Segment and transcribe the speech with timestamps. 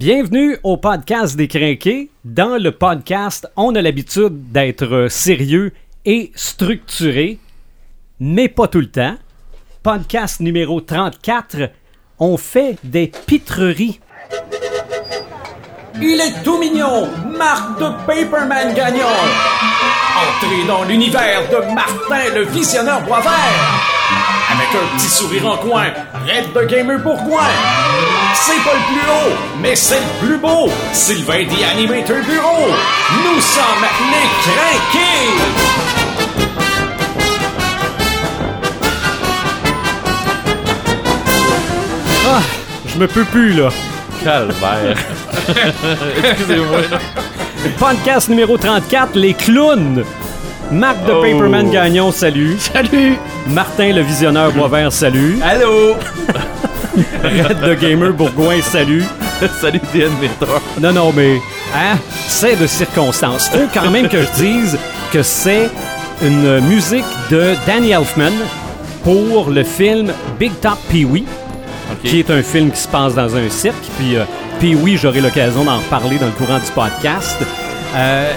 [0.00, 2.08] Bienvenue au podcast des Crinqués.
[2.24, 5.74] Dans le podcast, on a l'habitude d'être sérieux
[6.06, 7.38] et structuré,
[8.18, 9.16] mais pas tout le temps.
[9.82, 11.70] Podcast numéro 34,
[12.18, 14.00] on fait des pitreries.
[16.00, 17.06] Il est tout mignon,
[17.36, 19.04] Marc de Paperman Gagnon.
[20.16, 23.30] Entrez dans l'univers de Martin le Visionneur Boisvert.
[24.50, 25.88] Avec un petit sourire en coin,
[26.26, 27.50] Red de Gamer Bourgoin.
[28.34, 30.70] C'est pas le plus haut, mais c'est le plus beau.
[30.92, 32.68] Sylvain The Animator Bureau.
[33.24, 36.40] Nous sommes les craqués.
[42.26, 42.42] Ah,
[42.86, 43.68] je me peux plus là.
[44.22, 44.96] Calvaire.
[46.24, 46.80] Excusez-moi.
[47.78, 50.04] Podcast numéro 34, les clowns.
[50.70, 51.22] Marc de Oh.
[51.22, 52.56] Paperman Gagnon, salut.
[52.58, 53.18] Salut!
[53.48, 55.38] Martin le Visionneur Boisvert, salut.
[55.42, 55.96] Allô?
[57.22, 59.04] Red de Gamer Bourgoin, salut.
[59.60, 60.10] Salut DN.
[60.80, 61.36] Non, non, mais,
[61.74, 61.96] hein,
[62.28, 63.48] c'est de circonstance.
[63.48, 64.78] Faut quand même que je dise
[65.12, 65.70] que c'est
[66.22, 68.32] une musique de Danny Elfman
[69.02, 71.24] pour le film Big Top Pee-Wee,
[72.04, 73.76] qui est un film qui se passe dans un cirque.
[73.98, 74.24] Puis, euh,
[74.60, 77.38] Pee-Wee, j'aurai l'occasion d'en reparler dans le courant du podcast.
[77.96, 78.32] Euh,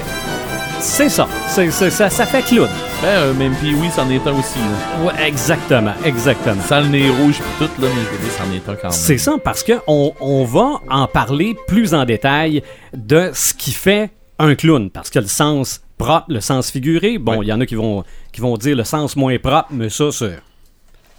[0.84, 1.28] c'est ça.
[1.48, 2.10] C'est- c'est- ça.
[2.10, 2.68] Ça fait clown.
[3.02, 4.60] Ben, euh, même puis oui, c'en est un aussi.
[4.60, 5.06] Là.
[5.06, 6.62] Ouais, exactement, exactement.
[6.62, 8.84] Sans le nez rouge pis tout, là, mais je veux dire, c'en est un quand
[8.90, 8.92] même.
[8.92, 14.12] C'est ça, parce qu'on on va en parler plus en détail de ce qui fait
[14.40, 14.90] un clown.
[14.90, 17.46] Parce que le sens propre, le sens figuré, bon, il Ouais.
[17.48, 20.40] y en a qui vont, qui vont dire le sens moins propre, mais ça, c'est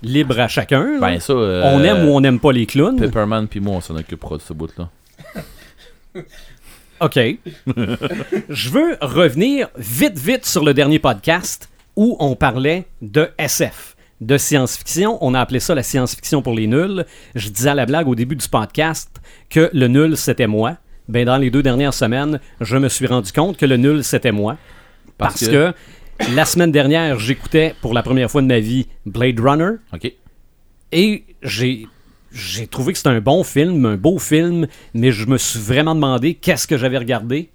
[0.03, 0.85] libre à chacun.
[0.95, 0.99] là.
[1.01, 1.33] Ben, ça.
[1.33, 2.97] euh, on aime ou on n'aime pas les clowns.
[2.99, 4.89] Pepperman pis moi, on s'en occupera de ce bout-là.
[7.05, 7.19] OK.
[8.49, 14.39] Je veux revenir vite, vite sur le dernier podcast où on parlait de SF, de
[14.39, 15.19] science-fiction.
[15.21, 17.05] On a appelé ça la science-fiction pour les nuls.
[17.35, 19.11] Je disais à la blague au début du podcast
[19.51, 20.79] que le nul, c'était moi.
[21.07, 24.33] Ben, dans les deux dernières semaines, je me suis rendu compte que le nul, c'était
[24.33, 24.57] moi.
[25.19, 25.75] Parce, Parce que...
[26.35, 29.73] la semaine dernière, j'écoutais pour la première fois de ma vie Blade Runner.
[29.93, 30.11] Ok.
[30.91, 31.87] Et j'ai
[32.35, 35.95] j'ai trouvé que c'était un bon film, un beau film, mais je me suis vraiment
[35.95, 37.51] demandé qu'est-ce que j'avais regardé,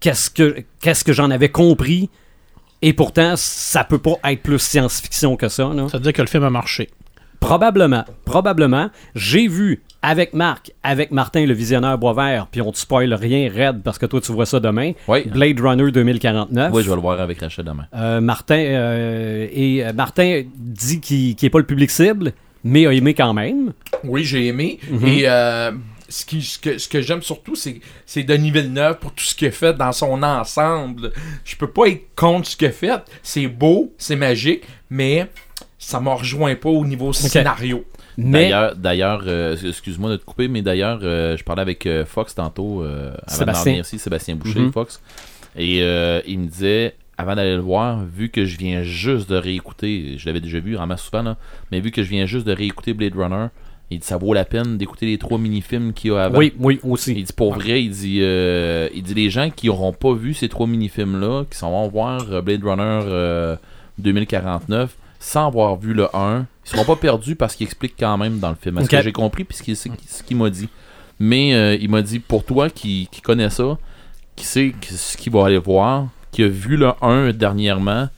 [0.00, 2.10] qu'est-ce que qu'est-ce que j'en avais compris,
[2.82, 5.72] et pourtant ça peut pas être plus science-fiction que ça.
[5.74, 5.88] là.
[5.88, 6.90] Ça veut dire que le film a marché.
[7.40, 8.90] Probablement, probablement.
[9.14, 13.82] J'ai vu avec Marc, avec Martin le visionneur Boisvert, puis on te spoil rien, Red,
[13.82, 14.92] parce que toi tu vois ça demain.
[15.08, 15.26] Oui.
[15.26, 16.72] Blade Runner 2049.
[16.72, 17.86] Oui, je vais le voir avec Rachel demain.
[17.94, 22.32] Euh, Martin euh, et euh, Martin dit qu'il n'est pas le public cible,
[22.64, 23.72] mais a aimé quand même.
[24.04, 24.78] Oui, j'ai aimé.
[24.90, 25.06] Mhm.
[25.06, 25.72] Et euh,
[26.08, 29.34] ce, qui, ce que, ce que j'aime surtout, c'est, c'est Denis Villeneuve pour tout ce
[29.34, 31.12] qu'il a fait dans son ensemble.
[31.44, 32.90] Je peux pas être contre ce qu'il a fait.
[33.22, 35.26] C'est beau, c'est magique, mais
[35.78, 37.84] ça me rejoint pas au niveau scénario.
[38.20, 42.04] Mais D'ailleurs, d'ailleurs euh, excuse-moi de te couper, mais d'ailleurs, euh, je parlais avec euh,
[42.04, 43.62] Fox tantôt, euh, avant Sébastien.
[43.64, 44.72] de venir ici, Sébastien Boucher, Mhm.
[44.72, 45.00] Fox,
[45.56, 49.36] et euh, il me disait, avant d'aller le voir, vu que je viens juste de
[49.36, 51.36] réécouter, je l'avais déjà vu en masse souvent, là,
[51.72, 53.48] mais vu que je viens juste de réécouter Blade Runner,
[53.90, 56.38] il dit ça vaut la peine d'écouter les trois mini-films qu'il y a avant.
[56.38, 57.14] oui, oui, Il aussi.
[57.14, 60.48] dit pour vrai, il dit, euh, il dit les gens qui n'auront pas vu ces
[60.48, 63.56] trois mini-films-là, qui s'en vont voir euh, Blade Runner euh,
[63.98, 68.38] 2049, sans avoir vu le 1, ils seront pas perdus parce qu'il explique quand même
[68.38, 68.78] dans le film.
[68.78, 70.68] Est-ce que j'ai compris puis ce qu'il m'a dit?
[71.18, 73.76] Mais euh, il m'a dit pour toi qui, qui connais ça,
[74.36, 78.08] qui sait ce qu'il va aller voir, qui a vu le 1 dernièrement,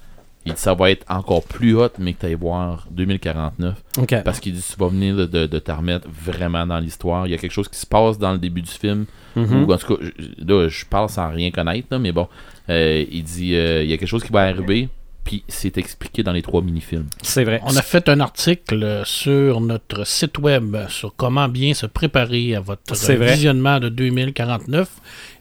[0.47, 3.75] il dit ça va être encore plus hot, mais que tu ailles voir 2049.
[3.99, 4.23] OK.
[4.25, 7.27] Parce qu'il dit tu vas venir de, de, de te remettre vraiment dans l'histoire.
[7.27, 9.05] Il y a quelque chose qui se passe dans le début du film.
[9.37, 12.27] Ou en tout cas, je- là, je parle sans rien connaître, là, mais bon.
[12.69, 14.89] euh, il dit euh, il y a quelque chose qui va arriver,
[15.25, 17.07] puis c'est expliqué dans les trois mini-films.
[17.23, 17.61] C'est vrai.
[17.65, 22.61] On a fait un article sur notre site web sur comment bien se préparer à
[22.61, 23.35] votre vrai.
[23.35, 24.89] visionnement de 2049.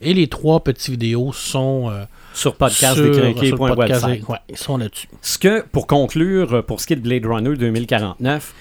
[0.01, 2.03] Et les trois petites vidéos sont euh,
[2.39, 3.57] Sur podcast sur, sur le podcast.
[3.57, 4.29] podcastdécrinqué.website.
[4.29, 5.07] Ouais, ils sont là-dessus.
[5.21, 8.53] Ce que, pour conclure, euh, pour ce qui est de Blade Runner 2049,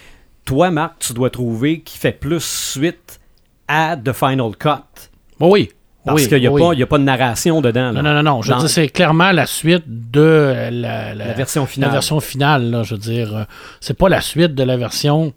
[0.45, 3.21] toi, Marc, tu dois trouver qu'il fait plus suite
[3.69, 5.09] à The Final Cut.
[5.39, 5.71] Bon, oui.
[6.05, 6.83] Parce oui, qu'il n'y a, oui.
[6.83, 7.93] a pas de narration dedans.
[7.93, 8.03] là.
[8.03, 8.43] Non, non, non, non.
[8.43, 11.89] Je veux dire, c'est clairement la suite de la, la- la version finale.
[11.91, 12.71] la version finale.
[12.71, 13.45] Là, je veux dire, euh,
[13.81, 15.33] c'est pas la suite de la version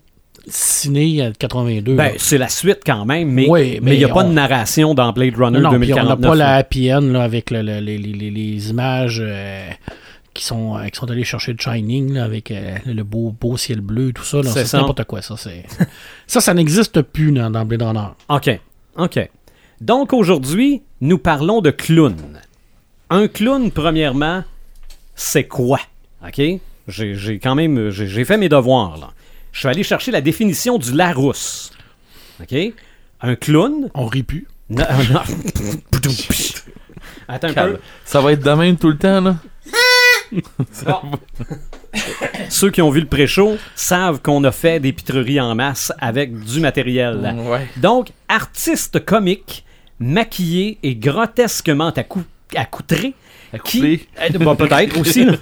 [0.47, 1.95] ciné à 82.
[1.95, 4.93] Ben, c'est la suite quand même, mais Oui, mais il n'y a pas de narration
[4.93, 6.29] dans Blade Runner non, puis on n'a 2049.
[6.31, 9.69] pas la happy end là, avec le- le- les, les- les- images euh,
[10.33, 13.57] qui, sont, euh, qui sont allées chercher le Shining là, avec euh, le beau, beau
[13.57, 14.41] ciel bleu, tout ça.
[14.43, 15.35] C'est n'importe quoi, ça.
[15.37, 15.65] c'est-
[16.27, 18.07] ça, ça n'existe plus dans, dans Blade Runner.
[18.29, 18.59] OK.
[18.97, 19.29] OK.
[19.79, 22.15] Donc aujourd'hui, nous parlons de clown.
[23.09, 24.43] Un clown, premièrement,
[25.15, 25.79] c'est quoi?
[26.25, 26.41] OK?
[26.87, 28.97] J'ai quand même j'ai fait mes devoirs.
[28.97, 29.09] Là.
[29.51, 31.71] Je suis allé chercher la définition du Larousse.
[32.41, 32.55] OK?
[33.23, 33.89] un clown?
[33.93, 34.47] On rit plus.
[34.69, 35.21] Non, non.
[37.27, 37.79] Attends un peu.
[38.05, 39.35] Ça va être de même tout le temps, là.
[42.49, 46.37] Ceux qui ont vu le pré-show savent qu'on a fait des pitreries en masse avec
[46.39, 47.35] du matériel.
[47.45, 47.67] Ouais.
[47.77, 49.65] Donc, artiste comique,
[49.99, 52.23] maquillé et grotesquement accou-
[52.55, 53.13] accoutré,
[53.59, 55.35] qui, euh, bah, peut-être aussi, là,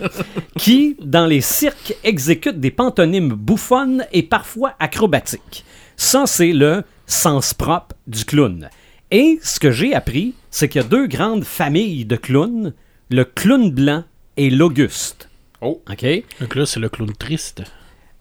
[0.57, 5.63] qui, dans les cirques, exécute des pantomimes bouffonnes et parfois acrobatiques.
[5.95, 8.69] Ça, c'est le sens propre du clown.
[9.11, 12.73] Et ce que j'ai appris, c'est qu'il y a deux grandes familles de clowns,
[13.09, 14.03] le clown blanc
[14.38, 15.29] et l'auguste.
[15.62, 15.81] Oh.
[15.91, 16.05] OK?
[16.39, 17.63] Donc là, c'est le clown triste.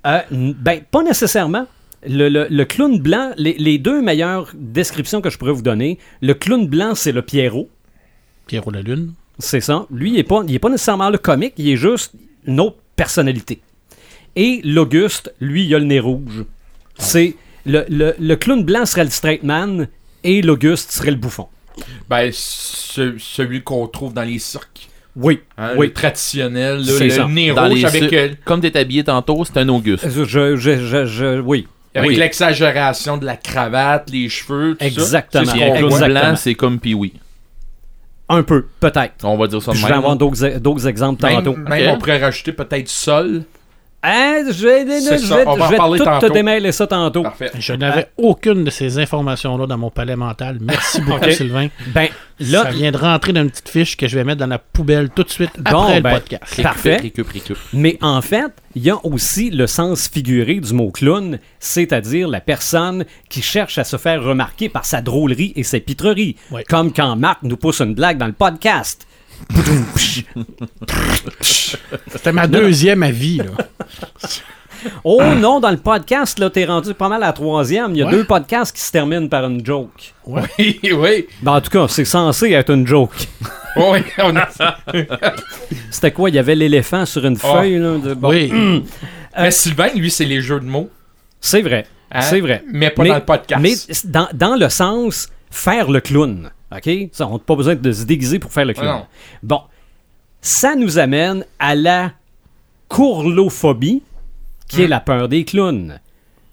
[0.07, 1.67] Euh, ben, pas nécessairement.
[2.07, 5.99] Le, le- le clown blanc, les, les deux meilleures descriptions que je pourrais vous donner,
[6.21, 7.69] le clown blanc, c'est le Pierrot.
[8.47, 9.13] Pierrot la Lune.
[9.39, 9.87] C'est ça.
[9.91, 12.13] Lui, il n'est pas, il est pas nécessairement le comique, il est juste
[12.47, 13.61] une autre personnalité.
[14.37, 16.45] Et l'Auguste, lui, il a le nez rouge.
[16.99, 17.35] C'est
[17.67, 19.89] le, le- le clown blanc serait le straight man
[20.25, 21.47] et l'Auguste serait le bouffon.
[22.09, 24.89] Ben, ce- celui qu'on trouve dans les cirques.
[25.17, 25.41] Oui.
[25.57, 25.87] Hein, oui.
[25.89, 27.27] Le traditionnel, là, le ça.
[27.27, 30.09] nez Dans rouge avec, euh, Comme t'es habillé tantôt, c'est un Auguste.
[30.09, 31.67] Je, je, je- je- oui.
[31.95, 32.17] avec Oui.
[32.17, 35.45] l'exagération de la cravate, les cheveux, tout Exactement.
[35.47, 35.57] ça.
[35.57, 36.07] Exactement.
[36.09, 37.13] blanc, c'est comme Pee-Wee.
[38.31, 39.25] Un peu, peut-être.
[39.25, 39.99] On va dire ça de Je vais même.
[39.99, 41.57] avoir d'autres d'autres exemples tantôt.
[41.57, 43.43] Même, on pourrait rajouter peut-être sol.
[44.01, 46.29] Hein, je vais, je je tout te tantôt.
[46.31, 47.25] démêler ça tantôt.
[47.25, 47.51] Parfait.
[47.59, 50.59] Je n'avais aucune de ces informations-là dans mon palais mental.
[50.61, 51.29] Merci beaucoup.
[51.33, 51.67] Sylvain.
[51.89, 52.09] Ben,
[52.39, 54.61] là, ça vient de rentrer dans une petite fiche que je vais mettre dans la
[54.61, 56.45] poubelle tout de suite Bon, après ben, le podcast.
[56.47, 56.97] Récup, Parfait.
[56.99, 57.57] récup, récup.
[57.73, 62.41] Mais en fait, il y a aussi le sens figuré du mot clown, c'est-à-dire la
[62.41, 66.37] personne qui cherche à se faire remarquer par sa drôlerie et ses pitreries.
[66.69, 69.08] Comme quand Marc nous pousse une blague dans le podcast.
[72.09, 73.39] C'était ma deuxième avis.
[73.39, 73.45] Là.
[75.03, 77.93] Oh non, dans le podcast, là, t'es rendu pas mal à la troisième.
[77.93, 78.13] Il y a Ouais.
[78.13, 80.15] deux podcasts qui se terminent par une joke.
[80.27, 81.27] Oui, oui.
[81.43, 83.27] Ben, en tout cas, c'est censé être une joke.
[83.77, 84.49] Oui, on a...
[85.91, 86.31] C'était quoi?
[86.31, 87.55] Il y avait l'éléphant sur une Oh.
[87.57, 87.79] feuille.
[87.79, 88.15] Là, de...
[88.15, 88.29] bon.
[88.31, 88.53] Oui.
[89.39, 90.91] Mais Sylvain, lui, c'est les jeux de mots.
[91.41, 91.87] C'est vrai.
[92.13, 92.63] hein, C'est vrai.
[92.73, 93.61] Mais pas dans le podcast.
[93.63, 93.75] Mais
[94.05, 96.51] dans, dans le sens faire le clown.
[96.73, 96.91] OK?
[97.13, 98.87] Ça, on n'a pas besoin de se déguiser pour faire le clown.
[99.01, 99.07] Non.
[99.43, 99.61] Bon.
[100.41, 102.13] Ça nous amène à la
[102.89, 104.03] courlophobie,
[104.69, 104.91] qui est Hmm.
[104.91, 105.99] la peur des clowns.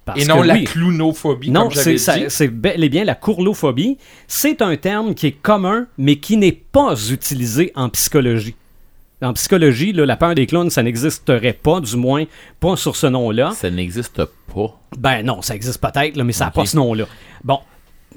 [0.06, 3.98] Parce Et non que la oui, clownophobie, non, c'est c'est bel et bien la courlophobie.
[4.28, 8.56] C'est un terme qui est commun, mais qui n'est pas utilisé en psychologie.
[9.24, 12.26] En psychologie, là, la peur des clowns, ça n'existerait pas, du moins
[12.60, 13.52] pas sur ce nom-là.
[13.56, 14.24] Ça n'existe
[14.54, 14.80] pas.
[14.98, 17.06] Ben non, ça existe peut-être, mais ça n'a pas ce nom-là.
[17.44, 17.60] Bon,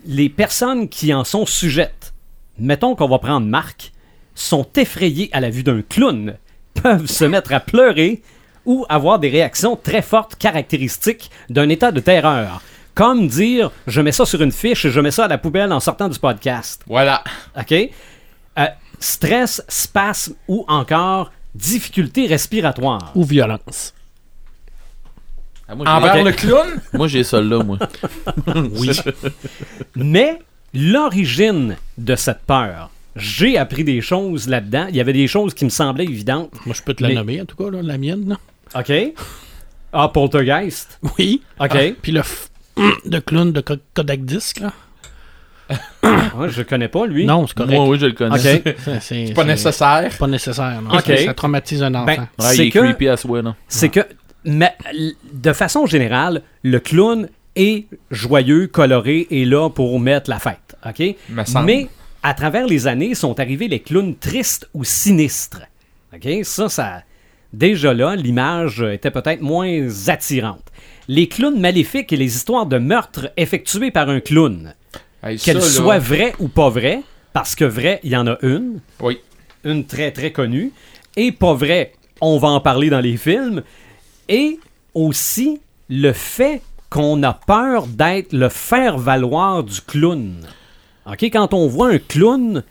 [0.06, 2.12] les personnes qui en sont sujettes,
[2.59, 3.93] mettons qu'on va prendre Marc,
[4.35, 6.37] sont effrayées à la vue d'un clown,
[6.75, 8.23] peuvent se mettre à pleurer
[8.67, 12.62] ou avoir des réactions très fortes caractéristiques d'un état de terreur.
[12.95, 15.73] Comme dire, je mets ça sur une fiche et je mets ça à la poubelle
[15.73, 16.83] en sortant du podcast.
[16.87, 17.23] Voilà.
[17.59, 17.73] OK?
[17.73, 18.67] Euh,
[18.99, 23.12] stress, spasme ou encore difficulté respiratoire.
[23.15, 23.95] Ou violence.
[25.69, 27.79] Ah, moi, Envers le clown, moi, j'ai ça là, moi.
[28.73, 28.91] Oui.
[29.97, 30.38] Mais
[30.73, 34.87] l'origine de cette peur, j'ai appris des choses là-dedans.
[34.88, 36.53] Il y avait des choses qui me semblaient évidentes.
[36.67, 38.29] Moi, je peux te la Mais- nommer, en tout cas, là, la mienne.
[38.29, 38.37] Là.
[38.81, 38.93] OK?
[39.93, 40.99] Ah, Poltergeist.
[41.19, 41.43] Oui.
[41.61, 41.94] OK.
[42.03, 42.49] Puis le f-
[43.05, 43.61] de clown de
[43.94, 44.73] Kodak Disc, là.
[46.03, 47.26] Ah, je connais pas, lui.
[47.26, 47.73] Non, c'est correct.
[47.75, 48.38] Moi, oui, je le connais.
[48.38, 50.11] C'est pas c'est nécessaire.
[50.19, 50.81] Pas nécessaire.
[50.81, 50.95] Non.
[50.95, 51.02] Ok.
[51.07, 52.07] Ça, ça traumatise un enfant.
[52.07, 53.54] Ben, Ouais, c'est il est que, creepy à souhait, là.
[53.66, 54.00] c'est que
[54.49, 54.73] mais,
[55.33, 60.76] de façon générale, le clown est joyeux, coloré et là pour mettre la fête.
[60.87, 61.02] OK?
[61.64, 61.88] Mais
[62.23, 65.62] à travers les années, sont arrivés les clowns tristes ou sinistres.
[66.14, 66.28] OK?
[66.45, 67.02] Ça, ça.
[67.52, 70.64] Déjà là, l'image était peut-être moins attirante.
[71.09, 74.75] Les clowns maléfiques et les histoires de meurtres effectuées par un clown,
[75.23, 77.00] Hey, qu'elles là, soient vraies ou pas vraies,
[77.33, 79.19] parce que vrai, il y en a une, Oui.
[79.64, 80.71] une très très connue,
[81.17, 83.62] et pas vrai, on va en parler dans les films,
[84.28, 84.58] et
[84.94, 90.35] aussi le fait qu'on a peur d'être le faire-valoir du clown.
[91.06, 92.62] OK, quand on voit un clown,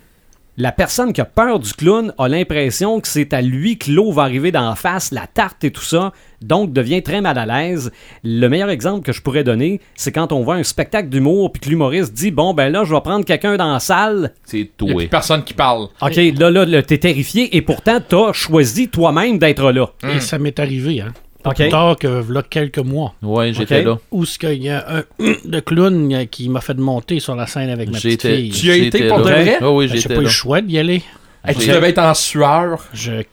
[0.57, 4.11] la personne qui a peur du clown a l'impression que c'est à lui que l'eau
[4.11, 7.91] va arriver d'en face, la tarte et tout ça, donc devient très mal à l'aise.
[8.23, 11.61] Le meilleur exemple que je pourrais donner, c'est quand on voit un spectacle d'humour puis
[11.61, 14.33] que l'humoriste dit bon ben là je vais prendre quelqu'un dans la salle.
[14.43, 14.95] C'est Il toi.
[14.95, 15.89] plus personne qui parle.
[16.01, 19.91] OK, là là, là, t'es terrifié et pourtant t'as choisi toi-même d'être là.
[20.11, 21.13] Et ça m'est arrivé, hein.
[21.43, 21.55] Pas OK.
[21.57, 23.13] plus tard que là, quelques mois.
[23.21, 23.99] Ouais, j'étais là.
[24.11, 25.03] Où ce qu'il y a un
[25.45, 28.49] de clown qui m'a fait monter sur la scène avec ma petite fille.
[28.51, 29.23] Tu y as été pour là.
[29.23, 29.57] de vrai?
[29.61, 30.29] Ah oui, Ben, J'ai j'étais pas eu là.
[30.29, 31.03] le choix d'y aller.
[31.45, 32.85] Hey, tu devais être en sueur.
[32.93, 33.23] Je...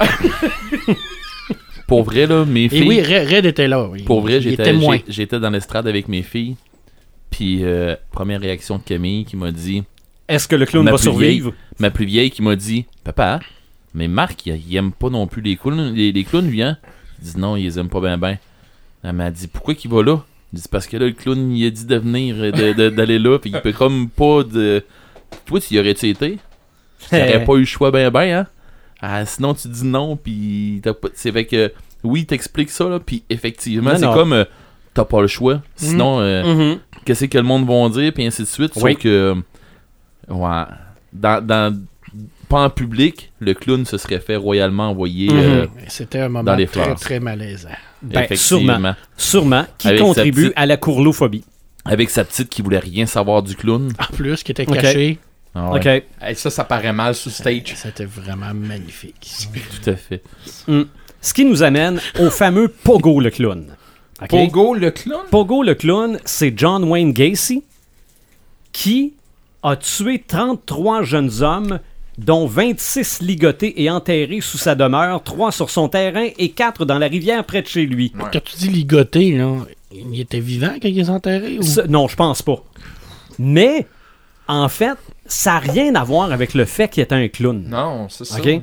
[1.86, 2.86] Pour vrai, là, mes Et filles.
[2.88, 4.02] oui, Red Red était là, oui.
[4.04, 6.56] Pour vrai, j'étais dans l'estrade avec mes filles.
[7.30, 9.82] Puis, euh, première réaction de Camille qui m'a dit
[10.28, 11.52] Est-ce que le clown va survivre?
[11.78, 13.40] ma plus vieille qui m'a dit Papa,
[13.94, 16.76] mais Marc, il, il aime pas non plus les clowns, les, les clowns lui, hein
[17.22, 18.36] Je dis Non, il les aime pas bien, ben.
[19.02, 20.22] Elle m'a dit Pourquoi qu'il va là?
[20.52, 23.50] Dis Parce que là, le clown, il a dit de venir, euh, d'aller là, puis
[23.54, 24.84] il peut comme pas de.
[25.46, 26.38] Toi, tu y aurais-tu été
[27.08, 28.46] T'aurais pas eu le choix, ben, ben, hein?
[29.00, 31.08] Ah, Sinon, tu dis non, puis t'as pas.
[31.14, 31.72] C'est fait que.
[32.02, 34.32] Oui, t'expliques ça, là, puis effectivement, c'est comme.
[34.32, 34.44] euh,
[34.92, 35.62] T'as pas le choix.
[35.76, 36.78] Sinon, euh, Mhm.
[37.04, 38.72] qu'est-ce que le monde va dire, puis ainsi de suite.
[38.76, 38.94] Oui.
[38.94, 39.36] Sauf que,
[40.28, 40.62] ouais,
[41.12, 41.80] dans, dans-
[42.50, 45.28] pas en public, le clown se serait fait royalement envoyer.
[45.30, 45.38] Mhm.
[45.38, 47.68] euh, C'était un moment Dans les très, très malaisant.
[48.02, 48.74] Ben, effectivement.
[48.74, 48.94] sûrement.
[49.16, 49.64] Sûrement.
[49.78, 51.44] Qui Avec contribue petite- à la courlophobie.
[51.86, 53.90] Avec sa petite qui voulait rien savoir du clown.
[53.98, 54.74] En plus, qui était Ok.
[54.80, 55.18] caché,
[55.54, 55.86] Ah ouais, OK.
[56.20, 57.74] Hey, ça, ça paraît mal sur stage.
[57.74, 59.30] c'était vraiment magnifique.
[59.82, 60.22] Tout à fait.
[61.22, 63.66] Ce qui nous amène au fameux Pogo le clown.
[64.28, 65.22] Pogo, le clown?
[65.30, 67.62] Pogo le clown, c'est John Wayne Gacy
[68.72, 69.14] qui
[69.62, 71.80] a tué 33 jeunes hommes,
[72.18, 76.98] dont 26 ligotés et enterrés sous sa demeure, 3 sur son terrain et 4 dans
[76.98, 78.12] la rivière près de chez lui.
[78.18, 78.24] Ouais.
[78.32, 79.52] Quand tu dis ligoté, là,
[79.92, 81.58] il était vivant quand il est enterré?
[81.58, 81.62] Ou...
[81.62, 82.62] Ce- non, je pense pas.
[83.38, 83.86] Mais,
[84.48, 87.64] en fait, ça n'a rien à voir avec le fait qu'il était un clown.
[87.68, 88.38] Non, c'est ça.
[88.38, 88.60] OK?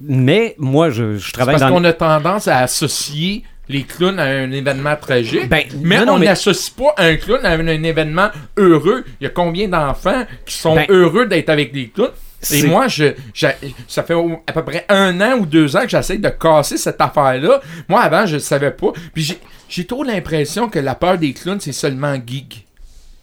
[0.00, 1.76] Mais moi, je, je travaille parce dans...
[1.76, 5.48] qu'on a tendance à associer les clowns à un événement tragique.
[5.48, 9.04] Ben, mais non, non, on mais- n'associe pas un clown à un, un événement heureux.
[9.20, 12.10] Il y a combien d'enfants qui sont Ben, heureux d'être avec des clowns?
[12.52, 13.54] Et moi, je, j'a-
[13.88, 14.14] ça fait
[14.46, 17.60] à peu près un an ou deux ans que j'essaie de casser cette affaire-là.
[17.88, 18.92] Moi, avant, je ne savais pas.
[19.12, 22.66] Puis j'ai, j'ai trop l'impression que la peur des clowns, c'est seulement geek.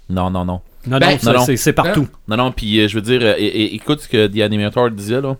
[0.09, 0.61] Non, non, non.
[0.87, 1.45] Non, Ben, non, ça, non, non.
[1.45, 2.07] c'est- c'est partout.
[2.27, 5.37] Non, non, puis euh, je veux dire, euh, écoute ce que The Animator disait, là.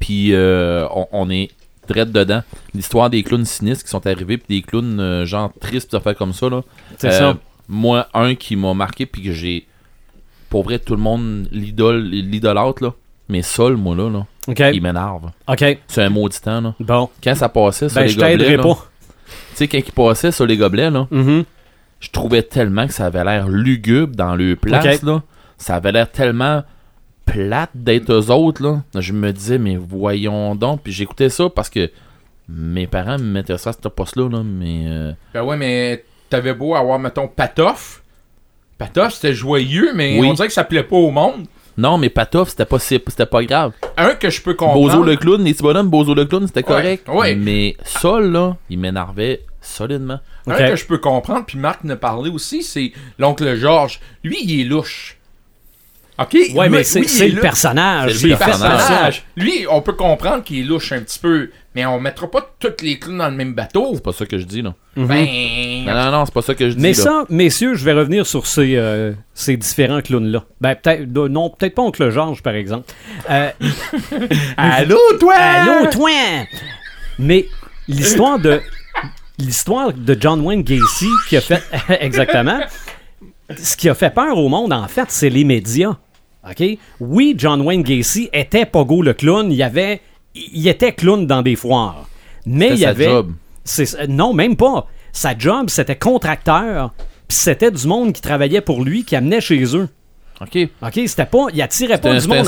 [0.00, 1.50] Puis euh, on, on est
[1.86, 2.42] direct dedans.
[2.74, 6.16] L'histoire des clowns sinistres qui sont arrivés, puis des clowns euh, genre tristes, des affaires
[6.16, 6.62] comme ça, là.
[6.98, 7.36] C'est Euh, ça.
[7.68, 9.66] Moi, un qui m'a marqué, puis que j'ai.
[10.50, 12.92] Pour vrai, tout le monde l'idole, l'idolâtre, là.
[13.28, 14.62] Mais Sol, moi, là, là OK.
[14.72, 15.30] il m'énerve.
[15.48, 15.78] OK.
[15.88, 16.74] C'est un maudit temps, là.
[16.78, 17.08] Bon.
[17.22, 18.74] Quand ça passait sur Ben, les je gobelets, là, pas.
[19.26, 21.44] tu sais, quand il passait sur les gobelets, là, Mhm.
[22.00, 25.22] je trouvais tellement que ça avait l'air lugubre dans le place, là.
[25.58, 26.62] Ça avait l'air tellement
[27.24, 28.82] plate d'être eux autres, là.
[29.00, 30.82] Je me disais, mais voyons donc.
[30.82, 31.90] Puis j'écoutais ça parce que
[32.48, 34.42] mes parents me mettaient ça à ce poste-là, là.
[34.44, 34.84] Mais.
[34.86, 38.02] euh, Ben ouais, mais t'avais beau avoir, mettons, Patoff.
[38.78, 40.26] Patoff, c'était joyeux, mais Oui.
[40.28, 41.46] on dirait que ça plaît pas au monde.
[41.78, 43.72] Non, mais Patoff, c'était pas, si- c'était pas grave.
[43.96, 44.80] Un que je peux comprendre.
[44.88, 47.06] Bozo le clown, les petits bonhommes, Bozo le clown, c'était correct.
[47.08, 47.34] ouais.
[47.34, 50.20] Mais Sol, là, il m'énervait solidement.
[50.46, 54.00] Un que je peux comprendre, puis Marc ne parlait aussi, c'est l'oncle Georges.
[54.24, 55.18] Lui, il est louche.
[56.18, 56.32] OK?
[56.54, 58.14] Ouais, Lui- mais c'est le personnage.
[58.16, 59.24] C'est le personnage.
[59.36, 62.82] Lui, on peut comprendre qu'il est louche un petit peu, mais on mettra pas tous
[62.82, 63.90] les clowns dans le même bateau.
[63.92, 64.74] C'est pas ça que je dis, là.
[64.96, 65.06] Mhm.
[65.06, 66.80] Ben, Non, non, non, c'est pas ça que je dis.
[66.80, 67.02] Mais là.
[67.02, 70.42] ça, messieurs, je vais revenir sur ces, euh, ces différents clowns-là.
[70.58, 72.90] Ben, peut-être, non, peut-être pas Oncle Georges, par exemple.
[73.28, 73.50] Euh,
[74.56, 75.34] Allô, toi?
[75.34, 76.10] Allô, toi!
[77.18, 77.44] Mais
[77.88, 78.62] l'histoire de
[79.38, 81.62] l'histoire de John Wayne Gacy qui a fait
[82.00, 82.60] exactement
[83.62, 85.96] ce qui a fait peur au monde en fait, c'est les médias.
[86.48, 86.64] OK?
[87.00, 90.00] Oui, John Wayne Gacy était Pogo le clown, il y avait
[90.52, 92.08] il était clown dans des foires.
[92.46, 93.32] Mais il y sa avait job.
[94.08, 94.86] non, même pas.
[95.12, 96.92] Sa job, c'était contracteur.
[97.28, 99.88] Puis c'était du monde qui travaillait pour lui, qui amenait chez eux.
[100.40, 100.56] OK.
[100.82, 101.00] OK?
[101.06, 101.46] C'était pas.
[101.52, 102.38] Il attirait pas un, du monde.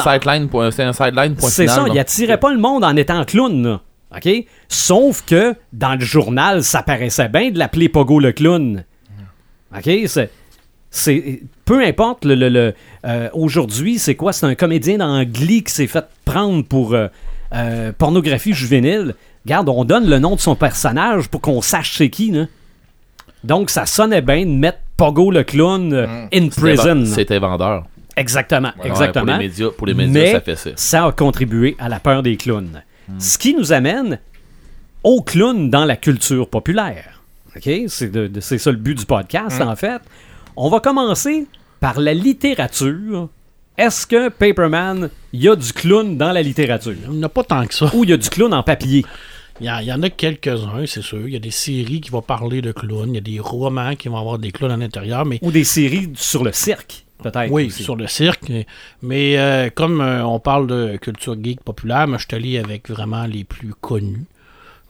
[0.71, 3.81] c'était un sideline point c'est ça, il attirait pas le monde en étant clown, là.
[4.15, 4.29] OK?
[4.69, 8.85] Sauf que dans le journal, ça paraissait bien de l'appeler Pogo le clown.
[9.77, 9.91] OK?
[10.07, 10.31] C'est.
[10.91, 14.33] c'est- peu importe le, le- le, euh, aujourd'hui c'est quoi?
[14.33, 17.09] C'est un comédien dans Glee qui s'est fait prendre pour euh,
[17.55, 19.15] euh, pornographie juvénile
[19.45, 22.45] regarde on donne le nom de son personnage pour qu'on sache c'est qui là.
[23.45, 27.87] donc ça sonnait bien de mettre Pogo le clown euh, in C'était prison C'était vendeur.
[28.17, 30.71] exactement Ouais, exactement pour les médias, pour les médias Mais ça fait ça.
[30.77, 32.83] ça a contribué à la peur des clowns.
[33.19, 34.19] Ce qui nous amène
[35.05, 37.23] aux clowns dans la culture populaire.
[37.57, 37.71] OK?
[37.87, 40.03] C'est de- de- c'est ça le but du podcast, en fait.
[40.57, 41.47] On va commencer
[41.81, 43.29] par la littérature.
[43.79, 46.93] Est-ce que Paperman, il y a du clown dans la littérature?
[47.05, 47.91] Il n'y en a pas tant que ça.
[47.95, 49.05] Ou il y a du clown en papier?
[49.61, 51.21] Il y, en- il y en a quelques-uns, c'est sûr.
[51.27, 53.11] Il y a des séries qui vont parler de clowns.
[53.11, 55.25] Il y a des romans qui vont avoir des clowns à l'intérieur.
[55.25, 57.51] Mais Ou des séries sur le cirque, peut-être?
[57.53, 57.83] oui, aussi.
[57.85, 58.51] sur le cirque.
[59.03, 62.89] Mais euh, comme euh, on parle de culture geek populaire, moi, je te lis avec
[62.91, 64.25] vraiment les plus connus.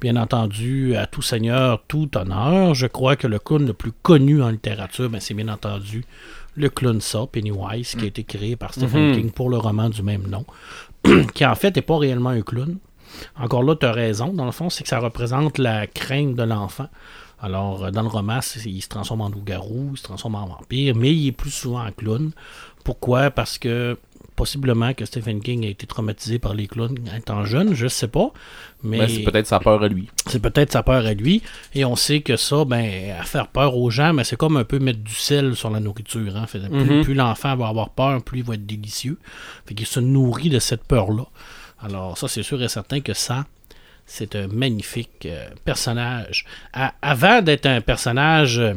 [0.01, 2.75] Bien entendu, à tout seigneur, tout honneur.
[2.75, 6.05] Je crois que le clown le plus connu en littérature, ben, c'est bien entendu
[6.59, 9.15] le clown ça, Pennywise, qui a été créé par Stephen Mhm.
[9.15, 10.45] King pour le roman du même nom,
[11.35, 12.79] qui en fait n'est pas réellement un clown.
[13.39, 14.33] Encore là, tu as raison.
[14.33, 16.89] Dans le fond, c'est que ça représente la crainte de l'enfant.
[17.41, 20.95] Alors, euh, dans le roman, il se transforme en loup-garou, il se transforme en vampire,
[20.97, 22.33] mais il est plus souvent en clown.
[22.85, 23.31] Pourquoi?
[23.31, 23.97] Parce que
[24.37, 28.33] possiblement que Stephen King a été traumatisé par les clowns étant jeune, je sais pas.
[28.83, 30.09] Mais Ben, c'est peut-être sa peur à lui.
[30.27, 31.43] c'est peut-être sa peur à lui.
[31.75, 34.65] Et on sait que ça, ben, à faire peur aux gens, mais c'est comme un
[34.65, 36.37] peu mettre du sel sur la nourriture.
[36.37, 36.47] Hein.
[36.47, 37.03] Fait, plus Mhm.
[37.05, 39.19] plus l'enfant va avoir peur, plus il va être délicieux.
[39.67, 41.25] Fait qu'il se nourrit de cette peur-là.
[41.83, 43.47] Alors ça, c'est sûr et certain que ça,
[44.07, 46.45] c'est un magnifique euh, personnage.
[46.73, 48.75] À- avant d'être un personnage euh,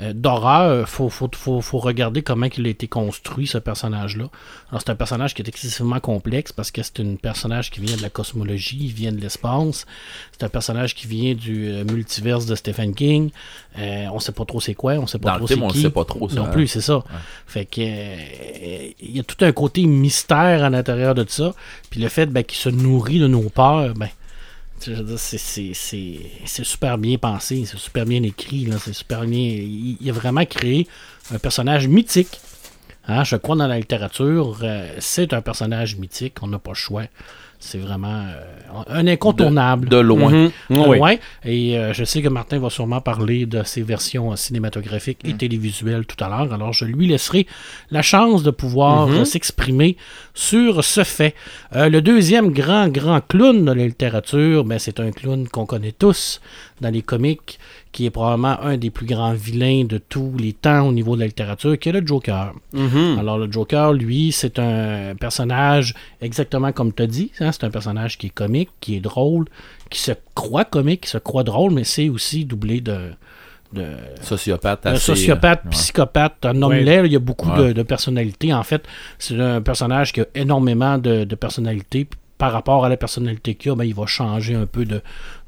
[0.00, 4.28] d'horreur, il faut, faut, faut, faut regarder comment il a été construit, ce personnage-là.
[4.70, 7.96] Alors, c'est un personnage qui est excessivement complexe parce que c'est un personnage qui vient
[7.96, 9.86] de la cosmologie, il vient de l'espace.
[10.32, 13.30] C'est un personnage qui vient du euh, multiverse de Stephen King.
[13.78, 15.82] Euh, on sait pas trop c'est quoi, on sait pas Dans trop c'est on qui.
[15.82, 16.36] sait pas trop ça.
[16.36, 16.50] Non hein.
[16.50, 17.02] plus, c'est ça.
[17.46, 21.54] Fait que euh, il y a tout un côté mystère à l'intérieur de ça.
[21.90, 24.08] Puis le fait ben, qu'il se nourrit de nos peurs, ben,
[24.80, 29.38] c'est- super bien pensé, c'est super bien écrit, c'est super bien.
[29.38, 30.86] Il, il a vraiment créé
[31.32, 32.40] un personnage mythique.
[33.06, 36.76] Hein, je crois dans la littérature, euh, c'est un personnage mythique, on n'a pas le
[36.76, 37.04] choix.
[37.60, 39.88] C'est vraiment euh, un incontournable.
[39.88, 40.30] De loin.
[40.30, 40.50] Mhm.
[40.70, 40.98] De Oui.
[40.98, 41.14] loin.
[41.44, 45.34] Et euh, je sais que Martin va sûrement parler de ses versions euh, cinématographiques et
[45.34, 46.52] télévisuelles tout à l'heure.
[46.52, 47.46] Alors je lui laisserai
[47.90, 49.14] la chance de pouvoir Mhm.
[49.16, 49.96] euh, s'exprimer
[50.34, 51.34] sur ce fait.
[51.74, 56.40] Le deuxième grand, grand clown de la littérature, ben, c'est un clown qu'on connaît tous
[56.80, 57.58] dans les comics,
[57.98, 61.20] qui est probablement un des plus grands vilains de tous les temps au niveau de
[61.22, 62.52] la littérature, qui est le Joker.
[62.72, 63.18] Mhm.
[63.18, 67.32] Alors, le Joker, lui, c'est un personnage exactement comme tu as dit.
[67.40, 69.46] hein, c'est un personnage qui est comique, qui est drôle,
[69.90, 72.98] qui se croit comique, qui se croit drôle, mais c'est aussi doublé de.
[73.72, 73.84] de
[74.22, 75.70] Sociopathe un assez, sociopathe, euh, ouais.
[75.72, 77.02] psychopathe, un homme Ouais.
[77.04, 77.74] il y a beaucoup de, Ouais.
[77.74, 78.54] de personnalités.
[78.54, 78.84] En fait,
[79.18, 82.06] c'est un personnage qui a énormément de, de personnalités.
[82.38, 85.00] Par rapport à la personnalité qu'il a, ben, il va changer un peu de,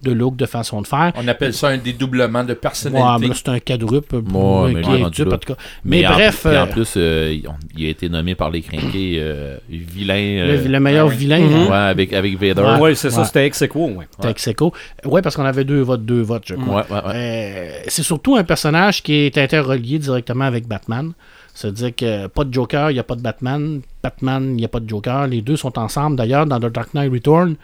[0.03, 1.13] de look, de façon de faire.
[1.15, 3.31] On appelle ça un dédoublement de personnalité.
[3.35, 5.07] c'est un quadruple, Ouais, un mais là.
[5.07, 5.55] en tout cas.
[5.85, 8.51] Mais, en- bref, puis en, euh, plus, euh, il- on- il a été nommé par
[8.51, 10.17] les crinqués euh, vilain.
[10.47, 11.15] le, euh, le meilleur ouais.
[11.15, 12.61] vilain, ouais, avec, avec Vader.
[12.63, 12.79] Ouais.
[12.81, 13.25] Oui, c'est ça, Ouais.
[13.27, 14.09] c'était ex aequo, ouais.
[14.17, 14.73] c'était ex aequo.
[15.05, 16.85] Ouais, parce qu'on avait deux votes, deux votes, je crois.
[16.91, 17.13] Ouais, ouais, ouais.
[17.15, 21.13] Euh, c'est surtout un personnage qui est interrelié directement avec Batman.
[21.55, 23.81] C'est-à-dire que pas de Joker, il n'y a pas de Batman.
[24.03, 25.27] Batman, il n'y a pas de Joker.
[25.27, 26.17] Les deux sont ensemble.
[26.17, 27.57] D'ailleurs, dans The Dark Knight Return,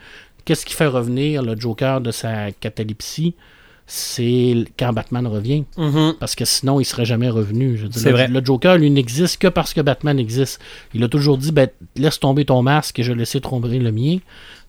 [0.45, 3.33] qu'est-ce qui fait revenir le Joker de sa catalepsie?
[3.89, 5.63] C'est quand Batman revient.
[5.77, 6.15] Mhm.
[6.19, 7.77] Parce que sinon, il serait jamais revenu.
[7.77, 8.27] Je C'est le, vrai.
[8.27, 10.59] le Joker, lui, n'existe que parce que Batman existe.
[10.93, 14.17] Il a toujours dit ben, laisse tomber ton masque et je laisserai tomber le mien.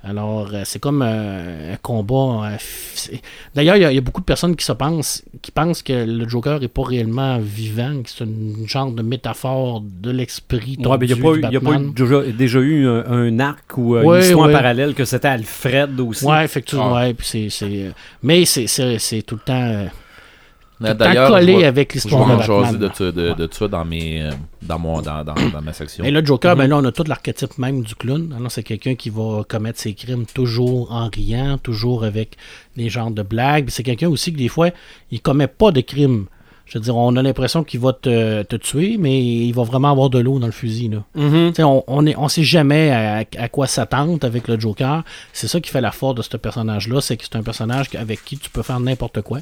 [0.05, 2.53] Alors, euh, c'est comme euh, un combat.
[2.53, 3.17] euh,
[3.55, 5.83] D'ailleurs, il y, a- il y a beaucoup de personnes qui se pensent, qui pensent
[5.83, 10.77] que le Joker n'est pas réellement vivant, que c'est une genre de métaphore de l'esprit.
[10.79, 11.13] Ouais, il n'y
[11.57, 14.53] a pas, eu- déjà, déjà eu un, un arc ou euh, Ouais, une histoire ouais.
[14.53, 16.25] parallèle que c'était Alfred aussi.
[16.25, 16.95] Ouais, effectivement.
[16.95, 17.09] Ah.
[17.09, 17.91] ouais, c'est, euh,
[18.23, 22.27] mais c'est tout le temps, euh, tout le temps D'ailleurs, collé avec je vais l'histoire
[22.29, 22.65] de en Batman.
[22.65, 24.29] jaser de, de, de ça dans, mes,
[24.63, 26.05] dans, mon, dans, dans, dans ma section.
[26.05, 26.59] Et le Joker, Mhm.
[26.59, 28.33] ben là, on a tout l'archétype même du clown.
[28.37, 32.37] Alors, c'est quelqu'un qui va commettre ses crimes toujours en riant, toujours avec
[32.77, 33.71] des genres de blagues.
[33.71, 34.71] C'est quelqu'un aussi que des fois,
[35.11, 36.27] il commet pas de crimes.
[36.67, 39.91] Je veux dire, on a l'impression qu'il va te, te tuer, mais il va vraiment
[39.91, 40.89] avoir de l'eau dans le fusil.
[40.91, 41.03] Là.
[41.15, 41.49] Mhm.
[41.49, 45.03] Tu sais, on on est, on sait jamais à, à quoi s'attendre avec le Joker.
[45.33, 48.23] C'est ça qui fait la force de ce personnage-là, c'est que c'est un personnage avec
[48.23, 49.39] qui tu peux faire n'importe quoi.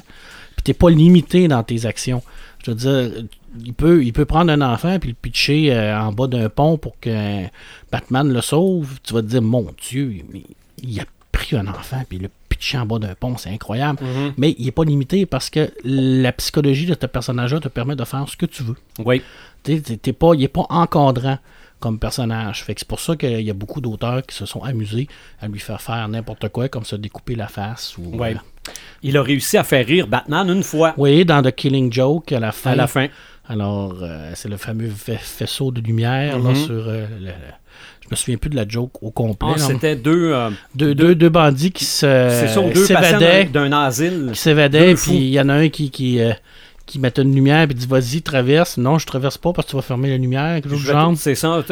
[0.67, 2.21] T'es pas limité dans tes actions.
[2.65, 3.23] Je veux dire,
[3.63, 6.77] il peut, il peut prendre un enfant puis le pitcher euh, en bas d'un pont
[6.77, 7.45] pour que euh,
[7.89, 8.99] Batman le sauve.
[9.01, 10.41] Tu vas te dire, mon Dieu, mais
[10.83, 13.99] il a pris un enfant puis il le pitché en bas d'un pont, c'est incroyable.
[14.03, 14.33] Mhm.
[14.35, 18.03] Mais il est pas limité parce que la psychologie de ce personnage-là te permet de
[18.03, 18.75] faire ce que tu veux.
[19.05, 19.21] Oui.
[19.63, 21.39] T'es- t'es pas, il est pas encadrant
[21.79, 22.63] comme personnage.
[22.63, 25.07] Fait que c'est pour ça qu'il y a beaucoup d'auteurs qui se sont amusés
[25.41, 27.97] à lui faire faire n'importe quoi, comme se découper la face.
[27.97, 28.33] Ou, Ouais.
[28.35, 28.71] euh,
[29.03, 32.39] Il a réussi à faire rire Batman une fois oui, dans The Killing Joke, à
[32.39, 32.71] la fin.
[32.71, 33.07] à la fin.
[33.47, 36.55] Alors, euh, c'est le fameux fa- faisceau de lumière là, Mhm.
[36.55, 37.31] sur euh, le-
[38.01, 39.49] Je me souviens plus de la joke au complet.
[39.55, 40.31] Ah, c'était deux.
[40.33, 43.43] euh, deux, deux, deux bandits qui se c'est ça, deux patients s'évadaient.
[43.45, 44.29] d'un asile.
[44.31, 46.31] qui s'évadait, Deux puis il y en a un qui, qui, euh,
[46.87, 48.77] qui mettait une lumière, puis dit Vas-y, traverse.
[48.77, 50.59] Non, je traverse pas parce que tu vas fermer la lumière.
[51.15, 51.63] C'est ça.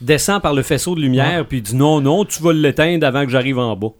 [0.00, 3.30] Descends par le faisceau de lumière, puis dis non, non, tu vas l'éteindre avant que
[3.30, 3.90] j'arrive en bas.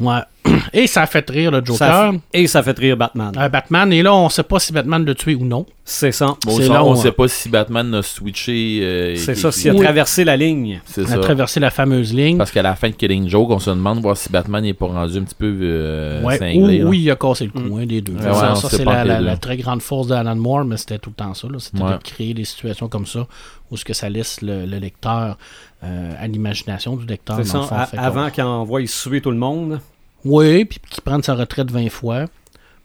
[0.00, 0.20] Ouais.
[0.72, 1.76] Et ça a fait rire le Joker.
[1.76, 3.32] Ça fait- et ça fait rire Batman.
[3.36, 5.66] Euh, Batman, et là, on sait pas si Batman l'a tué ou non.
[5.84, 6.34] C'est ça.
[6.44, 8.80] Bon, c'est ça, là on où- sait pas si Batman a switché.
[8.82, 10.80] euh, C'est ça, s'il a traversé la ligne.
[10.84, 11.18] C'est On a ça.
[11.18, 12.38] traversé la fameuse ligne.
[12.38, 14.86] Parce qu'à la fin de Killing Joke, on se demande voir si Batman n'est pas
[14.86, 16.82] rendu un petit peu euh, Ouais, cinglé.
[16.84, 18.12] ou- oui, il a cassé le cou, un des deux.
[18.14, 21.16] Ouais, ça, ouais, ça, c'est la, très grande force d'Alan Moore, mais c'était tout le
[21.16, 21.48] temps ça.
[21.58, 21.92] C'était Ouais.
[21.98, 23.26] de créer des situations comme ça
[23.70, 25.36] où ce que ça laisse le, le lecteur
[25.84, 27.36] euh, à l'imagination du lecteur.
[27.36, 27.62] C'est ça.
[27.62, 27.74] fond.
[27.74, 29.80] a- Fait qu'on- avant qu'il envoie suer tout le monde.
[30.24, 32.26] Oui, puis qu'il prenne sa retraite 20 fois.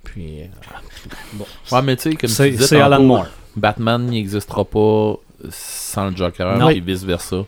[0.03, 0.45] Puis, euh,
[1.33, 1.45] bon.
[1.71, 3.27] Ouais, mais tu sais, comme tu C'est disais Alan Moore.
[3.55, 5.15] Batman n'existera pas
[5.49, 6.69] sans le Joker, Non.
[6.69, 7.45] et vice-versa.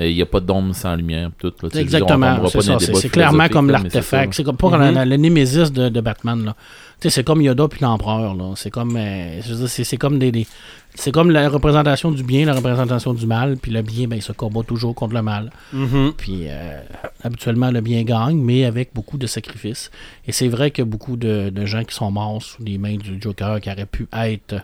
[0.00, 1.30] Et Il n'y a pas d'ombre sans lumière.
[1.38, 1.68] Tout, là.
[1.74, 4.34] Exactement, c'est clairement comme l'artefact.
[4.34, 4.94] C'est comme pas Mhm.
[4.94, 6.44] la, la némésis de, de Batman.
[6.44, 6.56] là.
[7.00, 8.34] Tu sais, c'est comme Yoda puis l'empereur.
[8.34, 8.52] là.
[8.56, 10.46] C'est comme, euh, je veux dire, c'est comme des, des-
[10.94, 13.56] c'est comme la représentation du bien, la représentation du mal.
[13.56, 15.50] Puis le bien, ben, il se combat toujours contre le mal.
[15.72, 16.12] Mhm.
[16.16, 16.80] Puis euh,
[17.22, 19.90] habituellement, le bien gagne, mais avec beaucoup de sacrifices.
[20.26, 23.18] Et c'est vrai que beaucoup de, de gens qui sont morts sous les mains du
[23.20, 24.54] Joker, qui auraient pu être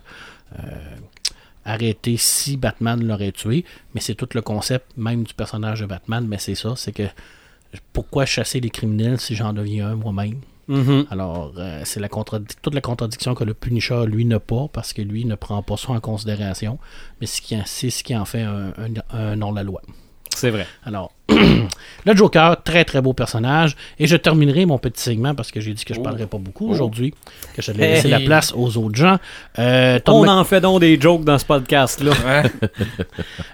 [0.58, 0.62] euh,
[1.66, 3.64] arrêtés si Batman l'aurait tué.
[3.94, 6.26] Mais c'est tout le concept même du personnage de Batman.
[6.26, 7.02] Mais c'est ça, c'est que
[7.92, 10.40] pourquoi chasser les criminels si j'en deviens un moi-même?
[10.68, 11.06] Mhm.
[11.10, 15.00] Alors, euh, c'est la toute la contradiction que le Punisher, lui, n'a pas, parce que
[15.02, 16.78] lui ne prend pas ça en considération,
[17.20, 19.80] mais c'est ce qui en- c'est ce qui en fait un, un, un non-la-loi.
[20.36, 20.66] C'est vrai.
[20.84, 21.12] Alors,
[22.04, 23.74] le Joker, très très beau personnage.
[23.98, 26.02] Et je terminerai mon petit segment parce que j'ai dit que je Oh.
[26.02, 26.72] parlerai pas beaucoup Oh.
[26.72, 27.14] aujourd'hui,
[27.54, 28.12] que je vais laisser Hey.
[28.12, 29.16] la place aux autres gens.
[29.58, 32.12] Euh, On Mc- en fait donc des jokes dans ce podcast-là.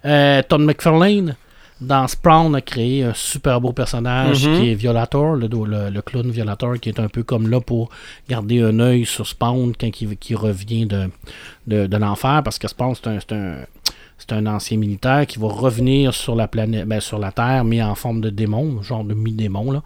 [0.04, 1.36] Euh, Todd McFarlane,
[1.80, 4.58] dans Spawn, a créé un super beau personnage Mhm.
[4.60, 7.90] qui est Violator, le, le, le clown Violator, qui est un peu comme là pour
[8.28, 11.08] garder un œil sur Spawn quand il, revient de,
[11.66, 13.56] de, de l'enfer, parce que Spawn, c'est un, c'est un,
[14.22, 17.82] c'est un ancien militaire qui va revenir sur la planète, ben, sur la Terre, mais
[17.82, 19.82] en forme de démon, genre de mi-démon.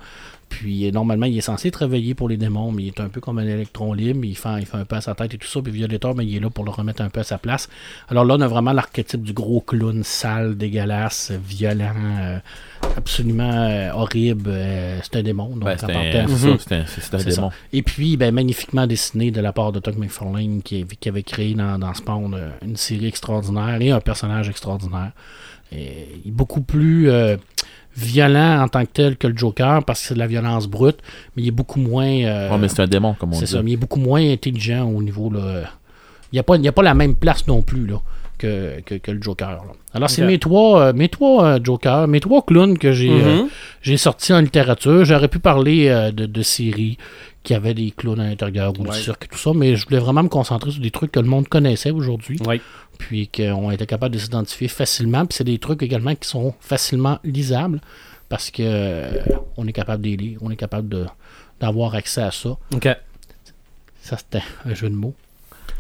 [0.58, 3.20] Puis euh, normalement, il est censé travailler pour les démons, mais il est un peu
[3.20, 5.46] comme un électron libre, il fait, il fait un peu à sa tête et tout
[5.46, 5.60] ça.
[5.60, 7.68] Puis Violator, ben, il est là pour le remettre un peu à sa place.
[8.08, 12.38] Alors là, on a vraiment l'archétype du gros clown sale, dégueulasse, violent, euh,
[12.96, 14.48] absolument euh, horrible.
[14.48, 15.48] euh, c'est un démon.
[15.48, 16.24] Donc, Ben, en c'est un, un,
[17.12, 17.50] un démon.
[17.74, 21.52] Et puis, ben, magnifiquement dessiné de la part de Todd McFarlane qui, qui avait créé
[21.52, 25.12] dans, dans Spawn une série extraordinaire et un personnage extraordinaire.
[25.70, 27.36] Et il est beaucoup plus euh,
[27.96, 30.98] violent en tant que tel que le Joker parce que c'est de la violence brute,
[31.34, 32.06] mais il est beaucoup moins.
[32.06, 33.52] euh, Ouais, mais c'est un démon, comme on c'est dit.
[33.52, 35.30] ça, mais il est beaucoup moins intelligent au niveau.
[35.30, 35.62] Là,
[36.32, 37.96] il n'y a, a pas la même place non plus là,
[38.38, 39.48] que, que, que le Joker.
[39.50, 39.72] là.
[39.94, 43.42] Alors, c'est mes trois, euh, mes trois euh, Jokers, mes trois clowns que j'ai euh,
[43.42, 43.48] Mhm.
[43.82, 45.04] j'ai sortis en littérature.
[45.04, 46.98] J'aurais pu parler euh, de, de séries
[47.42, 48.90] qui avaient des clowns à l'intérieur ou Ouais.
[48.90, 51.20] du cirque et tout ça, mais je voulais vraiment me concentrer sur des trucs que
[51.20, 52.60] le monde connaissait aujourd'hui, Oui.
[52.98, 55.24] puis qu'on était capable de s'identifier facilement.
[55.26, 57.80] Puis c'est des trucs également qui sont facilement lisables
[58.28, 59.10] parce que euh,
[59.56, 61.06] on est capable de les lire, on est capable
[61.60, 62.56] d'avoir accès à ça.
[62.74, 62.88] OK.
[64.02, 65.14] Ça, c'était un jeu de mots.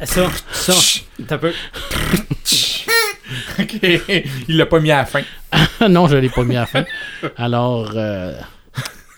[0.04, 0.74] Ça, ça,
[1.26, 1.52] t'as peu.
[3.58, 3.80] Ok.
[4.48, 5.22] Il l'a pas mis à la fin.
[5.88, 6.84] non, je l'ai pas mis à la fin.
[7.36, 8.38] Alors, euh,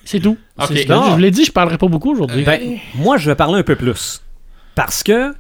[0.05, 0.39] c'est tout.
[0.59, 2.43] Je, vous l'ai dit, je parlerai pas beaucoup aujourd'hui.
[2.43, 4.23] Ben, moi, je vais parler un peu plus.
[4.75, 5.35] Parce que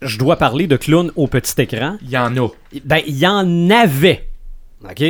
[0.00, 1.98] je dois parler de clown au petit écran.
[2.02, 2.48] Il y en a.
[2.84, 4.26] Ben, il y en avait.
[4.84, 5.04] OK?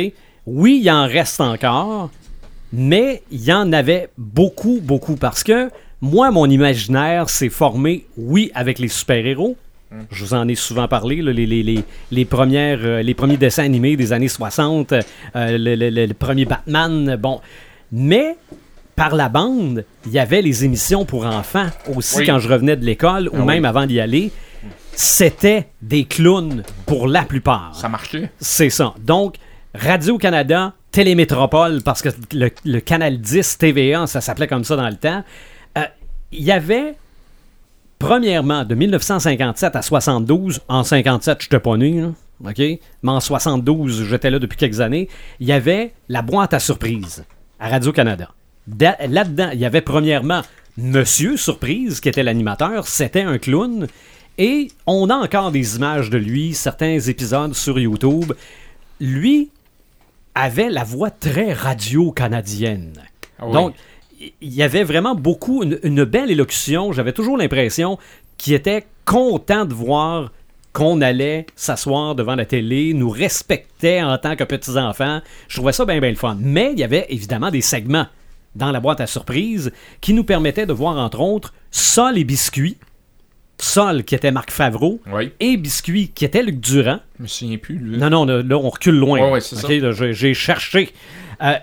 [0.45, 2.09] Oui, il en reste encore.
[2.73, 5.15] Mais il y en avait beaucoup, beaucoup.
[5.15, 5.69] Parce que
[6.01, 9.55] moi, mon imaginaire s'est formé, oui, avec les super-héros.
[10.11, 13.37] Je vous en ai souvent parlé, là, les, les, les, les premières, euh, les premiers
[13.37, 15.01] dessins animés des années 60, euh,
[15.35, 17.39] le, le- le- le premier Batman, bon.
[17.93, 18.35] Mais
[18.97, 22.25] par la bande, il y avait les émissions pour enfants aussi Oui.
[22.25, 23.69] quand je revenais de l'école ou Ah même oui.
[23.69, 24.31] avant d'y aller.
[24.93, 27.75] C'était des clowns pour la plupart.
[27.75, 28.29] Ça marchait.
[28.39, 28.93] C'est ça.
[28.99, 29.35] Donc,
[29.75, 34.95] Radio-Canada, Télémétropole, parce que le, le canal 10 TVA, ça s'appelait comme ça dans le
[34.95, 35.23] temps,
[35.77, 35.81] euh,
[36.31, 36.95] il y avait,
[37.99, 42.11] premièrement, de 1957 à 72, en 57, je n'étais pas né, là,
[42.45, 42.57] OK?
[42.59, 42.79] Mais
[43.11, 47.25] en 72, j'étais là depuis quelques années, il y avait la boîte à surprise
[47.59, 48.29] à Radio-Canada.
[48.67, 50.41] Da- Là-dedans, il y avait premièrement
[50.77, 53.87] Monsieur Surprise, qui était l'animateur, c'était un clown,
[54.37, 58.33] et on a encore des images de lui, certains épisodes sur YouTube.
[58.99, 59.49] Lui
[60.35, 62.93] avait la voix très radio-canadienne.
[63.39, 63.53] Ah oui.
[63.53, 63.73] Donc,
[64.19, 66.91] il y avait vraiment beaucoup, une, une belle élocution.
[66.91, 67.97] J'avais toujours l'impression
[68.37, 70.31] qu'il était content de voir
[70.73, 75.21] qu'on allait s'asseoir devant la télé, nous respectait en tant que petits-enfants.
[75.47, 76.37] Je trouvais ça bien, bien le fun.
[76.39, 78.05] Mais il y avait évidemment des segments
[78.55, 82.77] dans la boîte à surprise qui nous permettaient de voir, entre autres, Sol et Biscuit.
[83.59, 85.31] Sol, qui était Marc Favreau, Oui.
[85.39, 86.99] et Biscuit, qui était Luc Durand.
[87.17, 87.97] Je me souviens plus, lui.
[87.97, 89.19] Non, non, là, on recule loin.
[89.19, 89.79] Ouais, ouais, c'est Ok, ça.
[89.79, 90.89] là, j'ai, j'ai cherché.
[91.41, 91.53] Euh,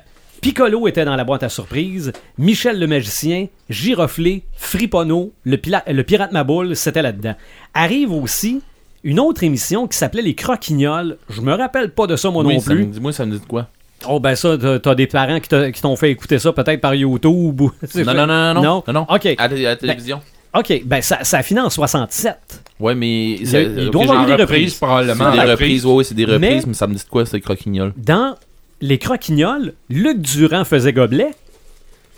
[0.45, 2.13] Piccolo était dans la boîte à surprise.
[2.37, 7.35] Michel le magicien, Giroflé, Fripono, le, pirate Maboule, c'était là-dedans.
[7.73, 8.61] Arrive aussi
[9.05, 11.17] une autre émission qui s'appelait Les Croquignoles.
[11.31, 12.85] Je me rappelle pas de ça, moi Oui, non plus.
[12.85, 13.69] dit- moi, ça me dit de quoi?
[14.07, 17.73] Oh, ben ça, t'as, des parents qui, t'ont fait écouter ça peut-être par YouTube ou.
[17.95, 18.63] Non, non, non, non, non.
[18.87, 18.93] Non?
[18.93, 19.07] non.
[19.09, 19.27] OK.
[19.39, 20.21] À, la- à la télévision.
[20.55, 22.37] OK, ben ça, ça a fini en 67.
[22.79, 23.31] Ouais, mais.
[23.33, 24.75] Il ça- il doit y j'ai- avoir des reprise, reprises.
[24.75, 25.25] probablement.
[25.33, 25.51] Des reprise.
[25.51, 27.95] reprises, ouais, c'est des reprises, Mais- mais, ça me dit de quoi, c'est croquignol?
[27.97, 28.37] Dans
[28.81, 31.31] Les Croquignoles, Luc Durand faisait Gobelet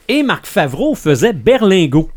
[0.08, 2.10] et Marc Favreau faisait Berlingot.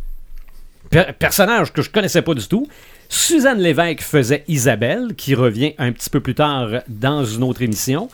[0.89, 2.67] Per- personnage que je connaissais pas du tout.
[3.09, 8.09] Suzanne Lévesque faisait Isabelle, qui revient un petit peu plus tard dans une autre émission.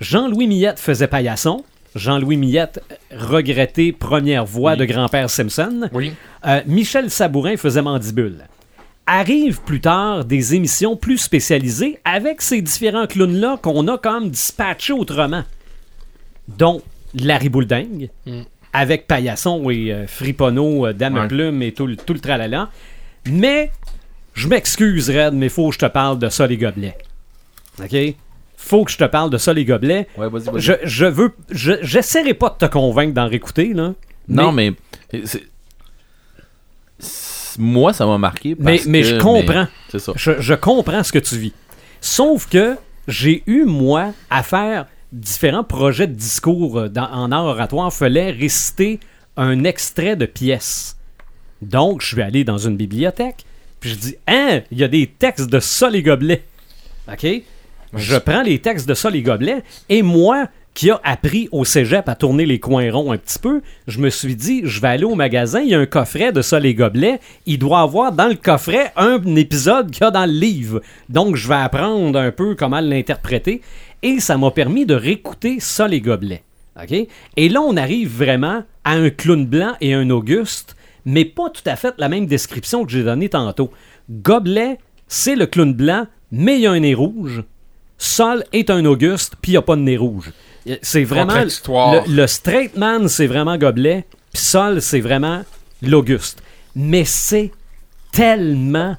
[0.00, 1.64] Jean-Louis Millette faisait Paillasson.
[1.94, 2.82] Jean-Louis Millette,
[3.14, 4.78] regretté première voix Oui.
[4.78, 5.88] de grand-père Simpson.
[5.92, 6.12] Oui.
[6.46, 8.44] Euh, Michel Sabourin faisait Mandibule.
[9.06, 14.92] Arrivent plus tard des émissions plus spécialisées avec ces différents clowns-là qu'on a comme dispatchés
[14.92, 15.44] autrement.
[16.48, 16.82] Dont
[17.14, 18.08] Larry Boulding,
[18.72, 21.28] avec Paillasson et euh, Fripono, euh, Dame Ouais.
[21.28, 22.68] Plume et tout, le- tout le tralala.
[23.26, 23.70] Mais,
[24.34, 26.96] je m'excuse, Red, mais faut que je te parle de ça, les gobelets.
[27.82, 27.96] OK?
[28.56, 30.08] Faut que je te parle de ça, les gobelets.
[30.16, 30.60] Ouais, vas-y, vas-y.
[30.60, 31.32] Je, je veux.
[31.50, 33.94] je- J'essaierai pas de te convaincre d'en réécouter, là.
[34.28, 34.72] Non, mais.
[37.58, 38.54] Moi, ça m'a marqué.
[38.58, 39.66] Mais, parce mais que- je comprends.
[39.90, 40.12] C'est ça.
[40.16, 41.52] Je, je comprends ce que tu vis.
[42.00, 42.76] Sauf que
[43.08, 47.92] j'ai eu, moi, à faire différents projets de discours euh, dans- en art oratoire.
[47.92, 49.00] fallait réciter
[49.36, 50.96] un extrait de pièce.
[51.62, 53.44] Donc, je suis allé dans une bibliothèque,
[53.80, 56.44] puis je dis Hein, il y a des textes de ça, les gobelets.
[57.10, 57.26] OK?
[57.94, 62.08] Je prends les textes de ça, les gobelets, et moi, qui a appris au cégep
[62.08, 65.04] à tourner les coins ronds un petit peu, je me suis dit, je vais aller
[65.04, 67.18] au magasin, il y a un coffret de ça, les gobelets.
[67.46, 70.80] Il doit avoir dans le coffret un épisode qu'il y a dans le livre.
[71.08, 73.60] Donc, je vais apprendre un peu comment l'interpréter.
[74.02, 76.42] Et ça m'a permis de réécouter ça, les gobelets.
[76.80, 76.94] OK?
[77.36, 81.62] Et là, on arrive vraiment à un clown blanc et un Auguste, mais pas tout
[81.66, 83.72] à fait la même description que j'ai donnée tantôt.
[84.10, 87.42] Gobelet, c'est le clown blanc, mais il y a un nez rouge.
[87.98, 90.32] Sol est un Auguste, puis il n'y a pas de nez rouge.
[90.82, 91.34] C'est vraiment.
[91.34, 95.42] Le, le straight man, c'est vraiment Gobelet, puis Sol, c'est vraiment
[95.82, 96.42] l'Auguste.
[96.76, 97.50] Mais c'est
[98.12, 98.96] tellement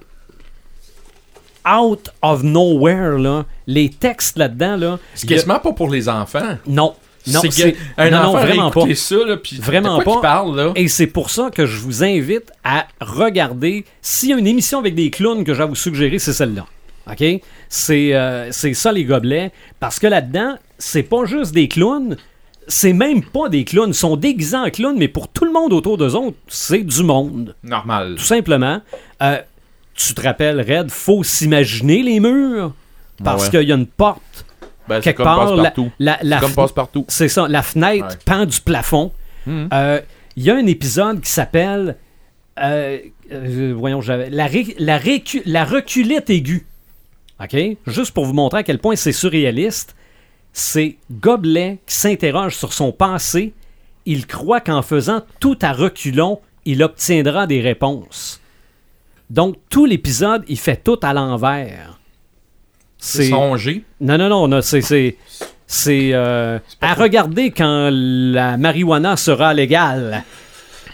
[1.70, 3.46] out of nowhere, là.
[3.68, 5.00] Les textes là-dedans, là.
[5.14, 6.58] C'est quasiment pas pour les enfants.
[6.68, 6.94] Non.
[7.28, 8.96] Non, c'est un non, non, vraiment pas.
[8.96, 10.22] ça, là, puis Vraiment pas.
[10.22, 10.72] parle, là?
[10.76, 13.86] Et c'est pour ça que je vous invite à regarder.
[14.02, 16.66] S'il y a une émission avec des clowns que j'ai à vous suggérer, c'est celle-là.
[17.12, 17.24] OK?
[17.68, 19.52] C'est euh, c'est ça, les gobelets.
[19.80, 22.18] Parce que là-dedans, c'est pas juste des clowns.
[22.68, 23.90] C'est même pas des clowns.
[23.90, 27.04] Ils sont déguisés en clowns, mais pour tout le monde autour d'eux autres, c'est du
[27.04, 27.56] monde.
[27.64, 28.16] Normal.
[28.18, 28.82] Tout simplement.
[29.22, 29.40] Euh,
[30.08, 32.74] tu te rappelles, Red, faut s'imaginer les murs.
[33.24, 33.50] Parce Ouais.
[33.60, 34.46] qu'il y a une porte
[34.88, 35.40] Ben, quelque comme part.
[35.56, 35.92] La, passe-partout.
[36.00, 37.06] la- la C'est comme passe-partout.
[37.10, 38.16] c'est ça, la fenêtre Ouais.
[38.26, 39.12] pend du plafond.
[39.46, 39.70] Mhm.
[39.74, 40.02] Euh,
[40.36, 41.98] Il y a un épisode qui s'appelle.
[42.62, 42.98] euh,
[43.32, 44.30] euh, voyons, j'avais.
[44.30, 46.66] La, ré- la, récu- la reculite aiguë.
[47.42, 47.58] OK?
[47.88, 49.96] Juste pour vous montrer à quel point c'est surréaliste.
[50.54, 53.54] C'est Gobelet qui s'interroge sur son passé.
[54.06, 58.40] Il croit qu'en faisant tout à reculons, il obtiendra des réponses.
[59.30, 62.00] Donc, tout l'épisode, il fait tout à l'envers.
[62.98, 63.84] C'est songé.
[64.02, 64.82] Non, non, non, non, c'est.
[64.82, 65.16] C'est,
[65.68, 70.24] c'est, euh, à regarder quand la marijuana sera légale.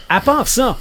[0.08, 0.78] À part ça,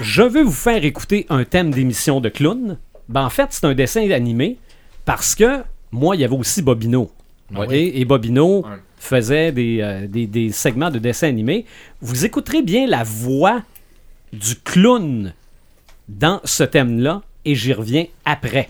[0.00, 2.78] je veux vous faire écouter un thème d'émission de clown.
[3.08, 4.58] Ben, en fait, c'est un dessin animé
[5.04, 7.10] parce que moi, il y avait aussi Bobino.
[7.54, 7.66] Ouais.
[7.66, 7.72] OK?
[7.72, 8.66] Et Bobino
[8.98, 11.64] faisait des, euh, des, des segments de dessins animés.
[12.00, 13.62] Vous écouterez bien la voix
[14.32, 15.32] du clown
[16.08, 18.66] dans ce thème-là et j'y reviens après.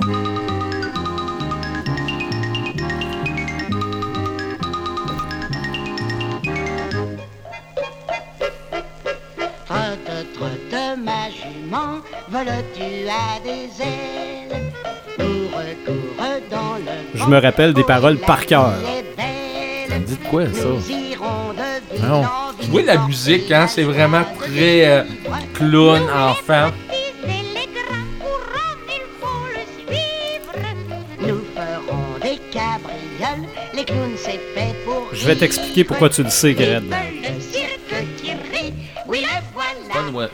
[9.67, 14.73] Trotte, trotte, ma jument, vole-tu à des ailes?
[15.17, 18.75] Cours, cours dans le Je me rappelle des paroles par cœur.
[19.89, 20.69] Ça me dit de quoi, ça?
[22.07, 22.23] Non.
[22.73, 25.05] Oui, la musique, hein, c'est vraiment très euh,
[25.55, 26.71] clown, enfant.
[35.27, 36.85] Je vais t'expliquer pourquoi tu le sais, Gred.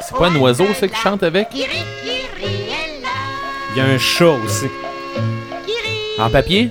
[0.01, 1.49] C'est pas un oiseau, ça, qui chante avec?
[1.55, 1.61] Il
[3.75, 4.67] y a un chat aussi.
[6.19, 6.69] En papier?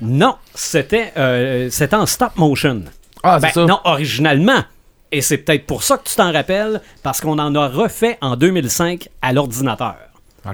[0.00, 2.82] Non, c'était euh, c'était en stop motion.
[3.22, 3.66] Ah, Ben, c'est ça.
[3.66, 4.64] non, originalement.
[5.12, 8.34] Et c'est peut-être pour ça que tu t'en rappelles, parce qu'on en a refait en
[8.34, 9.94] 2005 à l'ordinateur.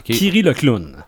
[0.05, 1.03] Kiri le clown.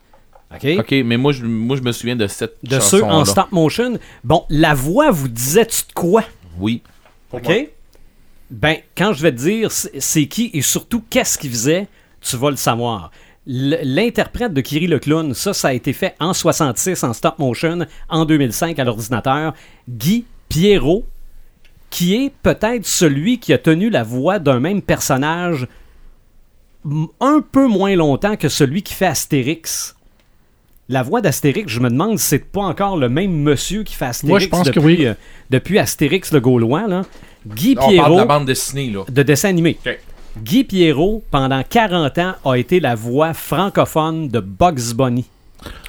[0.55, 0.67] OK?
[0.79, 3.99] OK, mais moi je, moi, je me souviens de cette De ceux en stop motion.
[4.25, 6.25] Bon, la voix vous disait-tu de quoi?
[6.59, 6.83] Oui.
[7.33, 7.69] OK?
[8.51, 11.87] Ben, quand je vais te dire c'est qui et surtout qu'est-ce qu'il faisait,
[12.21, 13.13] tu vas le savoir.
[13.47, 17.87] L'interprète de Kiri le clown, ça, ça a été fait en 66 en stop motion,
[18.09, 19.55] en 2005 à l'ordinateur.
[19.89, 21.07] Guy Pierrot,
[21.89, 25.69] qui est peut-être celui qui a tenu la voix d'un même personnage
[27.21, 29.97] un peu moins longtemps que celui qui fait Astérix.
[30.91, 34.07] La voix d'Astérix, je me demande si c'est pas encore le même monsieur qui fait
[34.07, 35.07] Astérix Moi, je pense que depuis, oui.
[35.07, 35.15] euh,
[35.49, 36.87] depuis Astérix le Gaulois.
[36.89, 37.03] Là.
[37.47, 39.05] Guy On parle de Pierrot la bande dessinée, là.
[39.09, 39.79] de dessin animé.
[40.43, 45.27] Guy Pierrot, pendant 40 ans, a été la voix francophone de Bugs Bunny.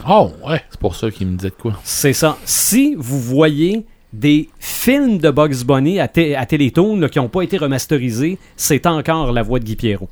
[0.08, 0.62] Oh, ouais.
[0.70, 1.74] C'est pour ça qu'il me disait de quoi.
[1.84, 2.38] C'est ça.
[2.46, 7.30] Si vous voyez des films de Bugs Bunny à, té- à Télétoon là, qui n'ont
[7.30, 10.10] pas été remasterisés, c'est encore la voix de Guy Pierrot.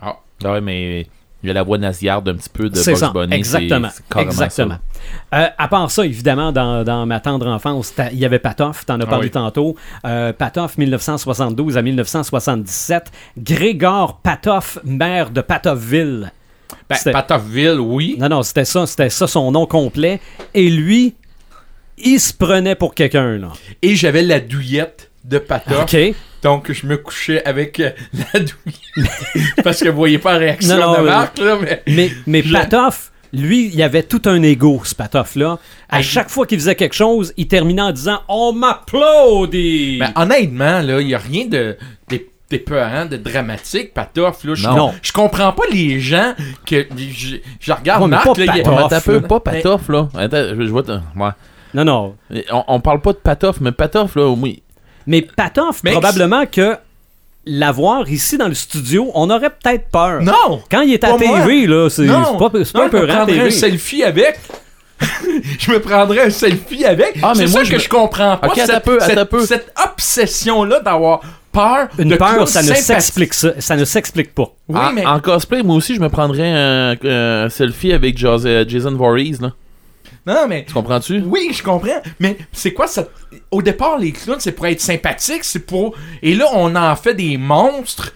[0.00, 1.06] Ah ouais, mais
[1.46, 3.34] il y a la voix nasillarde un petit peu de Bugs ça, Bunny.
[3.34, 3.88] exactement.
[4.18, 4.74] exactement.
[5.30, 5.38] ça.
[5.38, 9.00] Euh, à part ça, évidemment, dans, dans ma tendre enfance, il y avait Patoff, t'en
[9.00, 9.30] as parlé oui.
[9.30, 9.76] tantôt.
[10.04, 13.12] Euh, Patoff, 1972 à 1977.
[13.38, 16.32] Grégor Patoff, maire de Patoffville.
[16.88, 18.16] Ben, C'était- Patoffville, oui.
[18.18, 20.20] Non, non, c'était ça, c'était ça son nom complet.
[20.54, 21.14] Et lui,
[21.98, 23.52] il se prenait pour quelqu'un, là.
[23.82, 25.82] Et j'avais la douillette de Patoff.
[25.82, 26.14] OK.
[26.42, 27.90] Donc, je me couchais avec euh,
[28.34, 29.64] la douillette.
[29.64, 31.82] Parce que vous voyez pas la réaction Non, non, de mais- Marc, là, mais...
[31.88, 35.58] Mais, mais Je- Patoff, lui, il avait tout un ego, ce Patoff-là.
[35.88, 40.80] À chaque fois qu'il faisait quelque chose, il terminait en disant On m'applaudit Ben, honnêtement,
[40.82, 41.76] là, il n'y a rien de,
[42.08, 44.54] de, d'épeurant, de dramatique, Patoff, là.
[44.54, 44.94] Je, Non.
[45.02, 46.34] je comprends pas les gens
[46.64, 46.86] que...
[46.96, 49.04] Je, je regarde Ouais, Marc, pas là, il- Patoff.
[49.04, 49.20] Peu, là.
[49.28, 50.08] pas Patoff, là.
[50.16, 50.82] Attends, je, je vois.
[50.84, 51.30] ta- Ouais.
[51.74, 52.16] Non, non.
[52.52, 54.62] On, on parle pas de Patoff, mais Patoff, là, oui.
[55.06, 56.76] Mais Patoff, Mais- probablement que
[57.46, 60.20] l'avoir ici dans le studio, on aurait peut-être peur.
[60.22, 60.62] Non!
[60.70, 61.40] Quand il est à Pas moi.
[61.40, 62.36] TV, là, c'est Non!
[62.36, 63.46] pas, c'est pas Non, un je me peu rare prendrais TV.
[63.46, 64.40] un selfie avec.
[65.60, 67.18] je me prendrais un selfie avec.
[67.22, 68.46] Ah, mais c'est moi, ça je que me- je comprends pas.
[68.48, 69.46] Ok, attends cette, un peu, attends cette- un peu.
[69.46, 71.20] cette obsession-là d'avoir
[71.52, 74.50] peur Une de peur, ça ne s'explique ça, ça ne s'explique pas.
[74.68, 75.06] Oui, en, mais...
[75.06, 79.52] en cosplay, moi aussi, je me prendrais un, un selfie avec euh, Jason Voorhees, là.
[80.26, 80.64] Non, mais...
[80.66, 81.22] Tu comprends-tu?
[81.24, 82.02] Oui, je comprends.
[82.18, 83.06] Mais c'est quoi ça?
[83.50, 85.94] Au départ, les clowns, c'est pour être sympathique, c'est pour...
[86.22, 88.12] Et là, on en fait des monstres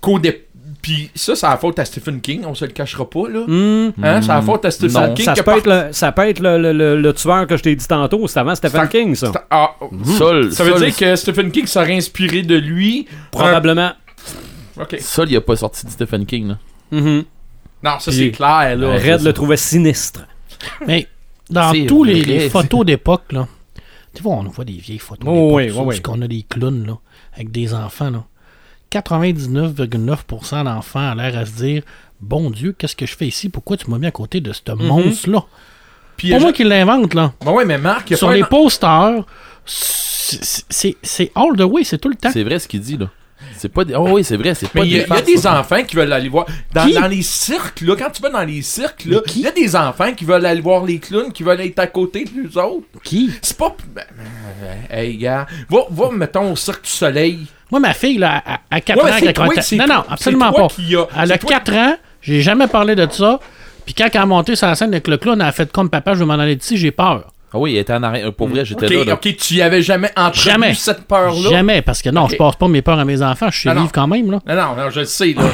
[0.00, 0.42] qu'au départ...
[0.80, 3.40] Puis ça, c'est la faute à Stephen King, on se le cachera pas, là.
[3.46, 3.90] Hmm.
[4.00, 4.22] Hein?
[4.22, 5.14] C'est la faute à Stephen Non.
[5.14, 7.62] King Ça, peut être le, ça peut être le, le- le- le tueur que je
[7.64, 8.28] t'ai dit tantôt.
[8.28, 9.32] C'est avant Stephen King, ça.
[9.50, 9.72] Ah,
[10.16, 13.08] Sol, ça veut Sol- dire que Stephen King serait inspiré de lui.
[13.32, 13.90] Probablement.
[14.78, 14.96] Un- Ok.
[15.00, 16.58] Sol, il a pas sorti de Stephen King, là.
[16.92, 17.24] Mhm.
[17.82, 18.92] Non, ça c'est clair, là.
[18.98, 20.20] Red le trouvait sinistre.
[20.86, 21.08] Mais
[21.50, 23.46] dans tous les, photos d'époque, là,
[24.14, 26.86] tu vois, on voit des vieilles photos Oh, d'époque, oui, oui, qu'on a des clowns,
[26.86, 26.98] là,
[27.34, 28.24] avec des enfants, là.
[28.90, 31.82] 99,9% d'enfants a l'air à se dire
[32.20, 33.48] Bon Dieu, qu'est-ce que je fais ici?
[33.50, 35.44] Pourquoi tu m'as mis à côté de ce monstre-là?
[36.16, 37.32] Puis, Pas euh, moi qui l'invente, là.
[37.44, 39.24] Ouais, mais Marc, a Sur pas les un- posters,
[39.66, 42.30] c'est all the way, c'est tout le temps.
[42.32, 43.10] C'est vrai ce qu'il dit, là.
[43.58, 43.94] C'est pas des...
[43.94, 45.46] Oh oui, c'est vrai, c'est pas Mais il y, a- des il y a des
[45.46, 46.46] enfants qui veulent aller voir.
[46.72, 46.94] Dans, Qui?
[46.94, 49.74] dans les cirques, là, quand tu vas dans les cirques, là, il y a des
[49.76, 52.86] enfants qui veulent aller voir les clowns, qui veulent être à côté des autres.
[53.04, 53.30] Qui?
[53.42, 53.76] C'est pas.
[53.94, 54.04] ben,
[54.62, 55.46] euh, hey, gars.
[55.68, 57.46] Va, va, mettons, au Cirque du Soleil.
[57.70, 59.84] Moi, ma fille, là, à, à 4 Ouais, mais ans, c'est elle toi- c'est Non,
[59.86, 60.74] toi- non, c'est absolument toi pas.
[60.74, 63.40] qui a- Elle c'est a toi- 4 ans, j'ai jamais parlé de ça.
[63.84, 65.90] Puis quand elle a monté sur la scène avec le clown, elle a fait comme
[65.90, 67.32] papa, je vais m'en aller d'ici, j'ai peur.
[67.52, 68.32] Ah oui, il était en arrière.
[68.32, 69.14] Pour vrai, j'étais là, là.
[69.14, 70.74] ok, tu y avais jamais entrevu Jamais.
[70.74, 71.50] cette peur-là?
[71.50, 72.32] Jamais, parce que non, Ok.
[72.32, 74.40] je passe pas mes peurs à mes enfants, je suis vivre quand même, là.
[74.46, 75.44] Non, non, non, je le sais, là.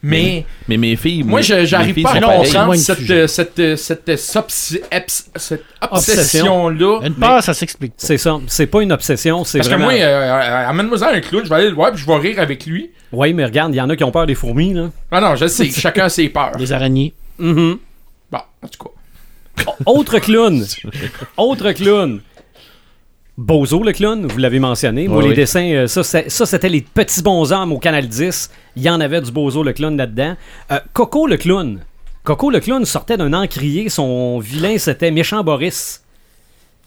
[0.00, 0.46] Mais.
[0.68, 1.24] Mais mes filles.
[1.24, 6.44] Moi, j'arrive filles pas à comprendre cette, euh, cette, euh, cette, euh, cette Obsession.
[6.52, 7.00] obsession-là.
[7.04, 7.96] Une peur, ça s'explique pas.
[8.06, 8.38] C'est ça.
[8.46, 9.42] C'est pas une obsession.
[9.42, 9.88] C'est Parce vraiment...
[9.88, 12.38] que moi, euh, amène-moi un clown, je vais aller le voir, puis je vais rire
[12.38, 12.90] avec lui.
[13.10, 14.90] Oui, mais regarde, il y en a qui ont peur des fourmis, là.
[15.10, 16.56] Ah non, je sais, chacun a ses peurs.
[16.58, 17.12] Les araignées.
[17.38, 17.78] Mhm.
[18.30, 18.90] Bon, en tout cas.
[19.86, 20.64] Autre clown.
[21.36, 22.20] Autre clown.
[23.38, 25.06] Bozo le clown, vous l'avez mentionné.
[25.06, 28.50] Moi, les dessins, euh, ça, ça, c'était les petits bonshommes au Canal 10.
[28.74, 30.34] Il y en avait du Bozo le clown là-dedans.
[30.72, 31.80] Euh, Coco le clown.
[32.24, 33.88] Coco le clown sortait d'un encrier.
[33.90, 36.02] Son vilain, c'était Méchant Boris.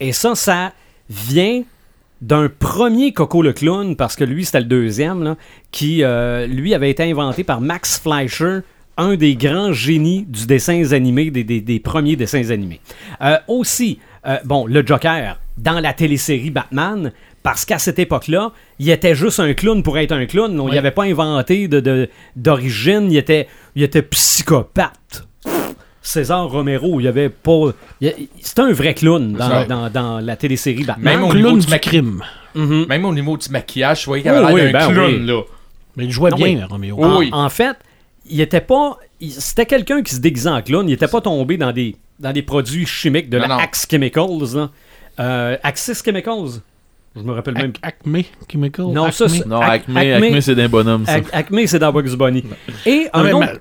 [0.01, 0.73] Et ça, ça
[1.09, 1.63] vient
[2.21, 5.37] d'un premier Coco le clown, parce que lui, c'était le deuxième, là,
[5.71, 8.59] qui, euh, lui, avait été inventé par Max Fleischer,
[9.01, 12.79] un des grands génies du dessin animé, des, des- des premiers dessins animés.
[13.21, 17.11] Euh, aussi, euh, bon, le Joker, dans la télésérie Batman,
[17.43, 20.59] parce qu'à cette époque-là, il était juste un clown pour être un clown.
[20.59, 20.77] On n'y Oui.
[20.77, 25.25] avait pas inventé de- de- d'origine, il, était, il était psychopathe.
[26.03, 27.69] César Romero, il y avait pas.
[28.01, 31.15] il- C'était un vrai clown dans, dans- dans la télésérie Batman.
[31.15, 32.23] Même au niveau Clown du du.
[32.55, 35.13] Même au niveau du maquillage, je voyais qu'il avait Oh l'air oui, d'un ben clown,
[35.21, 35.25] oui.
[35.27, 35.41] là.
[35.95, 36.63] Mais il jouait Non, bien, oui.
[36.63, 37.03] Roméo.
[37.03, 37.29] En, oui.
[37.31, 37.75] en fait,
[38.29, 38.97] il était pas.
[39.21, 40.87] C'était quelqu'un qui se déguisait en clown.
[40.89, 43.57] Il était pas tombé dans des, dans des produits chimiques de Non, la non.
[43.57, 44.53] Axe Chemicals.
[44.55, 44.69] Là.
[45.19, 46.61] Euh, Axis Chemicals.
[47.15, 47.71] Je me rappelle même.
[47.71, 48.85] Ac- Acme Chemical.
[48.87, 49.33] Non, ça, Acme?
[49.35, 51.19] c'est- Non, Ac- Acme, Acme- Acme, c'est d'un bonhomme, ça.
[51.19, 52.43] Ac- Acme, c'est dans Bugs Bunny.
[52.85, 53.59] Et un autre.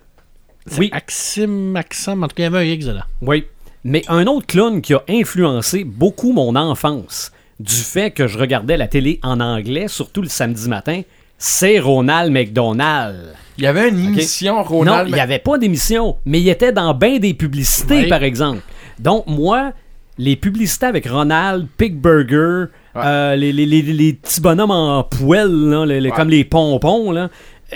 [0.78, 0.88] Oui.
[0.92, 1.88] Axim, en tout
[2.28, 3.00] cas, il y avait un X dedans.
[3.22, 3.44] Oui.
[3.82, 8.76] Mais un autre clown qui a influencé beaucoup mon enfance, du fait que je regardais
[8.76, 11.02] la télé en anglais, surtout le samedi matin,
[11.42, 13.34] c'est Ronald McDonald.
[13.56, 15.04] Il y avait une émission, Ronald.
[15.04, 18.08] non, il n'y avait pas d'émission, mais il était dans bien des publicités, Oui.
[18.08, 18.60] par exemple.
[18.98, 19.72] Donc, moi,
[20.18, 23.02] les publicités avec Ronald, Pig Burger, Ouais.
[23.04, 26.10] euh, les, les- les- les petits bonhommes en poêle, là, Ouais.
[26.10, 27.30] comme les pompons, là,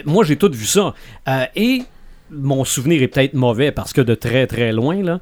[0.04, 0.92] moi, j'ai tout vu ça.
[1.28, 1.82] Euh, et
[2.30, 5.20] mon souvenir est peut-être mauvais parce que de très très loin, là,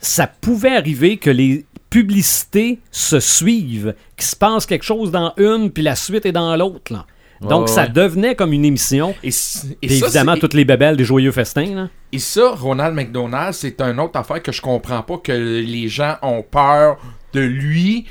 [0.00, 5.70] ça pouvait arriver que les publicités se suivent, qu'il se passe quelque chose dans une,
[5.70, 7.04] puis la suite est dans l'autre.
[7.48, 9.14] Donc, Ouais, ça devenait comme une émission.
[9.22, 11.74] Et, ça, évidemment, toutes les bébelles des joyeux festins.
[11.74, 11.88] Là.
[12.12, 16.16] Et ça, Ronald McDonald, c'est une autre affaire que je comprends pas que les gens
[16.22, 16.98] ont peur
[17.32, 18.06] de lui.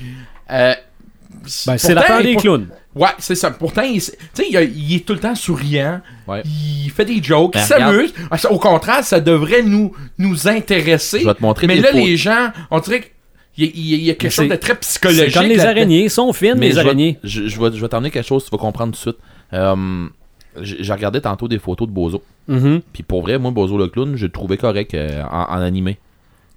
[0.52, 0.74] Euh,
[1.66, 2.68] Ben, c'est la peur des pour- clowns.
[2.94, 3.52] Ouais, c'est ça.
[3.52, 6.02] Pourtant, il, s- tu sais, il, a- il est tout le temps souriant.
[6.28, 6.42] Ouais.
[6.46, 8.14] Il fait des jokes, Ben, il s'amuse.
[8.30, 11.22] Ah, Au contraire, ça devrait nous, nous intéresser.
[11.22, 12.06] Je vais te montrer Mais là, photos.
[12.06, 13.20] les gens, on dirait a-
[13.66, 15.34] il y a- il y a quelque Mais chose de très psychologique.
[15.34, 16.03] comme les araignées.
[16.05, 17.20] Ils sont fines, Mais les je vais- araignées.
[17.24, 19.18] Je, je vais, je vais t'emmener quelque chose, tu vas comprendre tout de suite.
[19.53, 20.07] Euh,
[20.62, 22.22] j'ai regardé tantôt des photos de Bozo.
[22.47, 22.82] Mhm.
[22.93, 25.97] Puis pour vrai, moi, Bozo le clown, je le trouvais correct euh, en, en animé.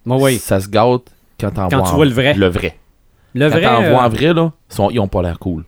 [0.07, 0.38] Bon, oui.
[0.38, 1.02] Ça se gâte
[1.40, 2.34] quand t'en Quand vois tu en- vois le vrai.
[2.34, 2.76] Le vrai.
[3.34, 3.62] Le quand vrai.
[3.62, 5.64] t'en euh, vois en vrai, là, sont- ils ont pas l'air cool.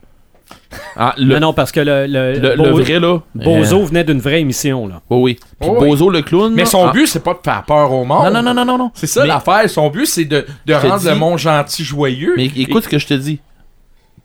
[0.97, 3.21] Ah, le, Non, non, parce que le, le, le- vrai, là.
[3.35, 4.87] Bozo euh, venait d'une vraie émission.
[4.89, 5.03] Là.
[5.11, 5.35] oui, oui.
[5.61, 5.89] Puis Oh, oui.
[5.89, 6.53] Bozo le clown.
[6.55, 8.25] Mais son ah, but, c'est pas de faire peur au monde.
[8.25, 8.79] Non, non, non, non, non.
[8.79, 8.91] non.
[8.95, 9.69] C'est ça Mais- l'affaire.
[9.69, 12.35] Son but, c'est de, de rendre le monde gentil, joyeux.
[12.37, 13.41] Mais écoute ce que je te dis.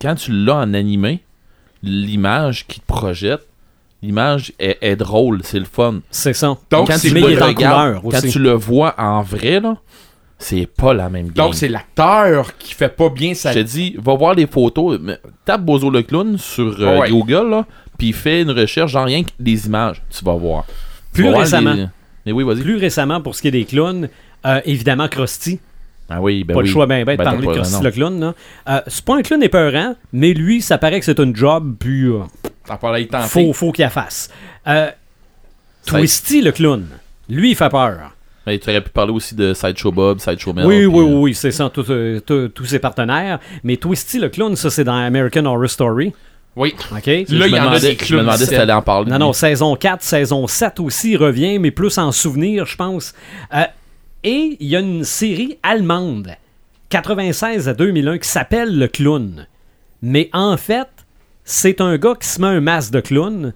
[0.02, 1.20] Quand tu l'as en animé,
[1.84, 3.42] l'image qui te projette,
[4.02, 6.00] l'image est, est drôle, c'est le fun.
[6.10, 6.58] C'est ça.
[6.70, 8.30] Donc, quand tu le il est en regardes, quand aussi.
[8.32, 9.78] tu le vois en vrai, là,
[10.42, 11.34] c'est pas la même game.
[11.46, 15.00] Donc, c'est l'acteur qui fait pas bien sa Je te dis, va voir les photos.
[15.02, 17.10] mais Tape Bozo le clown sur euh, Ouais.
[17.10, 17.66] Google, là,
[17.98, 20.66] puis fais une recherche, genre rien que des images, tu vas voir.
[21.14, 21.74] Plus vas voir récemment.
[21.74, 21.88] les-
[22.26, 22.62] Mais oui, vas-y.
[22.62, 24.10] Plus récemment, pour ce qui est des clowns,
[24.46, 25.60] euh, évidemment, Krusty.
[26.14, 26.66] Ah oui, ben pas oui.
[26.68, 28.20] le choix ben ben de Ben, parler de Krusty le clown.
[28.20, 28.34] là.
[28.68, 32.04] Euh, c'est pas un clown épeurant, mais lui, ça paraît que c'est un job, puis
[32.06, 32.20] euh,
[32.66, 33.28] T'en parlais tenté.
[33.28, 34.30] faut, faut qu'il la fasse.
[34.68, 34.90] Euh,
[35.86, 36.86] Twisty le clown,
[37.30, 38.12] lui, il fait peur.
[38.48, 40.66] Mais tu aurais pu parler aussi de Sideshow Bob, Sideshow Mel.
[40.66, 43.40] oui, oui, euh, oui, c'est ça, euh, tous ses partenaires.
[43.64, 46.12] Mais Twisty le clown, ça, c'est dans American Horror Story.
[46.56, 46.74] Oui.
[46.92, 47.06] OK?
[47.06, 49.12] Là, il y en a des Je me demandais si t'allais en parler.
[49.12, 53.14] Non, non, saison 4, saison 7 aussi revient, mais plus en souvenir, je pense.
[53.54, 53.64] Euh,
[54.24, 56.36] et il y a une série allemande,
[56.90, 59.48] 96 à 2001, qui s'appelle Le Clown.
[60.02, 60.88] Mais en fait,
[61.46, 63.54] c'est un gars qui se met un masque de clown.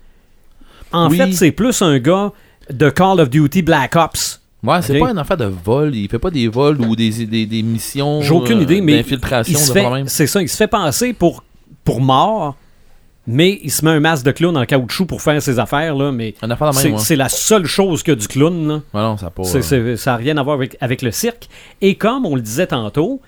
[0.92, 1.18] En Oui.
[1.18, 2.32] fait, c'est plus un gars
[2.70, 4.42] de Call of Duty Black Ops.
[4.66, 5.96] Ouais, c'est pas une affaire de vol.
[5.96, 8.98] Il fait pas des vols ou des, des, des missions J'ai aucune euh, idée, mais
[8.98, 10.08] d'infiltration, problème.
[10.08, 11.44] C'est ça, il se fait passer pour,
[11.84, 12.56] pour mort,
[13.28, 16.12] mais il se met un masque de clown en caoutchouc pour faire ses affaires, là,
[16.12, 18.74] mais Une affaire de c'est la seule chose que du clown, là.
[18.94, 19.44] Ouais, non, ça a pas.
[19.44, 21.48] C'est- euh, n'a rien à voir avec, avec le cirque.
[21.82, 23.22] Et comme on le disait tantôt,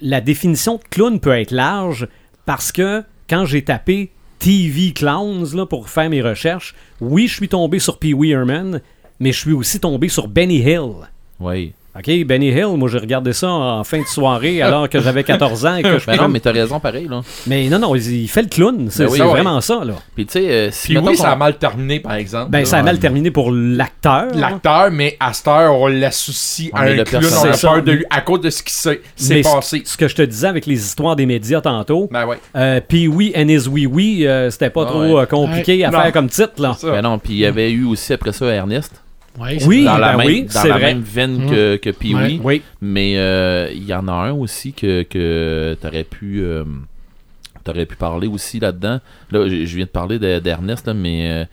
[0.00, 2.08] la définition de clown peut être large
[2.44, 7.48] parce que quand j'ai tapé TV Clowns là, pour faire mes recherches, oui, je suis
[7.48, 8.80] tombé sur Pee Wee Herman,
[9.22, 10.90] mais je suis aussi tombé sur Benny Hill.
[11.40, 11.72] Ouais.
[11.94, 15.66] OK, Benny Hill, moi j'ai regardé ça en fin de soirée alors que j'avais 14
[15.66, 17.20] ans et que je Ben non, mais t'as raison, pareil, là.
[17.46, 18.86] Mais non, non, il il fait le clown.
[18.88, 19.26] C'est Ben oui, ouais.
[19.26, 19.96] vraiment ça, là.
[20.14, 22.50] Puis tu sais, euh, si oui, ça a mal terminé, par exemple.
[22.50, 22.64] Ben, là.
[22.64, 24.28] ça a mal terminé pour l'acteur.
[24.34, 27.68] L'acteur, mais à cette heure, on l'associe à un clown, on a ça.
[27.68, 29.82] peur de lui à cause de ce qui s'est passé.
[29.84, 32.38] Ce que je te disais avec les histoires des médias tantôt, Ben ouais.
[32.56, 35.20] Euh, Puis oui, and his oui oui, euh, c'était pas Ah trop ouais.
[35.20, 36.00] euh, compliqué à Non.
[36.00, 36.74] faire comme titre là.
[36.82, 38.92] Ben non, puis il y avait eu aussi après ça Ernest.
[39.40, 41.50] Ouais, Oui, dans la ben même, oui, dans c'est la même veine Mm.
[41.50, 42.38] que, que Pee-wee.
[42.38, 42.40] Ouais.
[42.42, 42.62] Oui.
[42.82, 46.64] Mais euh, il y en a un aussi que, que t'aurais pu euh,
[47.64, 49.00] t'aurais pu parler aussi là-dedans.
[49.30, 51.44] Là, je je viens de parler de- d'Ernest, là, mais euh,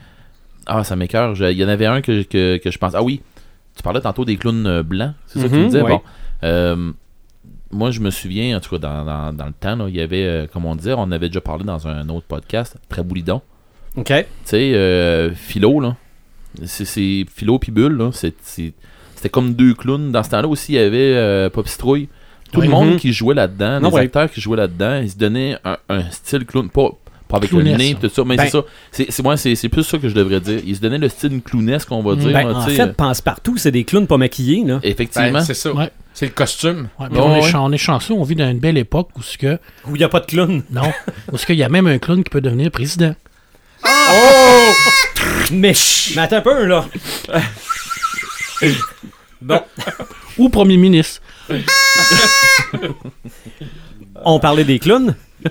[0.66, 1.36] ah, ça m'écœure.
[1.52, 2.96] Il y en avait un que, que, que je pense.
[2.96, 3.22] Ah oui,
[3.76, 5.82] tu parlais tantôt des clowns euh, blancs, c'est ça que tu me disais?
[5.82, 5.90] ouais.
[5.92, 6.02] Bon,
[6.44, 6.92] Euh,
[7.72, 10.02] moi, je me souviens, en tout cas, dans, dans, dans le temps, là, il y
[10.02, 13.42] avait, euh, comme on disait, on avait déjà parlé dans un autre podcast, très boulidon.
[13.96, 14.06] OK.
[14.08, 15.96] Tu sais, euh, Philo, là.
[16.66, 18.12] C'est- Philo puis Bulle, là.
[18.14, 20.12] C'était comme deux clowns.
[20.12, 22.08] Dans ce temps-là aussi, il y avait euh, Pop Citrouille.
[22.52, 22.66] Tout Oui.
[22.68, 22.96] le monde Mhm.
[22.98, 24.02] qui jouait là-dedans, les ouais.
[24.02, 26.68] acteurs qui jouaient là-dedans, ils se donnaient un, un style clown.
[26.70, 26.90] Pas,
[27.28, 28.64] pas avec le nez tout ça, mais Ben- c'est ça.
[29.12, 30.60] C'est moi, plus ça que je devrais dire.
[30.66, 32.32] Ils se donnaient le style clownesque, on va dire.
[32.34, 34.76] Ben, là, en fait, pense partout, c'est des clowns pas maquillés là.
[34.76, 35.32] euh, effectivement.
[35.34, 35.72] Ben, c'est ça.
[35.74, 35.92] Ouais.
[36.16, 36.90] C'est le costume.
[37.00, 37.50] Ouais, on, est ouais.
[37.52, 40.00] chan- on est chanceux, on vit dans une belle époque où ce que Où il
[40.00, 40.64] n'y a pas de clown.
[40.72, 40.92] non,
[41.32, 43.14] où ce qu'il y a même un clown qui peut devenir président.
[44.12, 44.72] Oh!
[45.52, 45.74] Mais,
[46.16, 46.86] mais attends un peu là.
[49.42, 49.60] bon,
[50.38, 51.22] Ou premier ministre.
[54.24, 55.16] on parlait des clowns?
[55.42, 55.50] Ben,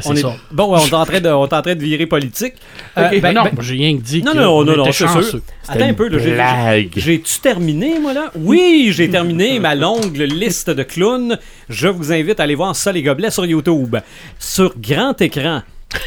[0.00, 0.22] c'est On est...
[0.22, 0.34] ça.
[0.52, 2.54] Bon, on est en train de, on est en train de virer politique.
[2.96, 4.84] Euh, Ok, ben- non, ben- j'ai rien que dit non, que non, on non, non,
[4.86, 5.40] c'est sûr.
[5.68, 6.90] Attends un peu, là, j'ai-.
[6.96, 8.30] J'ai-tu terminé, moi, là?
[8.34, 11.38] Oui, j'ai terminé ma longue liste de clowns.
[11.68, 13.96] Je vous invite à aller voir ça, les gobelets, sur YouTube.
[14.38, 15.62] Sur grand écran,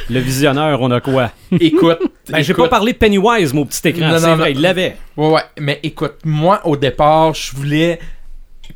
[0.09, 1.31] le visionneur, on a quoi?
[1.59, 1.99] Écoute.
[2.29, 4.07] Ben, j'ai pas parlé de Pennywise, mon petit écran.
[4.07, 4.55] Non, non, vrai, non.
[4.57, 4.97] il l'avait.
[5.15, 5.41] Ouais, ouais.
[5.59, 7.99] Mais écoute, moi, au départ, je voulais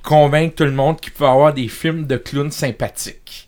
[0.04, 3.48] convaincre tout le monde qu'il pouvait avoir des films de clowns sympathiques.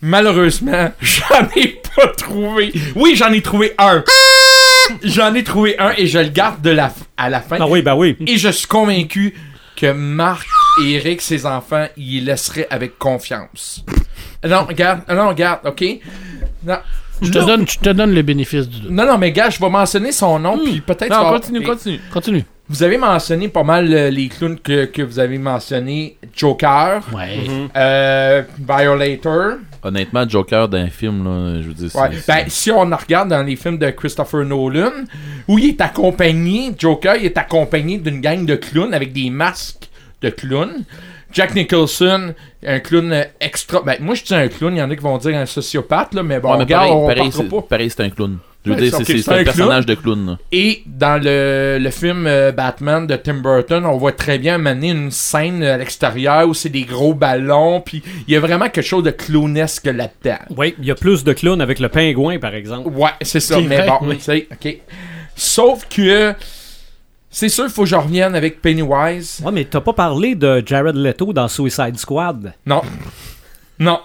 [0.00, 2.72] Malheureusement, j'en ai pas trouvé.
[2.96, 4.02] Oui, j'en ai trouvé un.
[5.04, 7.56] J'en ai trouvé un et je le garde de la, à la fin.
[7.60, 8.16] Ah oui, ben oui.
[8.26, 9.34] Et je suis convaincu
[9.76, 10.46] que Marc
[10.82, 13.84] et Eric, ses enfants, ils laisseraient avec confiance.
[14.44, 15.84] Non, regarde, non, regarde, ok?
[16.64, 16.76] Non,
[17.20, 18.90] Je te, donne, je te donne le bénéfice du doute.
[18.90, 21.06] non, non, mais gars, je vais mentionner son nom, puis peut-être...
[21.06, 22.00] tu Non, vas- continue, continue.
[22.12, 22.44] Continue.
[22.68, 26.16] Vous avez mentionné pas mal euh, les clowns que, que vous avez mentionnés.
[26.34, 27.40] Joker, Ouais.
[27.76, 29.56] euh, Violator.
[29.82, 32.10] Honnêtement, Joker d'un film, là, je veux dire, c'est- Ouais.
[32.26, 34.90] Ben, si on en regarde dans les films de Christopher Nolan,
[35.48, 39.88] où il est accompagné, Joker, il est accompagné d'une gang de clowns avec des masques
[40.22, 40.84] de clowns.
[41.32, 42.34] Jack Nicholson,
[42.66, 43.80] un clown extra.
[43.82, 46.14] Ben, moi, je dis un clown, il y en a qui vont dire un sociopathe,
[46.14, 47.62] là, mais bon, Ouais, mais regarde, pareil, on pareil, c'est- pas.
[47.62, 48.38] pareil, c'est un clown.
[48.64, 50.24] Je veux Ouais, dire, c'est- un un personnage de clown.
[50.26, 50.38] là.
[50.52, 54.90] Et dans le, le film euh, Batman de Tim Burton, on voit très bien mener
[54.90, 58.86] une scène à l'extérieur où c'est des gros ballons, puis il y a vraiment quelque
[58.86, 60.38] chose de clownesque là-dedans.
[60.56, 62.88] Oui, il y a plus de clowns avec le pingouin, par exemple.
[62.96, 64.16] Ouais, c'est ça, C'est mais vrai, bon, oui.
[64.18, 64.76] tu sais, ok.
[65.34, 66.32] Sauf que
[67.32, 69.40] c'est sûr, il faut que je revienne avec Pennywise.
[69.44, 72.52] Ouais, mais t'as pas parlé de Jared Leto dans Suicide Squad.
[72.66, 72.82] Non.
[73.78, 74.00] Non.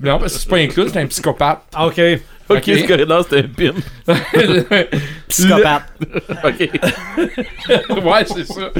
[0.00, 1.60] Non, parce que c'est pas un clown, c'est un psychopathe.
[1.74, 2.00] Ah, OK.
[2.48, 2.64] Ok, Ok.
[2.64, 3.72] ce corridor, c'était un pin.
[5.28, 5.92] Psychopathe.
[6.44, 6.60] Ok.
[8.04, 8.70] ouais, c'est ça.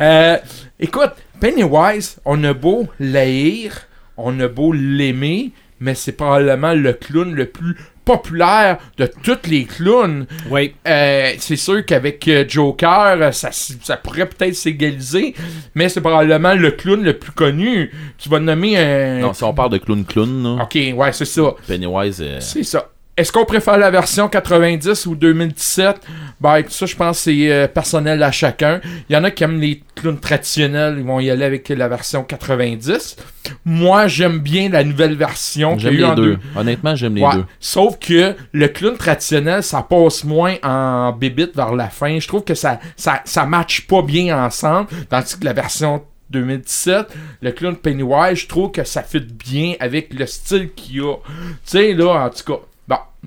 [0.00, 0.38] Euh,
[0.80, 3.72] écoute, Pennywise, on a beau l'haïr,
[4.16, 9.64] on a beau l'aimer, mais c'est probablement le clown le plus populaire de tous les
[9.64, 10.26] clowns.
[10.50, 10.74] Oui.
[10.86, 15.34] Euh, c'est sûr qu'avec euh, Joker, euh, ça, ça pourrait peut-être s'égaliser,
[15.74, 17.90] mais c'est probablement le clown le plus connu.
[18.18, 19.20] Tu vas nommer un...
[19.20, 21.54] Non, si on parle de clown-clown, là, Ok, ouais, c'est ça.
[21.66, 22.88] Pennywise, euh, C'est ça.
[23.16, 26.00] Est-ce qu'on préfère la version 90 ou 2017?
[26.40, 28.80] Ben, ça, je pense que c'est euh, personnel à chacun.
[29.08, 31.86] Il y en a qui aiment les clowns traditionnels, ils vont y aller avec la
[31.86, 33.16] version 90.
[33.64, 36.34] Moi, j'aime bien la nouvelle version j'aime les en deux.
[36.34, 36.38] deux.
[36.56, 37.34] Honnêtement, j'aime les Ouais.
[37.34, 37.44] deux.
[37.60, 42.18] Sauf que le clown traditionnel, ça passe moins en bébite vers la fin.
[42.18, 44.88] Je trouve que ça, ça, ça matche pas bien ensemble.
[45.08, 47.06] Tandis que la version 2017,
[47.42, 51.14] le clown Pennywise, je trouve que ça fit bien avec le style qu'il a.
[51.14, 51.22] Tu
[51.64, 52.58] sais, là, en tout cas.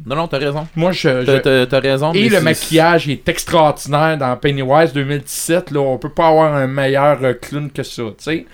[0.06, 0.68] Non, non, t'as raison.
[0.76, 1.66] moi, je.
[1.66, 2.12] T'as raison.
[2.14, 5.72] Et le maquillage est extraordinaire dans Pennywise 2017.
[5.72, 8.46] Là, on peut pas avoir un meilleur euh, clown que ça, tu sais.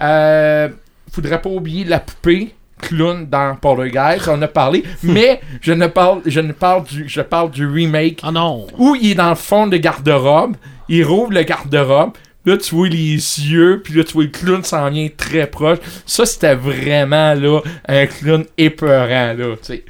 [0.00, 0.68] Euh,
[1.12, 6.20] faudrait pas oublier la poupée clown dans Poltergeist, on a parlé, mais je ne parle
[6.26, 8.68] je ne parle du je parle du remake Ah non.
[8.78, 10.54] où il est dans le fond de garde-robe,
[10.88, 12.12] il rouvre le garde-robe,
[12.48, 15.78] là tu vois les yeux, puis là tu vois le clown s'en vient très proche.
[16.06, 19.84] Ça c'était vraiment là un clown épeurant là, tu sais.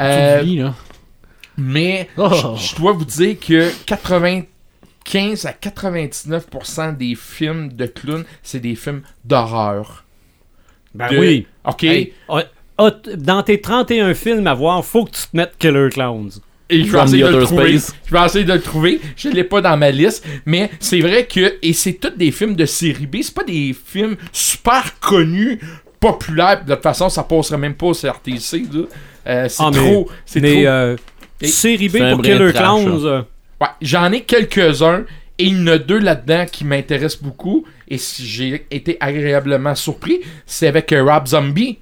[0.00, 0.74] Euh, là.
[1.56, 2.56] mais Oh.
[2.56, 9.02] je dois vous dire que 95 à 99% des films de clowns, c'est des films
[9.24, 10.04] d'horreur.
[10.94, 11.46] Ben De- oui.
[11.64, 11.84] OK?
[11.84, 15.88] Hey, ah, t- dans tes 31 films à voir, faut que tu te mettes Killer
[15.90, 16.30] Clowns.
[16.72, 17.78] Et je vais essayer de le trouver.
[17.78, 17.94] Space.
[18.06, 19.00] Je vais essayer de le trouver.
[19.16, 20.24] Je l'ai pas dans ma liste.
[20.46, 21.54] Mais c'est vrai que.
[21.62, 23.16] Et c'est tous des films de série B.
[23.22, 25.60] C'est pas des films super connus,
[26.00, 26.64] populaires.
[26.64, 28.64] De toute façon, ça passerait même pas au CRTC.
[29.26, 30.08] Euh, c'est Ah, trop.
[30.26, 30.66] C'est Mais trop.
[30.66, 30.96] euh,
[31.40, 33.04] Et- série B pour Killer trash, Clowns.
[33.06, 33.22] euh,
[33.60, 35.04] Ouais, j'en ai quelques-uns
[35.38, 39.74] et il y en a deux là-dedans qui m'intéressent beaucoup et si j'ai été agréablement
[39.76, 41.78] surpris, c'est avec euh, Rob Zombie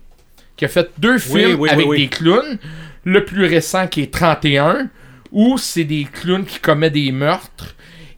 [0.59, 1.99] qui a fait deux Oui, films oui, avec oui, oui.
[2.03, 2.59] des clowns.
[3.05, 4.89] Le plus récent qui est 31
[5.33, 7.75] où c'est des clowns qui commettent des meurtres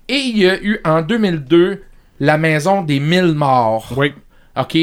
[0.09, 1.83] et il y a eu en 2002
[2.20, 3.93] La maison des mille morts.
[3.97, 4.12] Oui.
[4.57, 4.76] OK?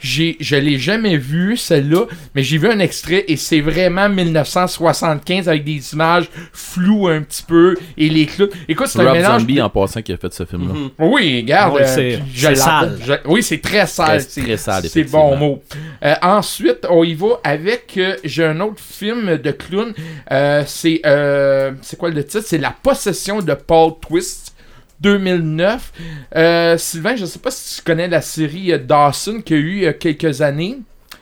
[0.00, 5.48] J'ai, je l'ai jamais vu, celle-là, mais j'ai vu un extrait et c'est vraiment 1975
[5.48, 8.48] avec des images floues un petit peu et les clous.
[8.68, 9.40] Écoute, c'est un Rob mélange.
[9.40, 10.74] Zombie de- en passant qui a fait ce film-là.
[10.74, 10.90] Mhm.
[10.98, 11.76] Oui, regarde.
[11.82, 11.86] Euh,
[12.34, 12.98] C'est sale.
[13.04, 14.20] Je- Oui, c'est très sale.
[14.26, 15.62] C'est, très sale, C'est le bon mot.
[16.04, 17.94] Euh, ensuite, on y va avec.
[17.96, 19.92] euh, j'ai un autre film de clown.
[20.32, 21.00] Euh, c'est.
[21.06, 22.44] euh, c'est quoi le titre?
[22.46, 24.54] C'est La possession de Paul Twist.
[25.00, 25.92] 2009.
[26.36, 29.62] Euh, Sylvain, je sais pas si tu connais la série euh, Dawson qu'il y a
[29.62, 30.78] eu il y a quelques années.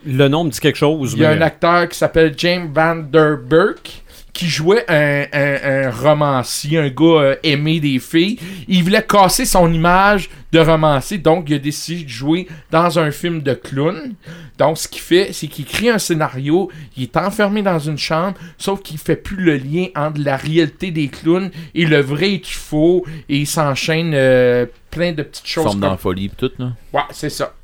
[0.07, 1.15] Le nom me dit quelque chose.
[1.15, 4.03] Il y a mais- un acteur qui s'appelle James Van Der Burk
[4.39, 8.39] qui jouait un, un- un romancier, un gars euh, aimé des filles.
[8.69, 13.11] Il voulait casser son image de romancier, donc il a décidé de jouer dans un
[13.11, 14.15] film de clown.
[14.57, 18.35] Donc ce qu'il fait, c'est qu'il écrit un scénario, il est enfermé dans une chambre,
[18.59, 22.39] sauf qu'il fait plus le lien entre la réalité des clowns et le vrai et
[22.39, 25.65] du faux, et il s'enchaîne euh, plein de petites choses.
[25.65, 26.73] Forme comme- pis tout, là.
[26.93, 27.55] Ouais, c'est ça.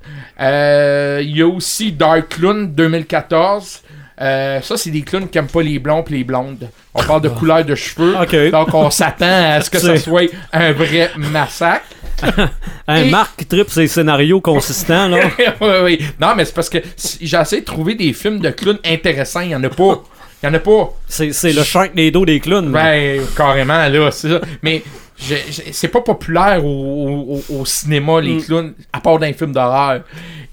[0.41, 3.83] Euh, Il y a aussi Dark Clown 2014.
[4.21, 6.69] Euh, ça, c'est des clowns qui aiment pas les blonds et les blondes.
[6.95, 8.15] On parle de couleur de cheveux.
[8.51, 11.85] Donc, on s'attend à ce que ça soit un vrai massacre.
[12.87, 15.19] Un Et- Marc qui tripe ses scénarios consistants, là.
[15.61, 16.07] oui, oui.
[16.21, 19.41] Non, mais c'est parce que si- j'ai essayé de trouver des films de clowns intéressants.
[19.41, 20.01] Il y en a pas.
[20.43, 20.93] Il y en a pas.
[21.09, 22.73] C'est le Sharknado des clowns.
[22.73, 22.83] là.
[22.85, 24.41] Ben, carrément, là, c'est ça.
[24.63, 24.85] Mais
[25.17, 28.43] c'est pas populaire au, au- au cinéma, les Mm.
[28.43, 30.03] clowns, à part dans les films d'horreur.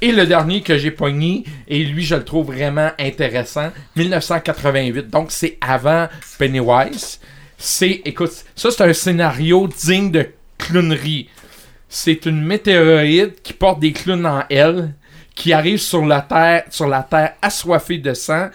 [0.01, 5.09] Et le dernier que j'ai pogné, et lui, je le trouve vraiment intéressant, 1988.
[5.09, 6.07] Donc, c'est avant
[6.39, 7.19] Pennywise.
[7.57, 11.29] C'est, écoute, ça, c'est un scénario digne de clownerie.
[11.89, 14.93] C'est une météorite qui porte des clowns en elle,
[15.41, 18.49] qui arrive sur la Terre, sur la Terre assoiffée de sang,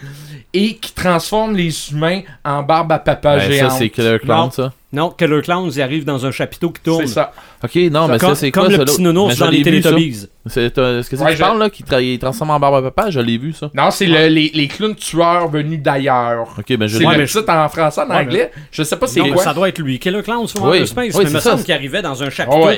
[0.55, 3.72] et qui transforme les humains en barbe à papa Ben, géante.
[3.72, 4.51] ça, c'est Killer Clown, Non.
[4.53, 4.72] ça?
[4.93, 7.07] Non, Killer Clowns, il arrive dans un chapiteau qui tourne.
[7.07, 7.32] C'est ça.
[7.62, 9.62] Ok, non, mais comme ça, c'est comme quoi, le ça, petit nounours Mais dans les.
[9.62, 10.26] Teletubbies.
[10.47, 12.61] C'est euh, ce que c'est Ouais, que tu je- parles, là, qui tra- transforme en
[12.61, 13.11] barbe à papa?
[13.11, 13.68] Je l'ai vu, ça.
[13.74, 16.55] Non, c'est le- les, les clowns tueurs venus d'ailleurs.
[16.57, 18.53] Ok, ben je C'est l'ai Ouais, le mais- titre en français, en Ouais, anglais.
[18.70, 19.43] Je sais pas c'est Non, quoi.
[19.43, 19.99] ça doit être lui.
[19.99, 21.14] Killer Clowns from Oui, Outer Space.
[21.16, 21.51] oui, mais me ça.
[21.51, 22.68] semble qu'il arrivait dans un chapiteau.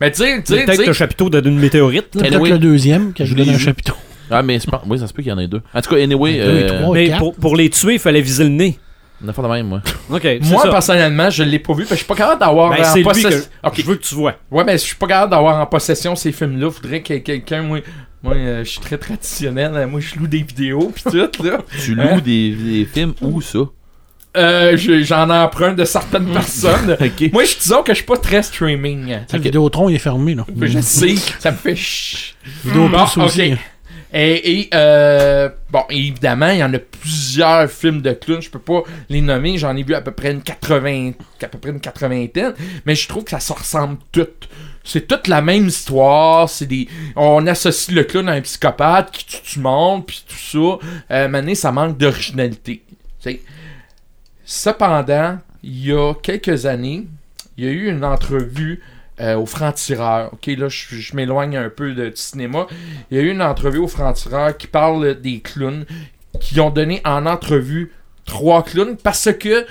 [0.00, 2.14] Mais tu sais, tu sais, tu Peut-être le chapiteau d'une météorite.
[2.14, 2.22] là.
[2.28, 3.94] Peut-être le deuxième qui a Je dans un chapiteau.
[4.30, 4.82] Ah, mais je pense...
[4.86, 5.62] oui, ça se peut qu'il y en ait deux.
[5.72, 6.94] En tout cas, anyway, Deux et euh, trois.
[6.94, 8.78] Mais pour, pour les tuer, il fallait viser le nez.
[9.24, 9.82] on a fait de même, moi.
[10.08, 10.68] Moi ça.
[10.68, 13.02] personnellement, je l'ai pas vu parce que je suis pas capable d'avoir Ben, en lui
[13.04, 13.48] que possession.
[13.64, 13.74] Ok.
[13.78, 14.34] je veux que tu vois.
[14.50, 16.70] Ouais, mais je suis pas capable d'avoir en possession ces films-là.
[16.70, 17.78] Faudrait que quelqu'un, moi,
[18.22, 19.86] moi, euh, je suis très traditionnel.
[19.86, 21.28] Moi, je loue des vidéos pis tout là.
[21.84, 22.18] Tu loues Hein?
[22.24, 23.60] des, des films où ça?
[24.36, 26.96] Euh, je- j'en emprunte de certaines personnes.
[27.32, 29.16] Moi, je disons que je suis pas très streaming.
[29.32, 30.44] Le Vidéotron, il est fermé, là.
[30.60, 32.34] Je sais, ça me fait ch...
[32.64, 33.52] Vidéo Bon, Plus aussi.
[33.52, 33.58] ok.
[34.12, 38.40] Et, et, euh, bon, évidemment, il y en a plusieurs films de clowns.
[38.40, 39.58] Je peux pas les nommer.
[39.58, 41.10] J'en ai vu à peu près une 80,
[41.42, 42.54] à peu près une quatre-vingtaine.
[42.86, 44.48] Mais je trouve que ça se ressemble toutes.
[44.84, 46.48] C'est toute la même histoire.
[46.48, 50.24] C'est des, on associe le clown à un psychopathe qui tue tout le monde, puis
[50.26, 50.86] tout ça.
[51.14, 52.82] Euh, maintenant, ça manque d'originalité.
[54.48, 57.08] Cependant, il y a quelques années,
[57.56, 58.80] il y a eu une entrevue
[59.20, 60.32] euh, au franc-tireur.
[60.32, 62.68] Ok, là, je, m'éloigne un peu du cinéma.
[63.10, 65.84] Il y a eu une entrevue au franc-tireur qui parle des clowns
[66.40, 67.92] qui ont donné en entrevue
[68.24, 69.66] trois clowns parce que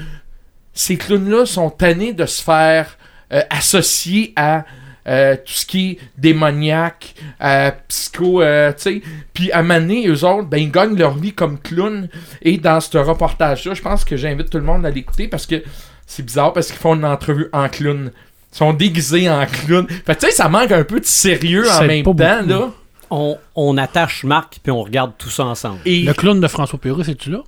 [0.73, 2.97] ces clowns-là sont tannés de se faire
[3.31, 4.65] euh, associer à
[5.07, 9.01] euh, tout ce qui est démoniaque, euh, psycho, euh, tu sais.
[9.33, 12.09] Puis à Mané, eux autres, ben, ils gagnent leur vie comme clowns.
[12.41, 15.63] Et dans ce reportage-là, je pense que j'invite tout le monde à l'écouter parce que
[16.07, 18.11] c'est bizarre parce qu'ils font une entrevue en clown.
[18.53, 19.87] Ils sont déguisés en clown.
[19.87, 22.49] Fait que tu sais, ça manque un peu de sérieux en même temps, beaucoup.
[22.49, 22.71] là.
[23.11, 25.79] On, on attache Marc puis on regarde tout ça ensemble.
[25.85, 27.43] Et Le clown de François Perreux, c'est-tu là?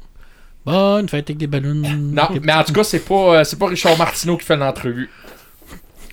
[0.66, 1.74] Bonne fête avec des ballons.
[1.74, 5.10] Non, mais en tout cas, c'est pas, euh, c'est pas Richard Martineau qui fait l'entrevue.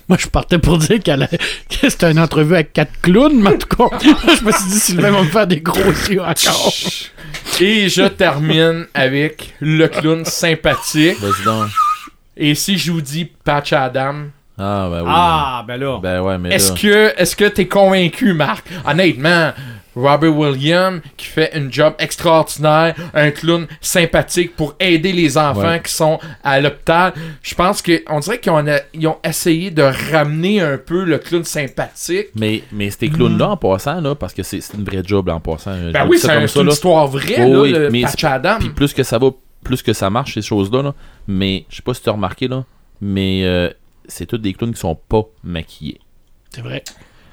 [0.07, 1.27] Moi, je partais pour dire qu'elle a-
[1.69, 4.79] que c'était une entrevue avec quatre clowns, mais en tout cas, je me suis dit,
[4.79, 5.79] Sylvain va me faire des gros
[6.09, 6.73] yeux encore.
[7.61, 11.19] Et je termine avec le clown sympathique.
[11.19, 11.69] Vas-y donc.
[12.37, 14.25] Et si je vous dis Patch Adam,
[14.57, 15.09] Ah, ben oui.
[15.11, 15.99] Ah, ben là.
[16.01, 16.79] Ben ouais, mais est-ce là...
[16.79, 18.65] que est-ce que t'es convaincu, Marc?
[18.85, 19.53] Honnêtement,
[19.95, 25.81] Robert Williams qui fait un job extraordinaire, un clown sympathique pour aider les enfants Ouais.
[25.81, 27.13] qui sont à l'hôpital.
[27.41, 31.17] Je pense que on dirait qu'ils ont, ils ont essayé de ramener un peu le
[31.17, 32.27] clown sympathique.
[32.35, 35.39] Mais, mais ces clowns-là, en passant, là, parce que c'est une vraie job, là, en
[35.39, 35.71] passant.
[35.91, 36.71] Ben oui, c'est un- une là.
[36.73, 38.57] histoire vraie, Oh là, oui, le mais Patch c'est- Adam.
[38.59, 39.29] Puis plus que ça va,
[39.63, 40.93] plus que ça marche, ces choses-là, là.
[41.27, 42.65] Mais, je sais pas si tu as remarqué, là,
[43.01, 43.69] mais euh,
[44.07, 45.99] c'est tous des clowns qui sont pas maquillés.
[46.49, 46.83] C'est vrai.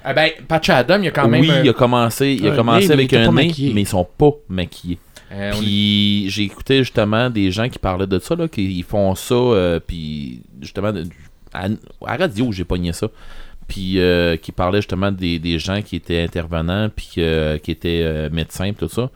[0.03, 1.41] Ah ben, Patch Adam, il y a quand même.
[1.41, 3.73] oui, il a commencé, il a commencé nez, avec un nez, maquillé.
[3.73, 4.97] mais ils sont pas maquillés.
[5.31, 9.15] Euh, est- Puis j'ai écouté justement des gens qui parlaient de ça, là, qui font
[9.15, 10.91] ça, euh, puis justement,
[11.53, 11.67] à,
[12.05, 13.07] à radio, j'ai pogné ça.
[13.67, 17.05] Puis euh, qui parlaient justement des, des gens qui étaient intervenants, puis
[17.63, 19.09] qui étaient médecins, tout ça.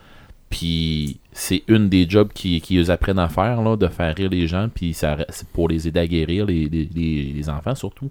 [0.49, 4.29] Puis c'est une des jobs qui, qui eux apprennent à faire, là, de faire rire
[4.29, 7.75] les gens, puis ça, c'est pour les aider à guérir, les, les, les- les enfants
[7.75, 8.09] surtout.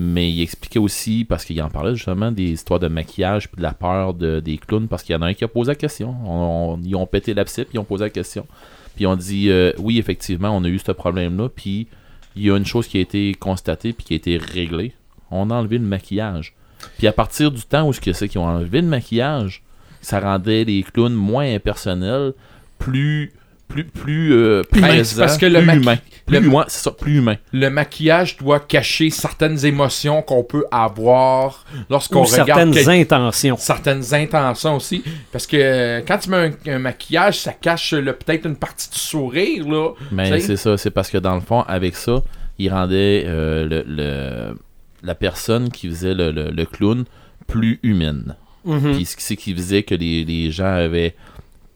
[0.00, 3.62] Mais il expliquait aussi, parce qu'il en parlait justement des histoires de maquillage puis de
[3.62, 5.74] la peur de, des clowns, parce qu'il y en a un qui a posé la
[5.74, 6.14] question.
[6.24, 8.46] On- on- ils ont pété l'abcès, puis ils ont posé la question.
[8.94, 11.88] Puis ont dit euh, oui, effectivement, on a eu ce problème-là, puis
[12.36, 14.92] il y a une chose qui a été constatée puis qui a été réglée.
[15.32, 16.54] On a enlevé le maquillage.
[16.98, 19.64] Puis à partir du temps où ce que c'est qu'ils ont enlevé le maquillage,
[20.00, 22.34] ça rendait les clowns moins impersonnels,
[22.78, 23.32] plus
[23.68, 25.98] plus plus euh, Ben, présents, parce que le plus humain.
[26.26, 27.36] Plus le- humain, c'est ça, plus humain.
[27.52, 33.56] le maquillage doit cacher certaines émotions qu'on peut avoir lorsqu'on Ou regarde certaines quel- intentions.
[33.58, 35.02] certaines intentions aussi.
[35.32, 38.90] Parce que euh, quand tu mets un, un maquillage, ça cache le- peut-être une partie
[38.90, 39.90] du sourire, là.
[40.12, 40.40] Mais T'sais?
[40.40, 42.22] c'est ça, c'est parce que dans le fond, avec ça,
[42.58, 44.58] il rendait euh, le, le-
[45.02, 47.04] la personne qui faisait le, le- le clown
[47.46, 48.34] plus humaine.
[48.64, 48.94] Mhm.
[48.94, 51.14] Puis ce qui c'est qui faisait que les, les gens avaient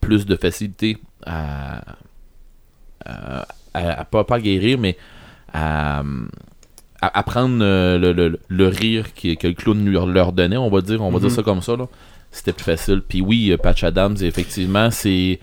[0.01, 1.81] plus de facilité à,
[3.05, 4.97] à, à- à pas, pas guérir, mais
[5.53, 10.81] à, prendre euh, le, le- le rire qui- que le clown leur donnait, on va
[10.81, 11.75] dire, on va dire ça comme ça.
[11.75, 11.87] là.
[12.31, 13.01] C'était plus facile.
[13.07, 15.39] Puis oui, euh, Patch Adams, effectivement, c'est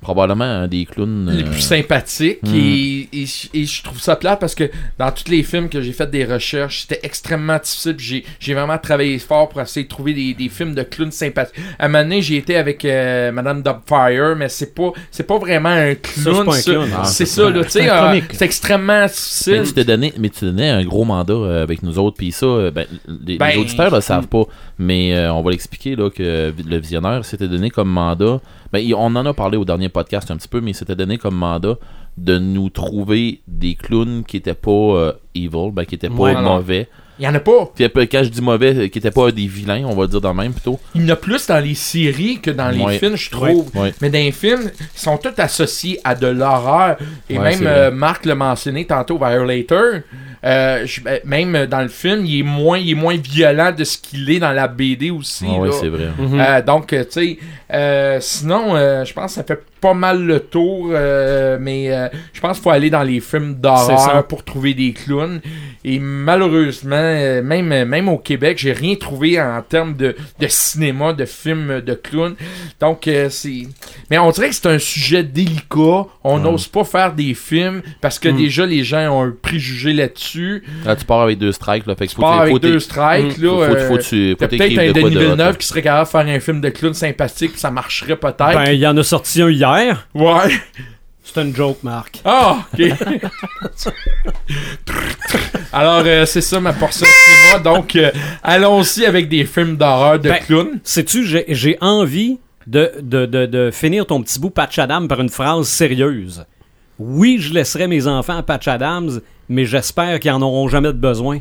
[0.00, 1.30] probablement un des clowns.
[1.30, 2.54] les euh, plus sympathiques hmm.
[2.54, 3.24] et, et,
[3.54, 6.24] et je trouve ça plate parce que dans tous les films que j'ai fait des
[6.24, 10.48] recherches c'était extrêmement difficile j'ai, j'ai vraiment travaillé fort pour essayer de trouver des, des
[10.48, 14.48] films de clowns sympathiques à un moment donné j'ai été avec euh, Madame Dubfire mais
[14.48, 18.20] c'est pas c'est pas vraiment un clown ah, c'est c'est ça là tu C'est euh,
[18.32, 21.82] c'est extrêmement Mais difficile tu t'es donné, mais tu donnais un gros mandat euh, avec
[21.82, 24.44] nous autres, puis ça, euh, ben, les, les Ben, auditeurs le savent pas,
[24.78, 28.40] mais euh, on va l'expliquer là que le visionnaire s'était donné comme mandat.
[28.72, 31.16] Ben, on en a parlé au dernier podcast un petit peu, mais il s'était donné
[31.18, 31.76] comme mandat
[32.16, 36.34] de nous trouver des clowns qui étaient pas euh, evil, ben, qui étaient pas Ouais,
[36.34, 36.88] mauvais.
[37.18, 39.30] il y en a pas Puis après, quand je dis mauvais, euh, qui étaient pas
[39.30, 40.80] des vilains, on va dire dans le même plutôt.
[40.96, 42.98] il y en a plus dans les séries que dans les Ouais.
[42.98, 43.94] films je trouve Ouais.
[44.02, 46.96] Mais dans les films, ils sont tous associés à de l'horreur.
[47.30, 50.00] Et même euh, Marc l'a mentionné tantôt, Violator.
[50.44, 53.84] Euh, je- ben, même dans le film, il est moins, il est moins violent de
[53.84, 55.46] ce qu'il est dans la BD aussi.
[55.48, 55.72] Ah là.
[55.72, 56.08] c'est vrai.
[56.18, 56.40] Mhm.
[56.40, 57.38] Euh, donc, tu sais,
[57.72, 62.08] euh, sinon, euh, je pense que ça fait pas mal le tour, euh, mais euh,
[62.32, 65.40] je pense qu'il faut aller dans les films d'horreur pour trouver des clowns.
[65.84, 71.12] Et malheureusement, euh, même, même au Québec, j'ai rien trouvé en termes de, de cinéma,
[71.12, 72.34] de films de clowns.
[72.80, 73.62] Donc, euh, c'est.
[74.10, 76.06] Mais on dirait que c'est un sujet délicat.
[76.24, 78.36] On n'ose pas faire des films parce que Mm.
[78.36, 80.62] déjà, les gens ont un préjugé là-dessus.
[80.84, 81.94] Là, tu pars avec deux strikes, là.
[81.94, 83.44] Fait que Tu faut pars avec faut deux strikes, Mm.
[83.44, 83.50] là.
[83.50, 85.20] faut, faut, faut, tu- faut T'as t'écrire peut-être un de Denis de.
[85.20, 88.36] Villeneuve qui serait capable de faire un film de clown sympathique, ça marcherait peut-être.
[88.54, 89.67] Ben, il y en a sorti un hier.
[90.14, 90.50] Ouais.
[91.22, 92.20] C'est une joke, Marc.
[92.24, 92.90] Ah, ok.
[95.72, 97.58] Alors, euh, c'est ça ma portion de cinéma.
[97.58, 98.10] Donc, euh,
[98.42, 100.80] allons-y avec des films d'horreur de Ben, clown.
[100.82, 105.20] Sais-tu, j'ai j'ai envie de, de, de, de finir ton petit bout Patch Adams par
[105.20, 106.44] une phrase sérieuse.
[106.98, 110.92] Oui, je laisserai mes enfants à Patch Adams, mais j'espère qu'ils en auront jamais de
[110.92, 111.40] besoin.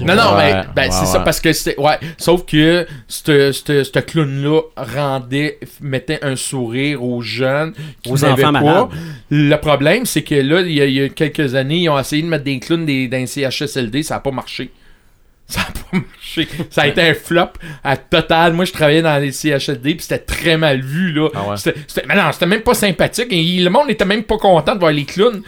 [0.00, 1.78] Non, non, Ouais, mais ben, ouais, c'est ça parce que c'est.
[1.78, 7.72] Ouais, sauf que ce ce- ce clown-là rendait, mettait un sourire aux jeunes
[8.02, 8.60] qui Aux n'avaient enfants pas.
[8.60, 8.88] malades.
[9.30, 11.98] Le problème, c'est que là, il y, a, il y a quelques années, ils ont
[11.98, 14.70] essayé de mettre des clowns des, dans les CHSLD, ça n'a pas marché.
[15.50, 16.48] Ça n'a pas marché.
[16.70, 17.48] Ça a été un flop
[17.82, 18.52] à total.
[18.52, 21.28] Moi, je travaillais dans les CHSLD, puis c'était très mal vu, là.
[21.34, 21.56] Ah ouais.
[21.56, 23.26] C'était- mais non, c'était même pas sympathique.
[23.32, 25.42] Et le monde n'était même pas content de voir les clowns.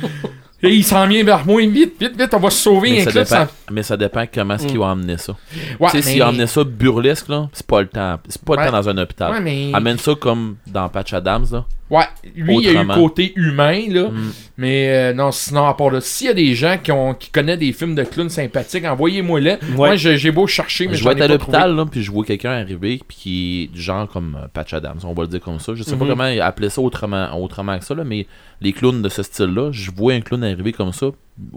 [0.64, 3.12] Et il s'en vient vers moi, vite, vite, vite, on va se sauver Mais ça,
[3.24, 5.34] dépend, mais ça dépend comment est-ce qu'ils vont amener ça.
[5.80, 8.18] Ouais, tu sais, s'ils mais- amenaient ça burlesque, là, c'est pas le temps.
[8.28, 8.66] C'est pas le Ouais.
[8.66, 9.32] temps dans un hôpital.
[9.32, 9.70] Ouais, mais...
[9.74, 11.64] Amène ça comme dans Patch Adams, là.
[11.92, 12.94] Ouais, lui, il y a eu le Autrement.
[12.94, 14.08] côté humain, là.
[14.08, 14.32] Mm.
[14.56, 17.28] Mais euh, non, sinon, à part là, s'il y a des gens qui, ont, qui
[17.30, 19.58] connaissent des films de clowns sympathiques, envoyez-moi là.
[19.74, 22.10] Moi, je- j'ai beau chercher, mais je vais ai être à l'hôpital, là, puis je
[22.10, 25.28] vois quelqu'un arriver, puis qui est du genre comme euh, Patch Adams, on va le
[25.28, 25.74] dire comme ça.
[25.74, 26.10] Je sais pas Mhm.
[26.12, 28.26] comment appeler ça autrement, autrement que ça, là, mais
[28.62, 31.08] les clowns de ce style-là, je vois un clown arriver comme ça,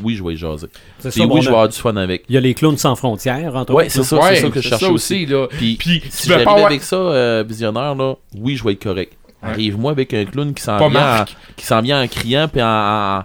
[0.04, 0.68] oui, je vais y jaser.
[1.00, 2.26] C'est Puis ça, bon, oui, je vais on a- avoir du fun avec.
[2.28, 3.92] Il y a les clowns sans frontières, entre Ouais, autres.
[3.94, 4.04] c'est là.
[4.06, 4.86] ça, Ouais, c'est ça que je ça aussi.
[4.88, 5.48] aussi, là.
[5.50, 8.74] Puis, Puis, si tu veux j'arrive avoir- avec ça, euh, visionnaire, là, oui, je vais
[8.74, 9.14] être correct.
[9.42, 11.26] Arrive-moi avec un clown qui s'en vient, en,
[11.56, 13.24] qui s'en vient en criant, puis en, en-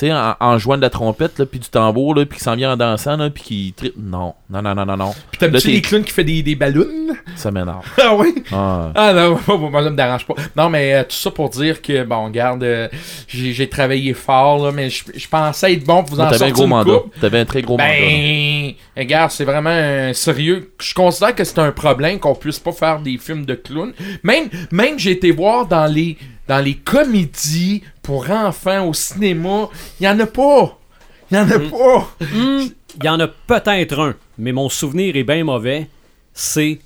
[0.00, 2.56] sais, en, en jouant de la trompette, là, puis du tambour, là, puis qui s'en
[2.56, 3.94] vient en dansant, là, puis qui tripe.
[3.96, 5.14] Non, non, non, non, non, non.
[5.30, 6.86] Puis t'aimes-tu les clowns qui fait des, des ballons?
[7.36, 7.84] Ça m'énerve.
[8.02, 8.34] Ah oui?
[8.52, 8.92] Ah.
[8.94, 9.38] Ah non,
[9.70, 10.34] moi, ça me dérange pas.
[10.56, 12.88] Non, mais euh, tout ça pour dire que, bon, regarde, euh,
[13.28, 16.54] j'ai travaillé fort, là, mais je pensais être bon pour vous en T'avais un sortir
[16.54, 17.00] gros mandat.
[17.20, 17.90] T'avais un très gros mandat.
[17.90, 20.72] Ben, regarde, c'est vraiment un sérieux.
[20.80, 23.92] Je considère que c'est un problème qu'on puisse pas faire des films de clowns.
[24.22, 26.16] Même, même j'ai été voir dans les,
[26.48, 29.68] dans les comédies pour enfants au cinéma,
[30.00, 30.76] il y en a pas.
[31.30, 31.70] Il y en a Mm.
[31.70, 32.08] pas.
[32.20, 32.66] Hmm,
[32.98, 35.88] Il y en a peut-être un, mais mon souvenir est bien mauvais.
[36.34, 36.80] C'est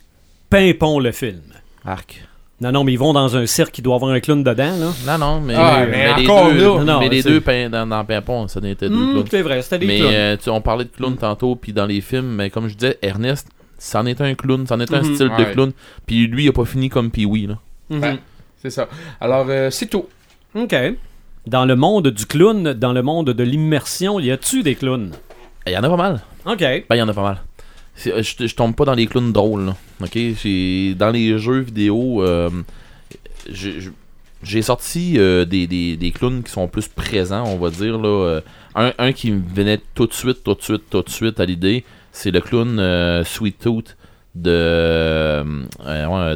[0.51, 1.41] Pimpon le film.
[1.83, 2.23] Arc.
[2.61, 4.93] Non, non, mais ils vont dans un cirque qui doit avoir un clown dedans, là.
[5.07, 6.85] Non, non, mais, Ah, mais mais les encore deux, là.
[6.85, 9.25] Non, mais les deux dans, dans Pimpon, ça n'était deux clowns.
[9.31, 10.13] c'est vrai, c'était des Mais clowns.
[10.13, 12.99] euh, tu- on parlait de clown tantôt, puis dans les films, mais comme je disais,
[13.01, 13.49] Ernest,
[13.79, 15.15] c'en est un clown, c'en est un Mhm.
[15.15, 15.73] style de clown.
[16.07, 17.59] Puis lui, il a pas fini comme Pee-Wee, là.
[17.89, 18.01] Mhm.
[18.01, 18.19] Ben,
[18.63, 18.89] C'est ça.
[19.23, 20.05] Alors, euh, c'est tout.
[20.55, 20.75] OK.
[21.47, 25.13] Dans le monde du clown, dans le monde de l'immersion, y a-tu des clowns?
[25.67, 26.21] Il y en a pas mal.
[26.47, 26.59] OK.
[26.59, 27.39] Ben, il y en a pas mal.
[28.07, 29.77] Euh, Je, je tombe pas dans les clowns drôles, là.
[30.03, 30.17] Ok?
[30.97, 32.49] Dans les jeux vidéo, euh,
[34.43, 37.99] j'ai sorti euh, des, des, des clowns qui sont plus présents, on va dire.
[37.99, 38.41] Là,
[38.75, 41.45] un, un qui me venait tout de suite, tout de suite, tout de suite à
[41.45, 43.97] l'idée, c'est le clown euh, Sweet Tooth
[44.35, 45.45] de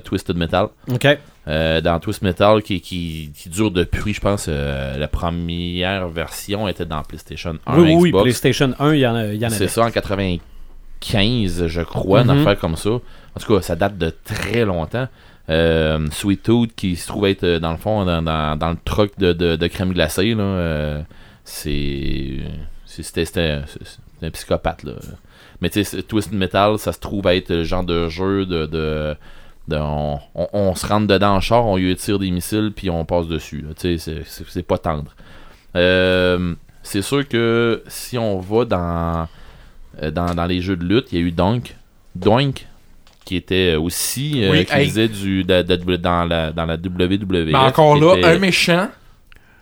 [0.05, 0.69] Twisted Metal.
[0.91, 1.19] OK.
[1.49, 6.69] Euh, dans Twist Metal qui, qui, qui dure depuis, je pense, euh, la première version
[6.69, 8.23] était dans PlayStation 1, Oui, oui, Xbox.
[8.25, 12.21] PlayStation 1, il y en, a, il y en C'est ça, en 95, je crois,
[12.21, 12.41] une Mhm.
[12.41, 12.91] affaire comme ça.
[12.91, 15.09] En tout cas, ça date de très longtemps.
[15.49, 18.77] Euh, Sweet Tooth, qui se trouve être, euh, dans le fond, dans, dans, dans le
[18.85, 21.01] truc de, de, de crème glacée, là,
[21.45, 22.39] c'est...
[22.85, 23.61] C'était
[24.23, 24.93] un psychopathe, là.
[25.61, 28.67] Mais tu sais, Twist Metal, ça se trouve être le genre de jeu de...
[28.67, 29.17] de
[29.69, 32.91] de- on, on- on se rentre dedans en char, on lui tire des missiles, puis
[32.91, 33.65] on passe dessus.
[33.77, 35.15] c'est- pas tendre.
[35.77, 39.29] Euh, c'est sûr que si on va dans,
[40.03, 41.75] euh, dans, dans les jeux de lutte, il y a eu Donk,
[42.15, 42.67] Doink,
[43.25, 44.87] qui était aussi, euh, Oui, qui hey.
[44.89, 47.45] faisait du, de- de- dans, la, dans la WWE.
[47.47, 48.89] Mais encore là, était- un méchant,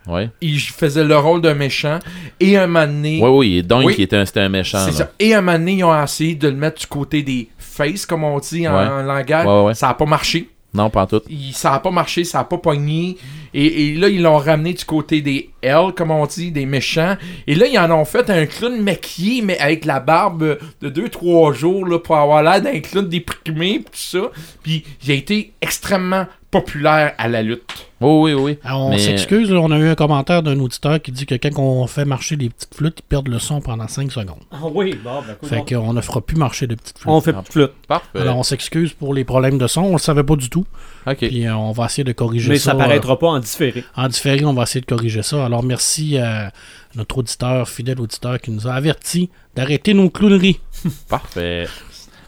[0.07, 0.31] Ouais.
[0.41, 1.99] il faisait le rôle d'un méchant.
[2.39, 3.95] Et un moment donné, Ouais, oui, et Oui.
[3.97, 4.79] qui était un, c'était un méchant.
[4.79, 4.97] c'est là.
[4.99, 5.11] ça.
[5.19, 8.25] Et un moment donné, ils ont essayé de le mettre du côté des faces, comme
[8.25, 8.87] on dit en, Ouais.
[8.89, 9.47] en langage.
[9.47, 9.75] Ouais, ouais.
[9.75, 10.49] Ça n'a pas marché.
[10.75, 11.23] Non, pas en tout.
[11.29, 13.17] Il- ça n'a pas marché, ça n'a pas pogné.
[13.59, 17.17] Et, et là, ils l'ont ramené du côté des L, comme on dit, des méchants.
[17.47, 21.55] Et là, ils en ont fait un clown maquillé, mais avec la barbe de 2-3
[21.55, 24.31] jours, là, pour avoir l'air d'un clown déprimé, tout ça.
[24.63, 27.89] Puis, il a été extrêmement populaire à la lutte.
[28.01, 28.59] Oui, oui, oui.
[28.63, 31.35] Alors, on Mais- s'excuse, là, on a eu un commentaire d'un auditeur qui dit que
[31.35, 34.37] quand on fait marcher les petites flûtes, ils perdent le son pendant 5 secondes.
[34.53, 37.11] Ah oui, bon, ben, écoute, Fait on- qu'on ne fera plus marcher de petites flûtes.
[37.11, 37.73] on fait plus de flûte.
[37.89, 38.19] Parfait.
[38.21, 40.67] Alors on s'excuse pour les problèmes de son, on le savait pas du tout.
[41.07, 41.19] Ok.
[41.19, 42.73] Puis euh, on va essayer de corriger Mais ça.
[42.73, 43.81] ça paraîtra pas en différé.
[43.81, 45.45] euh, en différé, on va essayer de corriger ça.
[45.45, 46.53] Alors merci à
[46.95, 50.61] notre auditeur, fidèle auditeur, qui nous a averti d'arrêter nos clowneries.
[51.09, 51.67] Parfait.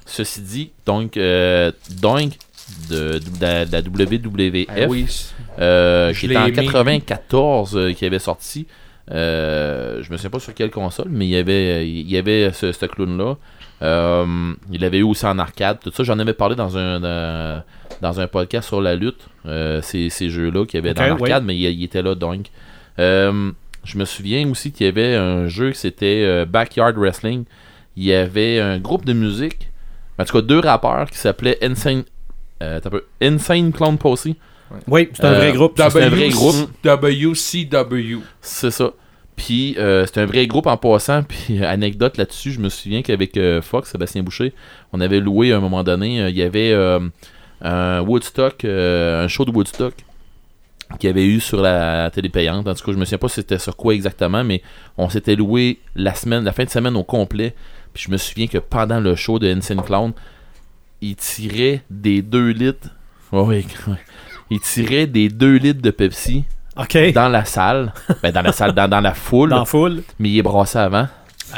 [0.07, 1.71] Ceci dit, donc, euh,
[2.01, 2.33] Doink
[2.91, 5.07] de, de la- de la WWF, Ah oui.
[5.59, 6.53] euh, qui était en aimé.
[6.65, 8.67] 94, euh, qui avait sorti.
[9.11, 12.53] Euh, je me souviens pas sur quelle console, mais il y avait, il y avait
[12.53, 13.37] ce, ce clown-là.
[13.83, 16.03] Euh, il l'avait eu aussi en arcade, tout ça.
[16.03, 17.63] J'en avais parlé dans un,
[18.01, 21.45] dans un podcast sur la lutte, euh, ces, ces jeux-là qu'il y avait dans l'arcade,
[21.45, 22.47] mais il, il était là, Doink.
[22.99, 23.53] Euh,
[23.85, 27.45] je me souviens aussi qu'il y avait un jeu qui c'était euh, Backyard Wrestling.
[27.97, 29.71] Il y avait un groupe de musique,
[30.19, 32.03] en tout cas deux rappeurs qui s'appelaient Insane,
[32.63, 32.81] euh,
[33.23, 34.27] Insane Clown Posse.
[34.87, 35.77] Oui, c'est un Euh, vrai groupe.
[35.79, 36.71] W- C'est un vrai groupe.
[36.85, 38.19] WCW.
[38.41, 38.91] C'est ça.
[39.39, 41.23] Puis euh, c'est un vrai groupe en passant.
[41.23, 44.53] Puis euh, anecdote là-dessus, je me souviens qu'avec euh, Fox, Sébastien Boucher,
[44.93, 46.75] on avait loué à un moment donné, euh, il y avait
[47.63, 49.95] un Woodstock, un show de Woodstock
[50.99, 52.67] qu'il y avait eu sur la télé payante.
[52.67, 54.63] En tout cas, je me souviens pas c'était sur quoi exactement, mais
[54.97, 57.55] on s'était loué la semaine, la fin de semaine au complet.
[57.95, 60.13] Puis je me souviens que pendant le show de Insane Clown,
[61.01, 62.89] il tirait des 2 litres.
[63.31, 63.65] Ouais, ouais.
[64.51, 66.47] Il tirait des 2 litres de Pepsi
[66.79, 67.13] OK.
[67.13, 70.03] dans la salle, ben dans la salle, dans, dans la foule, Dans la foule.
[70.19, 71.09] mais il est brassé avant.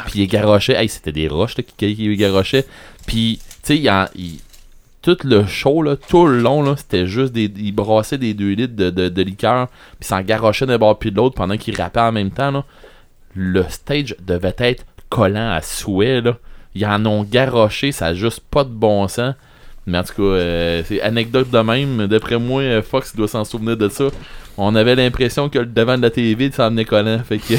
[0.05, 0.73] Puis il est garoché.
[0.73, 2.65] Hey, c'était des roches là, qui, qui garochait.
[3.05, 4.39] Puis, tu sais, il, en- il-
[5.01, 7.51] tout le show, là, tout le long, là, c'était juste des.
[7.57, 9.67] Il brassait des 2 litres de, de, de liqueur.
[9.99, 12.51] Puis s'en garochait d'un bord puis de l'autre pendant qu'il rappait en même temps.
[12.51, 12.63] Là.
[13.35, 16.21] Le stage devait être collant à souhait.
[16.21, 16.37] Là.
[16.75, 19.35] Ils en ont garoché, ça a juste pas de bon sens.
[19.87, 22.07] Mais en tout cas, euh, c'est anecdote de même.
[22.07, 24.05] D'après moi, euh, Fox doit s'en souvenir de ça.
[24.57, 27.19] On avait l'impression que le devant de la TV s'en venait collant.
[27.27, 27.53] Fait que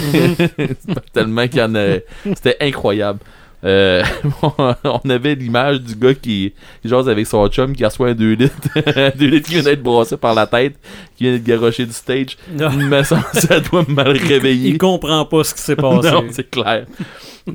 [1.12, 1.96] tellement qu'il y en a.
[2.34, 3.18] C'était incroyable.
[3.64, 4.02] Euh,
[4.84, 6.52] on avait l'image du gars qui,
[6.82, 8.54] qui jase avec son chum qui reçoit un 2 litres.
[9.16, 10.74] 2 litres qui vient d'être brassé par la tête,
[11.16, 12.36] qui vient d'être garoché du stage.
[12.50, 14.70] Mais ça, ça doit me mal réveiller.
[14.70, 16.10] Il comprend pas ce qui s'est passé.
[16.10, 16.86] Non, c'est clair.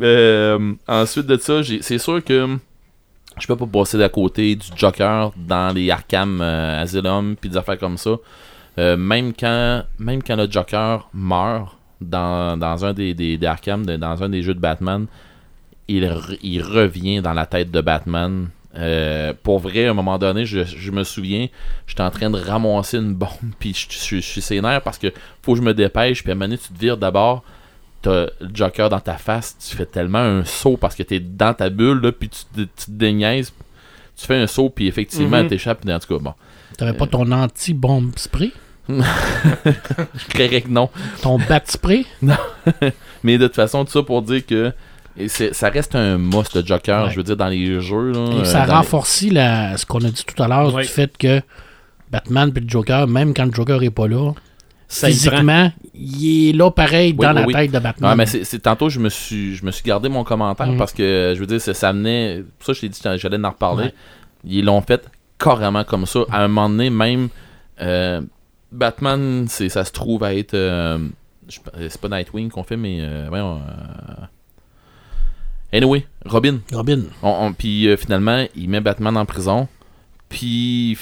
[0.01, 2.57] Euh, ensuite de ça, c'est sûr que
[3.39, 7.57] je peux pas passer d'à côté du Joker dans les Arkham euh, Asylum puis des
[7.57, 8.11] affaires comme ça.
[8.79, 14.23] Euh, même quand même quand le Joker meurt dans, dans un des, des, Arkham, dans
[14.23, 15.07] un des jeux de Batman,
[15.88, 16.09] il,
[16.43, 18.49] il revient dans la tête de Batman.
[18.75, 21.47] Euh, pour vrai, à un moment donné, je, je me souviens,
[21.88, 23.29] j'étais en train de ramasser une bombe,
[23.59, 25.11] puis je, je, je suis sénère parce que
[25.41, 27.43] faut que je me dépêche, puis à un moment donné, tu te vires d'abord,
[28.02, 31.54] t'as le Joker dans ta face, tu fais tellement un saut parce que t'es dans
[31.54, 33.52] ta bulle, là, puis tu, te- tu te déniaises,
[34.16, 35.48] tu fais un saut, puis effectivement, Mhm.
[35.50, 36.34] t'échappes, puis en tout cas, bon,
[36.78, 38.52] T'avais pas ton anti-bombe spray?
[38.89, 40.89] je créerais que non.
[41.22, 42.06] Ton bat spray?
[43.24, 44.72] Mais de toute façon, tout ça pour dire que
[45.20, 47.12] et c'est- ça reste un must, le Joker, Ouais.
[47.12, 48.12] je veux dire, dans les jeux.
[48.12, 50.84] Là, Et euh, ça les- renforcit la, ce qu'on a dit tout à l'heure du
[50.84, 51.41] fait que
[52.12, 54.34] Batman et le Joker, même quand le Joker est pas là,
[54.89, 57.53] Ça physiquement, il est là pareil Oui, dans oui, la oui.
[57.53, 58.09] tête de Batman.
[58.11, 60.77] Ouais, mais c'est tantôt je me suis je me suis gardé mon commentaire Mhm.
[60.77, 63.49] parce que je veux dire ça, ça venait pour ça je t'ai dit j'allais en
[63.49, 63.85] reparler.
[63.85, 63.93] Ouais.
[64.45, 65.05] Ils l'ont fait
[65.38, 66.21] carrément comme ça.
[66.31, 67.27] À un moment donné même
[67.81, 68.21] euh,
[68.71, 70.99] Batman c'est ça se trouve à être euh,
[71.49, 74.25] c'est pas Nightwing qu'on fait mais euh, voyons, euh,
[75.73, 76.59] Anyway, Robin.
[76.71, 77.01] Robin.
[77.21, 79.67] On, on- puis finalement, il met Batman en prison.
[80.30, 80.97] Puis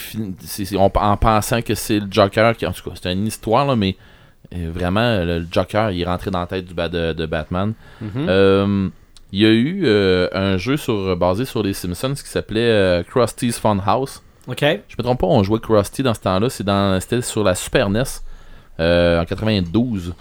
[0.76, 3.95] en pensant que c'est le Joker qui en tout cas c'est une histoire là, mais
[4.53, 7.73] euh, vraiment le Joker il est rentré dans la tête du ba- de, de Batman.
[8.01, 8.09] Mhm.
[8.30, 8.89] Euh,
[9.32, 13.03] il y a eu euh, un jeu sur, basé sur les Simpsons qui s'appelait euh,
[13.03, 14.21] Krusty's Fun House.
[14.47, 14.59] OK.
[14.61, 16.49] Je me trompe pas, on jouait Krusty dans ce temps-là.
[16.49, 18.03] C'était sur la Super NES
[18.80, 20.13] en 92.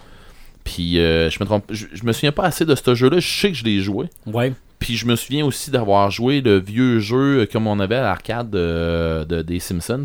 [0.65, 3.19] Puis euh, je me trompe, je, je me souviens pas assez de ce jeu-là.
[3.21, 4.07] Je sais que je l'ai joué.
[4.27, 4.55] Ouais.
[4.85, 8.51] Puis je me souviens aussi d'avoir joué le vieux jeu comme on avait à l'arcade
[8.51, 10.05] de, de- des Simpsons.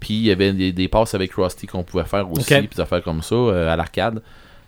[0.00, 2.80] Puis il y avait des, des passes avec Krusty qu'on pouvait faire aussi, puis des
[2.80, 4.22] affaires comme ça euh, à l'arcade.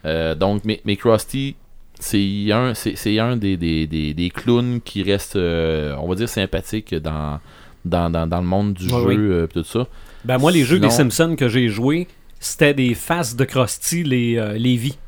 [0.04, 1.56] Euh, donc, mais, mais Krusty,
[1.98, 6.16] c'est un, c'est, c'est un des, des, des, des clowns qui reste, euh, on va
[6.16, 7.40] dire, sympathique dans,
[7.86, 9.16] dans, dans, dans le monde du Ouais, jeu, oui.
[9.16, 9.86] euh, tout ça.
[10.26, 12.08] Ben moi, les jeux des Simpsons que j'ai joués,
[12.40, 14.98] c'était des faces de Krusty, les, euh, les vies.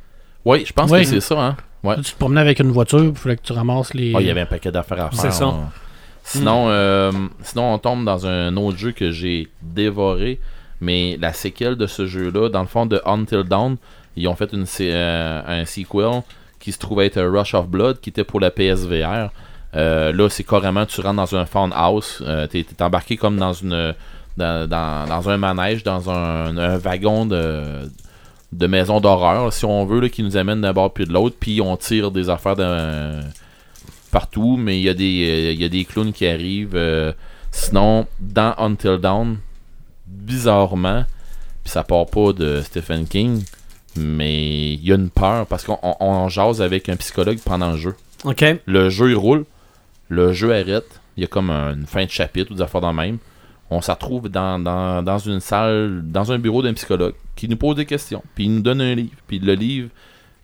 [0.47, 1.03] Oui, je pense Ouais.
[1.03, 1.57] que c'est ça, hein.
[1.89, 1.97] Ouais.
[2.03, 4.13] Tu te promenais avec une voiture, il fallait que tu ramasses les.
[4.15, 5.21] Ah, il y avait un paquet d'affaires à faire.
[5.21, 5.45] C'est ça.
[5.47, 5.55] là.
[6.23, 7.11] Sinon, euh,
[7.43, 10.39] sinon, on tombe dans un autre jeu que j'ai dévoré,
[10.81, 13.77] mais la séquelle de ce jeu-là, dans le fond de Until Dawn,
[14.17, 16.23] ils ont fait une, euh, un sequel
[16.61, 19.31] qui se trouvait être Rush of Blood, qui était pour la PSVR.
[19.77, 23.37] Euh, là, c'est carrément, tu rentres dans un fun house, euh, t'es t'es embarqué comme
[23.39, 23.95] dans une
[24.37, 27.91] dans, dans- dans un manège, dans un, un wagon de,
[28.53, 31.37] de maison d'horreur, si on veut, là, qui nous amène d'un bord puis de l'autre,
[31.39, 33.21] puis on tire des affaires de,
[34.11, 36.75] partout, mais il y, a des, euh, y a des clowns qui arrivent.
[36.75, 37.13] euh,
[37.51, 39.39] sinon, dans Until Dawn,
[40.07, 41.05] bizarrement,
[41.63, 43.45] puis ça part pas de Stephen King,
[43.97, 47.73] mais il y a une peur parce qu'on on, on jase avec un psychologue pendant
[47.73, 47.95] le jeu.
[48.25, 48.45] OK.
[48.67, 49.45] Le jeu il roule,
[50.09, 52.93] le jeu arrête, il y a comme une fin de chapitre ou des affaires dans
[52.93, 53.19] le même.
[53.71, 57.57] On se retrouve dans, dans, dans une salle, dans un bureau d'un psychologue qui nous
[57.57, 59.91] pose des questions, puis il nous donne un livre, puis le livre,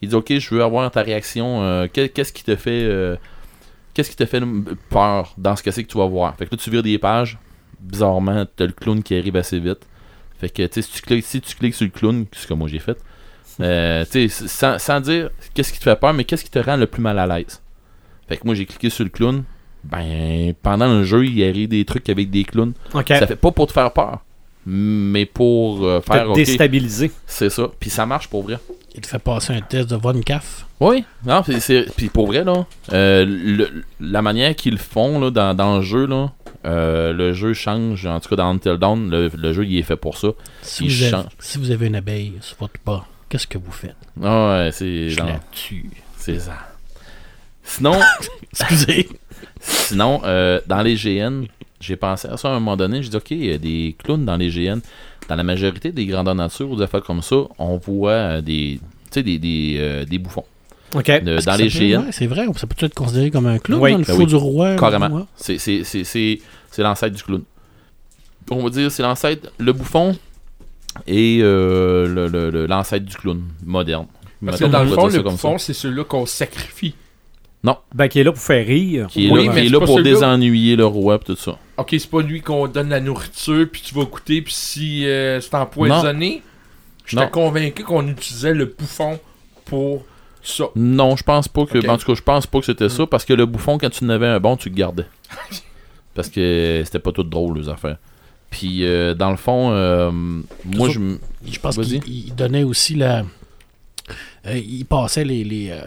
[0.02, 2.82] il dit Ok, je veux avoir ta réaction, euh, que- qu'est-ce qui te fait.
[2.84, 3.16] euh,
[3.94, 4.42] Qu'est-ce qui te fait
[4.90, 6.36] peur dans ce que c'est que tu vas voir?
[6.36, 7.38] Fait que là, tu vires des pages.
[7.78, 9.86] Bizarrement, t'as le clown qui arrive assez vite.
[10.40, 10.88] Fait que, tu sais,
[11.22, 12.98] si tu cliques, sur le clown, ce que moi j'ai fait,
[13.60, 16.76] euh, tu sais, sans dire qu'est-ce qui te fait peur, mais qu'est-ce qui te rend
[16.76, 17.62] le plus mal à l'aise?
[18.28, 19.44] Fait que moi, j'ai cliqué sur le clown.
[19.84, 22.72] Ben, pendant le jeu, il arrive des trucs avec des clowns.
[22.94, 23.04] OK.
[23.08, 24.20] Ça fait pas pour te faire peur,
[24.66, 27.10] mais pour euh, Te faire, ok, déstabiliser.
[27.26, 27.68] c'est ça.
[27.78, 28.58] Puis ça marche pour vrai.
[28.94, 30.66] Il te fait passer un test de Von Caff.
[30.80, 35.18] Oui, non, puis c'est puis pour vrai là, euh, le- la manière qu'ils le font
[35.20, 36.30] là, dans, dans le jeu là,
[36.64, 38.06] euh, le jeu change.
[38.06, 40.28] En tout cas dans Until Dawn, le, le jeu il est fait pour ça.
[40.62, 43.72] Si Il vous, avez, si vous avez une abeille sur votre pas, qu'est-ce que vous
[43.72, 43.96] faites?
[44.22, 45.90] Ah ouais, c'est Je la tue.
[46.16, 46.52] c'est ça.
[47.64, 47.98] Sinon,
[48.52, 49.08] Excusez.
[49.60, 51.44] Sinon euh, dans les GN,
[51.80, 53.02] j'ai pensé à ça à un moment donné.
[53.02, 54.78] Je dis ok, il y a des clowns dans les GN.
[55.28, 58.78] Dans la majorité des grandeurs nature ou des affaires comme ça, on voit euh, des,
[58.78, 60.44] tu sais, des, des, euh, des bouffons.
[60.94, 61.06] OK.
[61.06, 63.80] De- Est-ce dans les GN, ouais, c'est vrai, ça peut être considéré comme un clown
[63.80, 63.92] Oui.
[63.92, 64.26] dans le Ben fou oui.
[64.26, 64.76] du roi.
[64.76, 65.26] Carrément.
[65.34, 66.40] C'est, c'est, c'est, c'est,
[66.70, 67.42] c'est l'ancêtre du clown.
[68.50, 70.14] On va dire c'est l'ancêtre, le bouffon
[71.06, 74.06] et euh, le, le- le- l'ancêtre du clown moderne.
[74.44, 76.94] Parce que dans le fond, le bouffon, c'est celui-là qu'on sacrifie.
[77.94, 79.06] Ben, qui est là pour faire rire.
[79.08, 81.56] Qui est Oui, là, mais qui est là pour désennuyer le roi et tout ça.
[81.76, 85.40] Ok, c'est pas lui qu'on donne la nourriture, puis tu vas goûter, puis si euh,
[85.40, 86.42] c'est empoisonné,
[87.06, 87.30] j'étais Non.
[87.30, 89.18] convaincu qu'on utilisait le bouffon
[89.64, 90.04] pour
[90.42, 90.64] ça.
[90.76, 91.78] Non, je pense pas que.
[91.88, 94.04] En tout cas, je pense pas que c'était ça parce que le bouffon, quand tu
[94.04, 95.06] en avais un bon, tu le gardais.
[96.14, 97.96] parce que c'était pas tout drôle, les affaires.
[98.50, 101.00] Puis, euh, dans le fond, euh, moi, je.
[101.44, 103.24] Je pense qu'il il donnait aussi la.
[104.46, 105.80] Euh, il passait les, les, euh,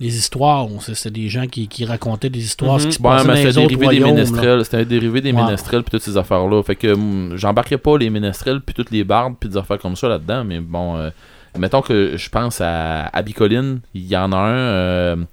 [0.00, 0.66] les histoires.
[0.80, 2.80] C'était des gens qui, qui racontaient des histoires.
[2.80, 4.62] Ce qui se Ouais, passait mais dans les c'était autres royaumes.
[4.64, 5.42] C'était un dérivé des Ouais.
[5.44, 6.62] ménestrels puis toutes ces affaires-là.
[6.62, 9.96] Fait que hum, j'embarquais pas les ménestrels puis toutes les bardes puis des affaires comme
[9.96, 10.44] ça là-dedans.
[10.44, 11.10] Mais bon, euh,
[11.58, 13.80] mettons que je pense à Abicoline.
[13.94, 15.26] Il y en a un.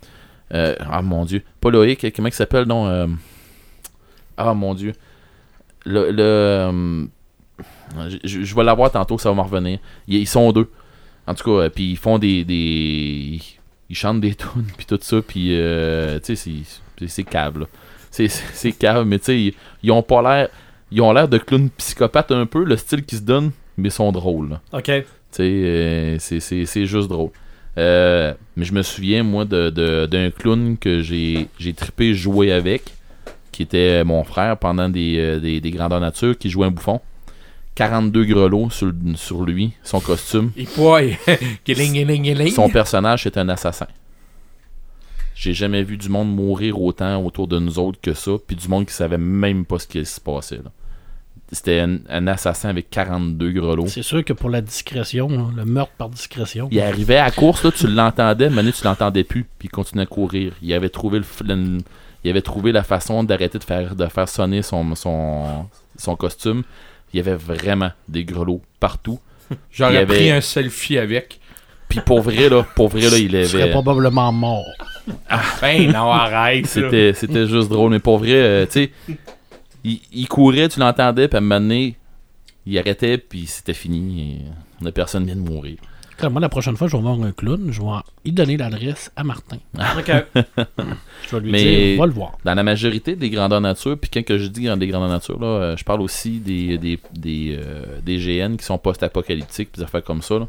[0.52, 1.42] ah mon dieu.
[1.60, 2.14] Pas Loïc.
[2.16, 3.10] Comment il s'appelle non
[4.38, 4.94] Ah mon dieu.
[5.86, 6.12] Le.
[6.12, 7.10] le hum,
[8.10, 9.80] je, je- je vais l'avoir tantôt, ça va m'en revenir.
[10.08, 10.70] Ils, ils sont deux.
[11.28, 12.44] En tout cas, euh, puis ils font des.
[12.44, 13.40] des
[13.90, 15.22] ils chantent des tunes puis tout ça.
[15.22, 16.50] Puis, euh, tu sais,
[17.08, 17.66] c'est- cave, là.
[18.12, 19.54] C'est- cave, mais tu sais, ils,
[19.84, 20.50] ils ont pas l'air.
[20.92, 23.92] Ils ont l'air de clowns psychopathes un peu, le style qu'ils se donnent, mais ils
[23.92, 24.62] sont drôles, là.
[24.74, 24.84] OK.
[24.86, 27.32] Tu sais, euh, c'est- juste drôle.
[27.80, 32.84] Euh, mais je me souviens, moi, de- de- d'un clown que j'ai trippé jouer avec,
[33.52, 37.02] qui était mon frère pendant des, des, des grandeurs nature, qui jouait un bouffon.
[37.76, 38.92] 42 grelots sur,
[39.44, 40.52] lui, son costume.
[40.58, 41.18] Et.
[42.52, 43.88] Son personnage est un assassin.
[45.36, 48.68] J'ai jamais vu du monde mourir autant autour de nous autres que ça, puis du
[48.68, 50.58] monde qui savait même pas ce qui se passait.
[50.58, 50.72] là.
[51.52, 53.88] C'était un, un assassin avec 42 grelots.
[53.88, 56.68] C'est sûr que pour la discrétion, là, le meurtre par discrétion.
[56.72, 60.04] Il arrivait à la course, là, tu l'entendais, mais tu l'entendais plus, puis il continuait
[60.04, 60.54] à courir.
[60.62, 61.78] Il avait trouvé le, le-
[62.24, 65.66] il avait trouvé la façon d'arrêter de faire, de faire sonner son, son,
[65.98, 66.64] son costume.
[67.14, 69.20] Il y avait vraiment des grelots partout.
[69.72, 71.40] J'aurais avait- pris un selfie avec.
[71.90, 73.72] Puis pour vrai, là, pour vrai, là, il Il serait avait.
[73.72, 74.66] probablement mort.
[75.62, 76.66] Ben non, arrête.
[76.66, 78.92] C'était, c'était juste drôle, mais pour vrai, euh, tu sais,
[79.84, 81.96] il, il courait, tu l'entendais, puis à un moment donné,
[82.66, 84.22] il arrêtait, puis c'était fini.
[84.82, 85.76] Et la personne vient de mourir.
[86.22, 87.88] Moi, la prochaine fois, je vais voir un clown, je vais
[88.26, 89.58] y donner l'adresse à Martin.
[89.98, 90.12] OK.
[91.30, 92.38] Je vais lui Mais- dire, va le voir.
[92.44, 95.78] Dans la majorité des grandeurs nature, puis quand je dis des grandeurs nature, là, euh,
[95.78, 100.22] je parle aussi des, des, des, euh, des GN qui sont post-apocalyptiques, des affaires comme
[100.22, 100.40] ça.
[100.40, 100.48] là.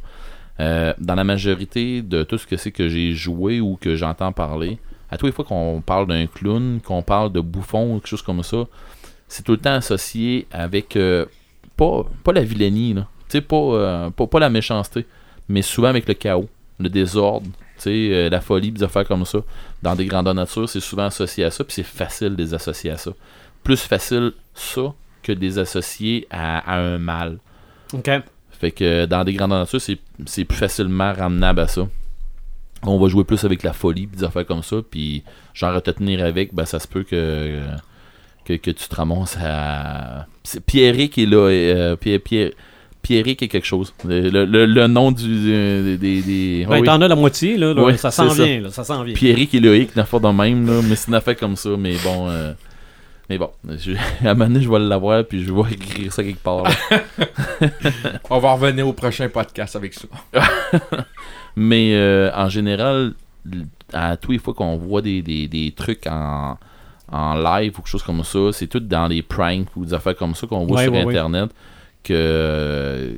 [0.61, 4.33] Euh, dans la majorité de tout ce que c'est que j'ai joué ou que j'entends
[4.33, 4.79] parler,
[5.11, 8.23] à tous les fois qu'on parle d'un clown, qu'on parle de bouffon ou quelque chose
[8.23, 8.65] comme ça,
[9.29, 11.27] c'est tout le temps associé avec euh,
[11.77, 13.07] pas, pas la vilainie, là.
[13.29, 15.07] Tu sais, pas, euh, pas, pas la méchanceté,
[15.49, 19.25] mais souvent avec le chaos, le désordre, tu sais, euh, la folie, des affaires comme
[19.25, 19.41] ça
[19.83, 22.91] dans des grandeurs nature, c'est souvent associé à ça, puis c'est facile de les associer
[22.91, 23.13] à ça.
[23.63, 27.39] Plus facile ça que de les associer à, à un mal.
[27.93, 28.11] OK.
[28.51, 31.87] Fait que dans des grandeurs nature, c'est, c'est plus facilement ramenable à ça.
[32.83, 35.23] On va jouer plus avec la folie, puis des affaires comme ça, puis
[35.55, 37.61] genre à te tenir avec, ben ça se peut que,
[38.45, 40.27] que, que tu te ramasses à.
[40.67, 42.51] Pierrick est là, euh, Pierre, Pierre,
[43.05, 43.95] Pierrick est quelque chose.
[44.05, 46.21] Le, le- le nom du, euh, des.
[46.23, 46.87] des Ben, ah oui.
[46.87, 47.73] t'en as la moitié, là.
[47.73, 47.83] là.
[47.85, 48.71] Ouais, ça s'en vient, là.
[48.71, 49.15] Ça s'en vient.
[49.15, 51.95] Pierrick et Loïc, une affaire de même, là, mais c'est une affaire comme ça, mais
[52.03, 52.29] bon.
[52.29, 52.53] euh,
[53.31, 53.93] mais bon, je,
[54.27, 56.65] à un moment donné, je vais l'avoir, puis je vais écrire ça quelque part.
[58.31, 60.07] On va revenir au prochain podcast avec ça.
[61.57, 63.13] Mais euh, en général,
[63.93, 66.59] à tous les fois qu'on voit des, des, des trucs en,
[67.13, 70.17] en live ou quelque chose comme ça, c'est tout dans les pranks ou des affaires
[70.17, 71.15] comme ça qu'on voit Ouais, sur ouais, ouais.
[72.05, 73.13] Que.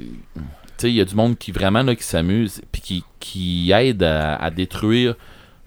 [0.83, 4.37] Il y a du monde qui vraiment là, qui s'amuse puis qui, qui aide à,
[4.37, 5.15] à détruire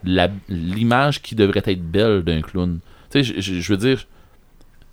[0.03, 2.80] l'image qui devrait être belle d'un clown.
[3.11, 4.05] Tu sais, je- veux dire,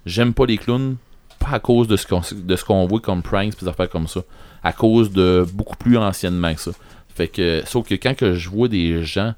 [0.06, 0.96] j'aime pas les clowns,
[1.38, 4.20] pas à cause de ce qu'on voit comme pranks pis des affaires comme ça,
[4.64, 6.70] à cause de beaucoup plus anciennement que ça.
[7.14, 9.34] Fait que, sauf que quand que je vois des gens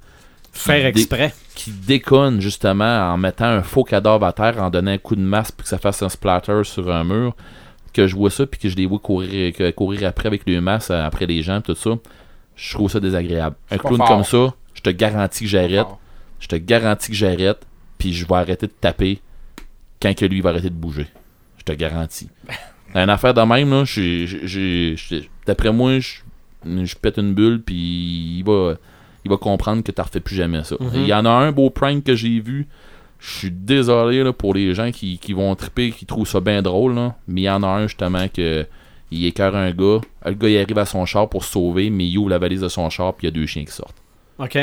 [0.52, 1.34] Faire exprès.
[1.54, 5.20] qui déconnent justement en mettant un faux cadavre à terre, en donnant un coup de
[5.20, 7.34] masse pour que ça fasse un splatter sur un mur,
[7.92, 10.90] que je vois ça puis que je les vois courir, courir après avec le masse
[10.90, 11.90] euh, après les gens, tout ça,
[12.56, 13.56] je trouve ça désagréable.
[13.70, 14.08] Un clown fort.
[14.08, 15.86] comme ça, je te garantis que j'arrête,
[16.40, 17.66] je te garantis que j'arrête,
[17.98, 19.20] puis je vais arrêter de taper
[20.00, 21.06] quand que lui va arrêter de bouger.
[21.58, 22.28] Je te garantis.
[22.94, 26.24] Une affaire de même, là, d'après moi, je,
[26.64, 28.76] je pète une bulle, puis il va,
[29.24, 30.76] il va comprendre que tu refais plus jamais ça.
[30.80, 30.90] Mhm.
[30.94, 32.66] Il y en a un beau prank que j'ai vu.
[33.18, 36.62] Je suis désolé là, pour les gens qui, qui vont triper, qui trouvent ça bien
[36.62, 38.66] drôle, là, mais il y en a un justement que
[39.10, 40.00] il écœure un gars.
[40.24, 42.60] Le gars il arrive à son char pour se sauver, mais il ouvre la valise
[42.60, 43.96] de son char, puis il y a deux chiens qui sortent.
[44.38, 44.56] OK.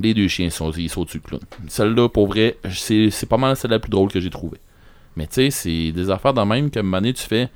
[0.00, 1.40] Les deux chiens sont, ils dessus le clown.
[1.66, 4.58] Celle-là, pour vrai, c'est c'est pas mal celle la plus drôle que j'ai trouvée.
[5.16, 7.48] Mais tu sais, c'est des affaires de même que donné, tu fais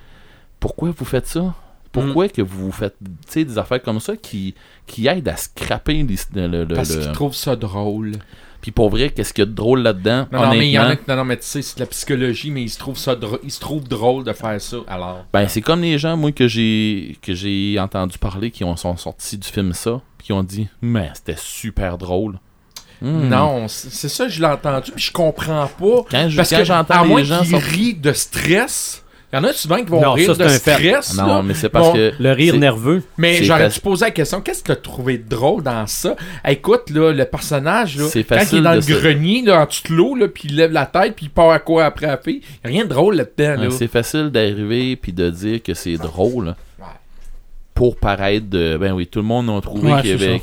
[0.59, 1.55] Pourquoi vous faites ça?
[1.93, 2.97] Pourquoi que vous faites
[3.35, 4.55] des affaires comme ça qui,
[4.87, 8.13] qui aident à scraper les- le, le- le- Parce le- qu'ils trouvent ça drôle.
[8.63, 10.79] Puis pour vrai, qu'est-ce qu'il y a de drôle là-dedans Non, non, mais il y
[10.79, 12.69] en a Honnêtement, qui- non, non, mais tu sais, c'est de la psychologie, mais ils
[12.71, 14.77] se trouvent ça ils se trouvent drôle de faire ça.
[14.87, 18.77] Alors, Ben, c'est comme les gens, moi, que j'ai que j'ai entendu parler, qui ont,
[18.77, 22.39] sont sortis du film ça, puis qui ont dit Mais c'était super drôle.
[23.01, 23.29] Hmm.
[23.29, 26.05] non, c'est ça, je l'ai entendu, puis je comprends pas.
[26.09, 29.53] Quand je- Parce quand que, j'entends moins gens rient de stress, il y en a
[29.55, 30.75] souvent qui vont Non, rire ça, de un fait.
[30.75, 31.17] stress.
[31.17, 31.27] là.
[31.27, 32.13] Non, mais c'est parce Bon, que.
[32.21, 33.03] Le rire nerveux.
[33.17, 36.15] Mais j'aurais dû poser la question, qu'est-ce que tu as trouvé de drôle dans ça?
[36.47, 39.67] Écoute, là, le personnage, là, C'est quand il est dans le se- grenier, là, en
[39.67, 42.07] dessous de l'eau, là, puis il lève la tête, puis il part à quoi après
[42.09, 43.71] la fille, rien de drôle là-dedans, là.
[43.71, 46.85] C'est facile d'arriver puis de dire que c'est drôle Ouais.
[47.75, 50.41] pour paraître de ben oui tout le monde a trouvé Ouais, qu'il y c'est avait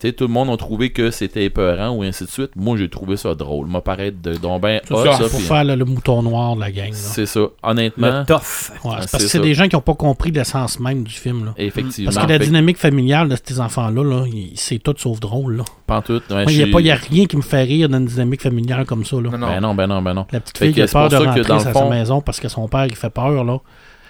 [0.00, 2.88] sais tout le monde a trouvé que c'était épeurant ou ainsi de suite moi j'ai
[2.88, 5.84] trouvé ça drôle m'a paraître de donc ben hot, ça, ça, pour faire le, le
[5.84, 6.90] mouton noir de la gang.
[6.92, 8.70] c'est ça honnêtement Le tough.
[8.84, 11.44] Ouais, Ouais, parce que c'est des gens qui n'ont pas compris l'essence même du film.
[11.44, 11.54] Là.
[11.56, 14.24] effectivement Parce que la dynamique familiale de ces enfants-là, là,
[14.54, 15.56] c'est tout sauf drôle.
[15.58, 15.64] Là.
[15.88, 18.84] ouais, Moi, Il n'y a, pas- rien qui me fait rire dans une dynamique familiale
[18.86, 19.16] comme ça.
[19.16, 19.30] Là.
[19.30, 19.46] Non, non.
[19.48, 21.58] ben non ben non ben non La petite fille qui a peur de rentrer dans
[21.60, 23.44] fond- sa maison parce que son père il fait peur.
[23.44, 23.58] Là.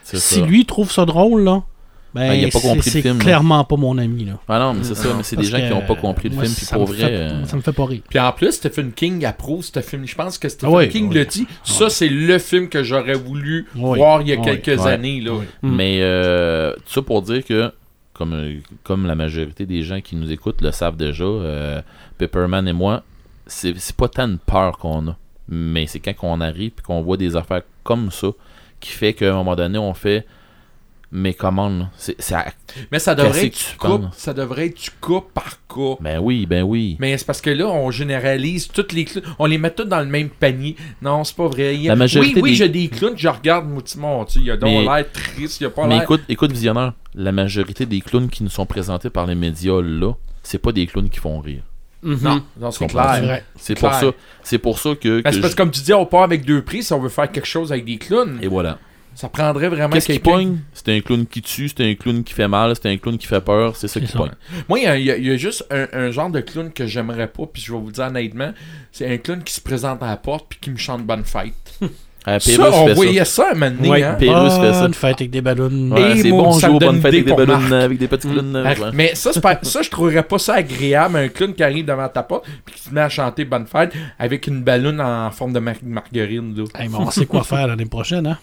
[0.03, 1.63] Si ça lui trouve ça drôle, là,
[2.15, 3.25] ben, Ben, il a pas c'est- compris le c'est film, là.
[3.25, 4.25] clairement pas mon ami.
[4.25, 4.33] Là.
[4.49, 6.35] ah non mais c'est ça Non, mais c'est des gens qui n'ont pas compris le
[6.35, 8.03] moi, film puis pour me vrai fait- euh, Ça me fait pas rire.
[8.09, 10.07] Puis en plus, Stephen King approuve ce film.
[10.07, 11.15] Je pense que Stephen Ah oui, King oui.
[11.15, 11.47] le dit.
[11.65, 15.21] Ça, c'est le film que j'aurais voulu Oui, voir il y a oui, quelques années.
[15.21, 15.39] Là.
[15.63, 15.75] Mm.
[15.77, 17.73] Mais euh, tout ça pour dire que,
[18.13, 21.81] comme, euh, comme la majorité des gens qui nous écoutent le savent déjà, euh,
[22.19, 23.03] Pepperman et moi,
[23.47, 25.17] c'est c'est pas tant de peur qu'on a.
[25.49, 28.29] Mais c'est quand on arrive et qu'on voit des affaires comme ça
[28.79, 30.27] qui fait qu'à un moment donné, on fait.
[31.13, 31.91] Mais comment, là?
[31.97, 32.53] C'est, c'est à-
[32.93, 34.15] Mais ça devrait être tu coup, penses?
[34.17, 35.97] ça devrait être du cas par cas.
[36.01, 36.97] Ben oui, ben oui.
[37.01, 39.25] Mais c'est parce que là, on généralise toutes les clowns.
[39.41, 40.77] On les met tous dans le même panier.
[41.03, 41.77] Non, c'est pas vrai.
[41.77, 44.57] Il La majorité oui, oui, des- j'ai des clowns je regarde, moi, tu- il a
[44.57, 48.29] donc Mais- l'air triste, il a pas Mais écoute, écoute, visionnaire, la majorité des clowns
[48.29, 50.13] qui nous sont présentés par les médias là,
[50.45, 51.63] c'est pas des clowns qui font rire.
[52.03, 52.19] Mhm.
[52.23, 53.23] Non, non, c'est clair.
[53.23, 53.45] vrai.
[53.57, 54.13] C'est pour ça.
[54.45, 55.21] C'est pour ça que.
[55.21, 56.93] Ben, que c'est parce je- que comme tu dis, on part avec deux prix si
[56.95, 58.39] on veut faire quelque chose avec des clowns.
[58.41, 58.79] Et voilà.
[59.15, 60.59] Ça prendrait vraiment Qu'est-ce qui pogne?
[60.73, 63.27] C'est un clown qui tue, c'est un clown qui fait mal, c'est un clown qui
[63.27, 64.31] fait peur, c'est ça C'est qui pogne.
[64.69, 66.41] Moi, il y a, il y a- il y a juste un, un genre de
[66.41, 68.53] clown que j'aimerais pas, puis je vais vous le dire honnêtement.
[68.93, 71.53] C'est un clown qui se présente à la porte puis qui me chante bonne fête.
[72.29, 72.95] Euh, Ça, Pérus on fait ça.
[72.97, 74.03] voyait ça un moment donné, Ouais.
[74.03, 74.13] hein?
[74.19, 74.83] Pérus fait ça.
[74.83, 75.91] Bonne fête avec des ballons.
[75.91, 77.73] Ouais, c'est bon, bonnes une fêtes avec idée des pour ballons, Marc.
[77.73, 78.57] avec des petits clowns.
[78.63, 78.91] Ah, ouais.
[78.93, 82.07] Mais ça, c'est pas- ça, je trouverais pas ça agréable, un clown qui arrive devant
[82.11, 85.55] ta porte puis qui se met à chanter Bonne fête avec une ballonne en forme
[85.55, 86.55] de mar- margarine.
[86.55, 86.65] Là.
[86.79, 88.37] Hey, mais on sait quoi faire l'année prochaine, hein?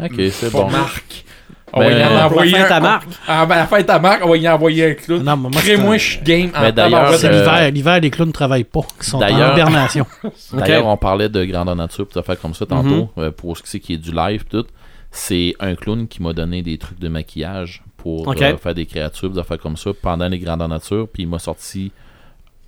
[0.00, 0.70] Ok, c'est Pas bon.
[0.70, 1.24] Marc.
[1.72, 3.08] On Ben, va y en euh, envoyer la fête un- à Marc.
[3.26, 5.22] Ah, ben, la fête à Marc, on va y envoyer un clown.
[5.22, 6.50] Non, mais moi, c'est je suis game.
[6.56, 7.14] en Mais d'ailleurs.
[7.14, 7.70] C'est euh, l'hiver.
[7.72, 8.80] L'hiver, les clowns ne travaillent pas.
[9.00, 10.06] Ils sont en D'ailleurs- hibernation.
[10.52, 13.62] D'ailleurs, on parlait de grandeur nature, pis ça fait comme ça tantôt, euh, pour ce
[13.62, 14.64] qui c'est qui est du live, tout.
[15.10, 19.30] C'est un clown qui m'a donné des trucs de maquillage pour euh, faire des créatures,
[19.30, 21.90] des affaires comme ça, pendant les grandeurs nature, puis il m'a sorti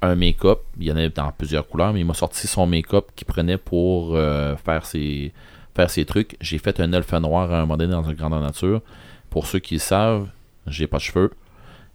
[0.03, 0.59] un make-up.
[0.81, 3.59] Il y en a dans plusieurs couleurs, mais il m'a sorti son make-up qu'il prenait
[3.59, 5.33] pour euh, faire ses
[5.79, 6.37] faire ses trucs.
[6.41, 8.81] J'ai fait un elfe noir à un moment donné dans une grandeur nature.
[9.31, 10.29] Pour ceux qui le savent,
[10.67, 11.31] j'ai pas de cheveux.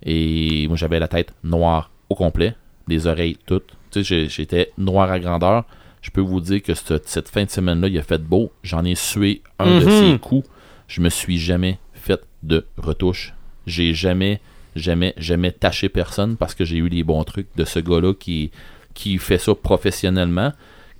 [0.05, 2.55] Et moi, j'avais la tête noire au complet,
[2.87, 3.71] les oreilles toutes.
[3.91, 5.65] Tu sais, j'étais noir à grandeur.
[6.01, 8.51] Je peux vous dire que cette, cette fin de semaine-là, il a fait beau.
[8.63, 9.91] J'en ai sué un de Mhm.
[10.13, 10.47] ses coups.
[10.87, 13.33] Je me suis jamais fait de retouche.
[13.67, 14.39] J'ai jamais,
[14.75, 18.51] jamais, jamais taché personne parce que j'ai eu les bons trucs de ce gars-là qui,
[18.93, 20.51] qui fait ça professionnellement.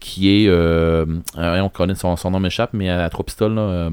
[0.05, 0.47] Qui est.
[0.49, 1.05] euh,
[1.38, 3.61] euh, on connaît son, son nom m'échappe, mais à trois pistoles, là.
[3.61, 3.89] euh,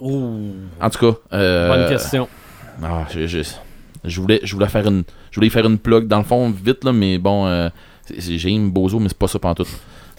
[0.00, 1.18] Ouh, en tout cas.
[1.32, 2.28] euh, bonne question.
[2.82, 3.42] ah, je, je-
[4.04, 5.02] je voulais, je voulais faire une,
[5.32, 7.68] je voulais faire une plug dans le fond vite là, mais bon, euh,
[8.04, 9.66] c'est- c'est- j'ai une bozo, mais c'est pas ça pantoute.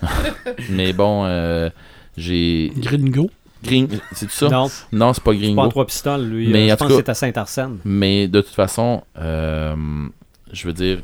[0.69, 1.69] mais bon, euh,
[2.17, 3.29] j'ai Gringo.
[3.63, 4.49] Green, c'est ça?
[4.49, 5.61] Non, Non, c'est pas pas Gringo.
[5.61, 6.47] en trois pistoles, lui.
[6.49, 7.77] Mais Euh, en je tout pense que cas- c'est à Saint-Arsène.
[7.85, 9.75] Mais de toute façon, euh,
[10.51, 10.99] je veux dire,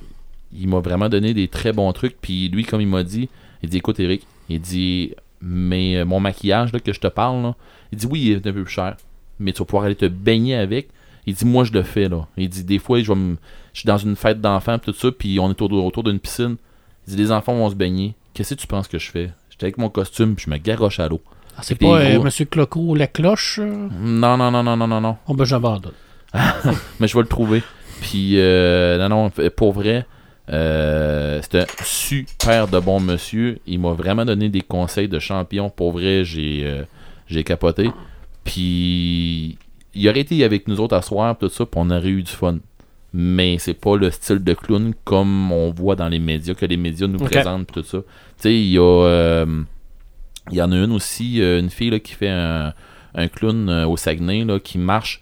[0.54, 2.16] il m'a vraiment donné des très bons trucs.
[2.22, 3.30] Puis lui, comme il m'a dit,
[3.66, 7.42] il dit écoute, Eric, il dit mais euh, mon maquillage là, que je te parle,
[7.44, 7.56] là,
[7.92, 8.96] il dit oui, il est un peu plus cher,
[9.40, 10.90] mais tu vas pouvoir aller te baigner avec.
[11.28, 12.28] Il dit moi, je le fais là.
[12.38, 13.38] Il dit des fois, je, vais me-
[13.74, 16.56] je suis dans une fête d'enfants, tout ça, puis on est autour, autour d'une piscine.
[17.08, 18.14] Il dit les enfants vont se baigner.
[18.34, 19.32] Qu'est-ce que tu penses que je fais?
[19.50, 21.22] J'étais avec mon costume, puis je me garoche à l'eau.
[21.58, 22.22] Ah, c'est pas euh.
[22.22, 23.60] Monsieur Cloco la cloche?
[23.60, 23.88] euh?
[24.00, 25.18] Non, non, non, non, non, non, non.
[25.28, 25.94] Oh, ben j'abandonne.
[27.00, 27.64] mais je vais le trouver.
[28.02, 29.10] Puis, euh, non,
[29.40, 30.06] non, pour vrai,
[30.52, 33.60] euh, c'est un super de bon monsieur.
[33.66, 35.70] Il m'a vraiment donné des conseils de champion.
[35.70, 36.84] Pour vrai, j'ai euh,
[37.28, 37.90] j'ai capoté.
[38.44, 39.58] Puis,
[39.96, 42.32] il aurait été avec nous autres à soir, tout ça, puis on aurait eu du
[42.32, 42.58] fun.
[43.14, 46.78] Mais c'est pas le style de clown comme on voit dans les médias, que les
[46.78, 48.00] médias nous présentent, tout ça.
[48.00, 48.04] Tu
[48.38, 48.82] sais, il y a.
[48.82, 49.64] euh,
[50.52, 52.74] il y en a une aussi, euh, une fille là, qui fait un,
[53.16, 55.22] un clown au Saguenay là, qui marche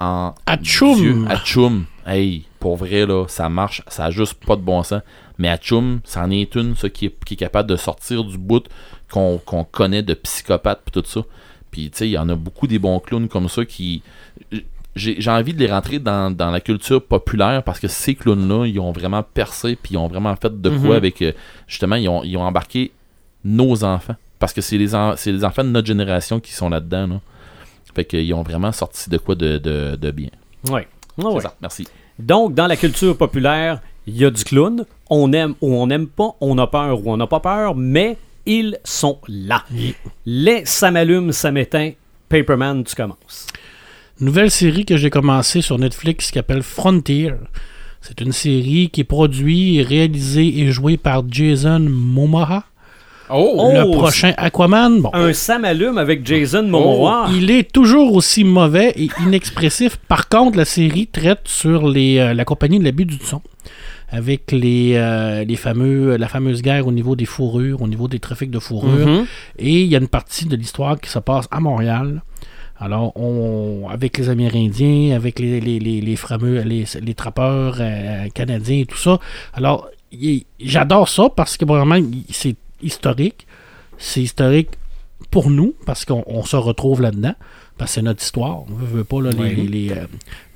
[0.00, 1.28] en Atchoum!
[1.28, 1.84] Atchoum.
[2.04, 3.82] Hey, pour vrai, là, ça marche.
[3.88, 5.02] Ça a juste pas de bon sens.
[5.38, 8.64] Mais Atchoum, c'en est une, ça, qui est, qui est capable de sortir du bout
[9.10, 9.38] qu'on
[9.70, 11.20] connaît de psychopathe pis tout ça.
[11.70, 14.02] Puis, tu sais, il y en a beaucoup des bons clowns comme ça qui.
[14.96, 18.80] J'ai envie de les rentrer dans, dans la culture populaire parce que ces clowns-là, ils
[18.80, 20.92] ont vraiment percé puis ils ont vraiment fait de quoi Mhm.
[20.96, 21.22] avec.
[21.22, 21.32] euh,
[21.68, 22.90] justement, ils ont, ils ont embarqué
[23.44, 24.16] nos enfants.
[24.40, 27.06] Parce que c'est les, en- c'est les enfants de notre génération qui sont là-dedans.
[27.06, 27.20] Là.
[27.94, 30.30] Fait qu'ils ont vraiment sorti de quoi de, de, de bien.
[30.68, 30.80] Oui.
[31.16, 31.54] C'est ça.
[31.60, 31.86] Merci.
[32.18, 34.84] Donc, dans la culture populaire, il y a du clown.
[35.10, 38.16] On aime ou on n'aime pas, on a peur ou on n'a pas peur, mais
[38.46, 39.64] ils sont là.
[40.26, 41.92] Les ça m'allume, ça m'éteint.
[42.28, 43.46] Paperman, tu commences.
[44.20, 47.32] Nouvelle série que j'ai commencée sur Netflix qui s'appelle Frontier.
[48.00, 52.64] C'est une série qui est produite, réalisée et jouée par Jason Momoa.
[53.30, 53.54] Oh!
[53.58, 55.10] Oh, le prochain Aquaman, bon.
[55.12, 57.28] Un ça m'allume avec Jason Momoa.
[57.34, 59.96] Il est toujours aussi mauvais et inexpressif.
[60.08, 63.42] Par contre, la série traite sur les, euh, la compagnie de l'abus du son.
[64.10, 68.18] Avec les, euh, les fameux, la fameuse guerre au niveau des fourrures, au niveau des
[68.18, 69.06] trafics de fourrures.
[69.06, 69.26] Mhm.
[69.58, 72.22] Et il y a une partie de l'histoire qui se passe à Montréal.
[72.80, 78.28] Alors, on, avec les Amérindiens, avec les, les, les, les fameux, les, les trappeurs euh,
[78.32, 79.18] canadiens et tout ça.
[79.52, 79.88] Alors,
[80.60, 81.98] j'adore ça parce que vraiment,
[82.30, 83.46] c'est historique.
[83.98, 84.70] C'est historique
[85.30, 87.34] pour nous parce qu'on on se retrouve là-dedans.
[87.76, 88.62] Parce que c'est notre histoire.
[88.62, 89.54] On veut, veut pas, là, les, Oui.
[89.54, 90.06] les, les, euh,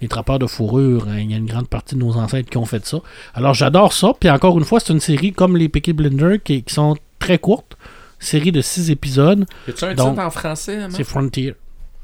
[0.01, 1.07] les trappeurs de fourrure.
[1.09, 2.99] hein, il y a une grande partie de nos ancêtres qui ont fait ça.
[3.35, 4.12] Alors, j'adore ça.
[4.19, 7.39] Puis encore une fois, c'est une série comme les Peaky Blinders qui, qui sont très
[7.39, 7.77] courtes.
[8.19, 9.47] Série de six épisodes.
[9.69, 10.81] Y un Donc, titre en français?
[10.90, 11.55] C'est Frontier.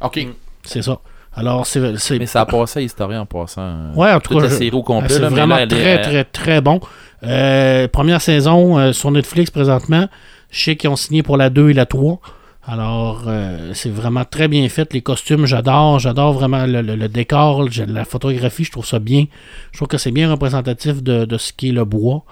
[0.01, 0.25] Ok.
[0.63, 1.01] C'est ça.
[1.33, 1.81] Alors, c'est.
[2.19, 3.93] Mais ça a passé à Historien en passant.
[3.95, 4.49] Ouais, en tout cas.
[4.49, 6.81] c'est vraiment là, elle est- très, très, très bon.
[7.25, 10.09] Euh, première saison euh, sur Netflix présentement.
[10.51, 12.21] Je sais qu'ils ont signé pour la 2 et la 3.
[12.67, 14.93] Alors, euh, c'est vraiment très bien fait.
[14.93, 15.99] Les costumes, j'adore.
[15.99, 19.25] J'adore vraiment le, le- le décor, la photographie, je trouve ça bien.
[19.73, 22.25] Je trouve que c'est bien représentatif de, de ce qui est le bois.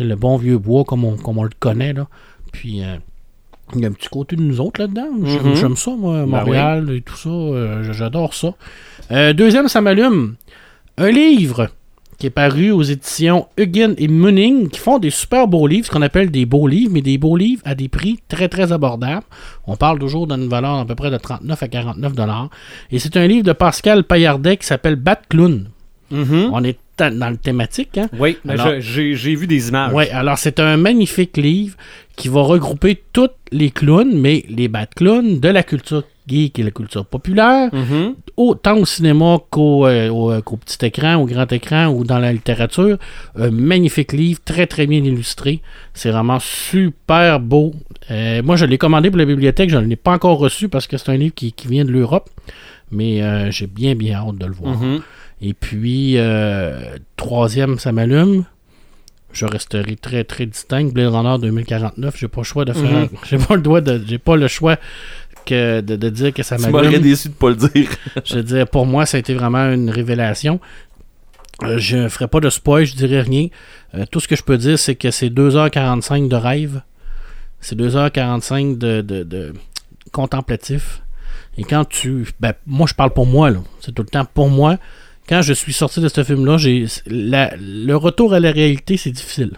[0.00, 1.92] Le bon vieux bois comme on, comme on le connaît.
[1.92, 2.06] Là.
[2.52, 2.82] Puis,
[3.74, 5.08] Il y a un petit côté de nous autres là-dedans.
[5.24, 5.54] J'aime Mhm.
[5.54, 7.92] j'aime ça, moi, Ben Montréal et tout ça.
[7.92, 8.54] J'adore ça.
[9.32, 10.34] Deuxième, ça m'allume.
[10.98, 11.68] Un livre
[12.18, 15.90] qui est paru aux éditions Huggin et Munning, qui font des super beaux livres, ce
[15.90, 19.24] qu'on appelle des beaux livres, mais des beaux livres à des prix très très abordables.
[19.66, 22.50] On parle toujours d'une valeur à peu près de 39 à 49 dollars.
[22.90, 25.68] Et c'est un livre de Pascal Paillardet qui s'appelle Bat Clown.
[26.10, 26.50] Mhm.
[26.52, 28.08] On est dans le thématique, hein?
[28.18, 28.38] Oui,
[28.80, 29.92] j'ai vu des images.
[29.94, 31.76] Oui, alors c'est un magnifique livre
[32.16, 36.62] qui va regrouper tous les clowns, mais les bad clowns de la culture geek et
[36.62, 38.14] la culture populaire, Mhm.
[38.36, 42.18] autant au cinéma qu'au euh, au, euh, qu'au petit écran, au grand écran ou dans
[42.18, 42.98] la littérature.
[43.36, 45.60] Un magnifique livre, très très bien illustré.
[45.94, 47.72] C'est vraiment super beau.
[48.10, 50.86] Euh, moi, je l'ai commandé pour la bibliothèque, je ne l'ai pas encore reçu parce
[50.86, 52.28] que c'est un livre qui, qui vient de l'Europe,
[52.90, 54.76] mais euh, j'ai bien bien hâte de le voir.
[54.78, 55.00] Mhm.
[55.40, 56.16] Et puis,
[57.16, 58.44] troisième, ça m'allume.
[59.38, 60.92] Je resterai très très distinct.
[60.92, 62.82] Blade Runner 2049, j'ai pas le choix de faire.
[62.82, 63.08] Mhm.
[63.30, 64.02] J'ai pas le droit de.
[64.04, 64.76] J'ai pas le choix
[65.46, 67.88] que de, de dire que ça Tu m'aurais déçu de pas le dire.
[68.24, 70.58] Je veux dire, pour moi, ça a été vraiment une révélation.
[71.62, 73.46] Euh, je ne ferai pas de spoil, je dirai rien.
[73.94, 76.82] Euh, tout ce que je peux dire, c'est que c'est 2h45 de rêve.
[77.60, 79.54] C'est 2h45 de, de, de
[80.10, 81.02] contemplatif.
[81.56, 82.26] Et quand tu.
[82.40, 83.60] Ben, moi, je parle pour moi, là.
[83.80, 84.78] C'est tout le temps pour moi.
[85.28, 89.10] Quand je suis sorti de ce film-là, j'ai la- le retour à la réalité, c'est
[89.10, 89.52] difficile.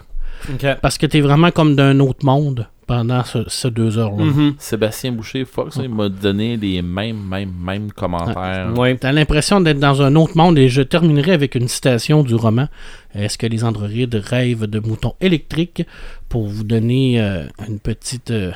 [0.81, 4.25] Parce que tu es vraiment comme d'un autre monde pendant ce, ce deux heures-là.
[4.25, 4.55] Mhm.
[4.57, 8.73] Sébastien Boucher, Fox, il m'a donné les mêmes, mêmes, mêmes commentaires.
[8.75, 8.97] Oui.
[8.97, 12.67] T'as l'impression d'être dans un autre monde et je terminerai avec une citation du roman.
[13.15, 15.83] Est-ce que les androïdes rêvent de moutons électriques?
[16.27, 18.51] Pour vous donner euh, une petite euh,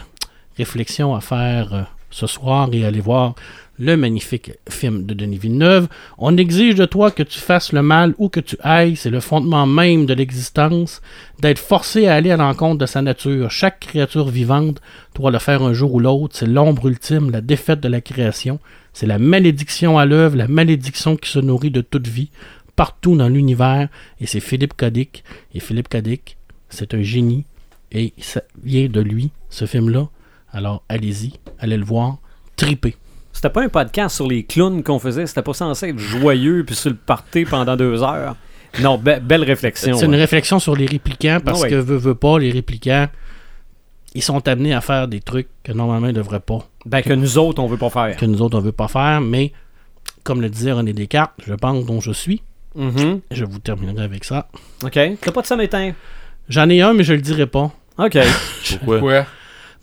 [0.57, 3.35] réflexion à faire euh, ce soir et aller voir
[3.77, 5.87] le magnifique film de Denis Villeneuve.
[6.17, 9.19] On exige de toi que tu fasses le mal ou que tu ailles, c'est le
[9.19, 11.01] fondement même de l'existence,
[11.39, 13.51] d'être forcé à aller à l'encontre de sa nature.
[13.51, 14.81] Chaque créature vivante
[15.15, 18.59] doit le faire un jour ou l'autre, c'est l'ombre ultime, la défaite de la création.
[18.93, 22.29] C'est la malédiction à l'œuvre, la malédiction qui se nourrit de toute vie,
[22.77, 23.89] partout dans l'univers.
[24.21, 25.23] Et c'est Philippe Cadic.
[25.53, 26.37] Et Philippe Cadic,
[26.69, 27.45] c'est un génie.
[27.91, 30.07] Et ça vient de lui, ce film-là.
[30.51, 32.17] Alors, allez-y, allez le voir,
[32.55, 32.95] tripez.
[33.35, 36.73] C'était pas un podcast sur les clowns qu'on faisait, c'était pas censé être joyeux puis
[36.73, 38.37] sur le party pendant deux heures.
[38.79, 39.97] Non, be- belle réflexion.
[39.97, 41.69] C'est une réflexion sur les réplicants parce ouais.
[41.69, 43.07] que, veut, veut pas, les réplicants,
[44.13, 46.59] ils sont amenés à faire des trucs que normalement ils ne devraient pas.
[46.85, 48.15] Ben, que nous autres, on veut pas faire.
[48.15, 49.51] que nous autres, on veut pas faire, mais
[50.23, 52.41] comme le disait René Descartes, je pense dont je suis.
[52.73, 53.19] Mhm.
[53.31, 54.47] Je vous terminerai avec ça.
[54.81, 54.97] OK.
[55.21, 55.91] T'as pas de samétain.
[56.47, 57.69] J'en ai un, mais je le dirai pas.
[57.97, 58.17] OK.
[58.69, 58.99] Pourquoi?
[58.99, 59.25] Quoi?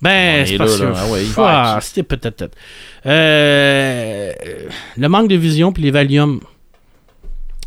[0.00, 0.92] Ben, c'est est parce là, que...
[0.92, 0.98] là.
[0.98, 1.22] Ah ouais.
[1.36, 2.50] Ah, c'était peut-être...
[3.06, 4.32] Euh,
[4.96, 6.40] le manque de vision puis les Valium,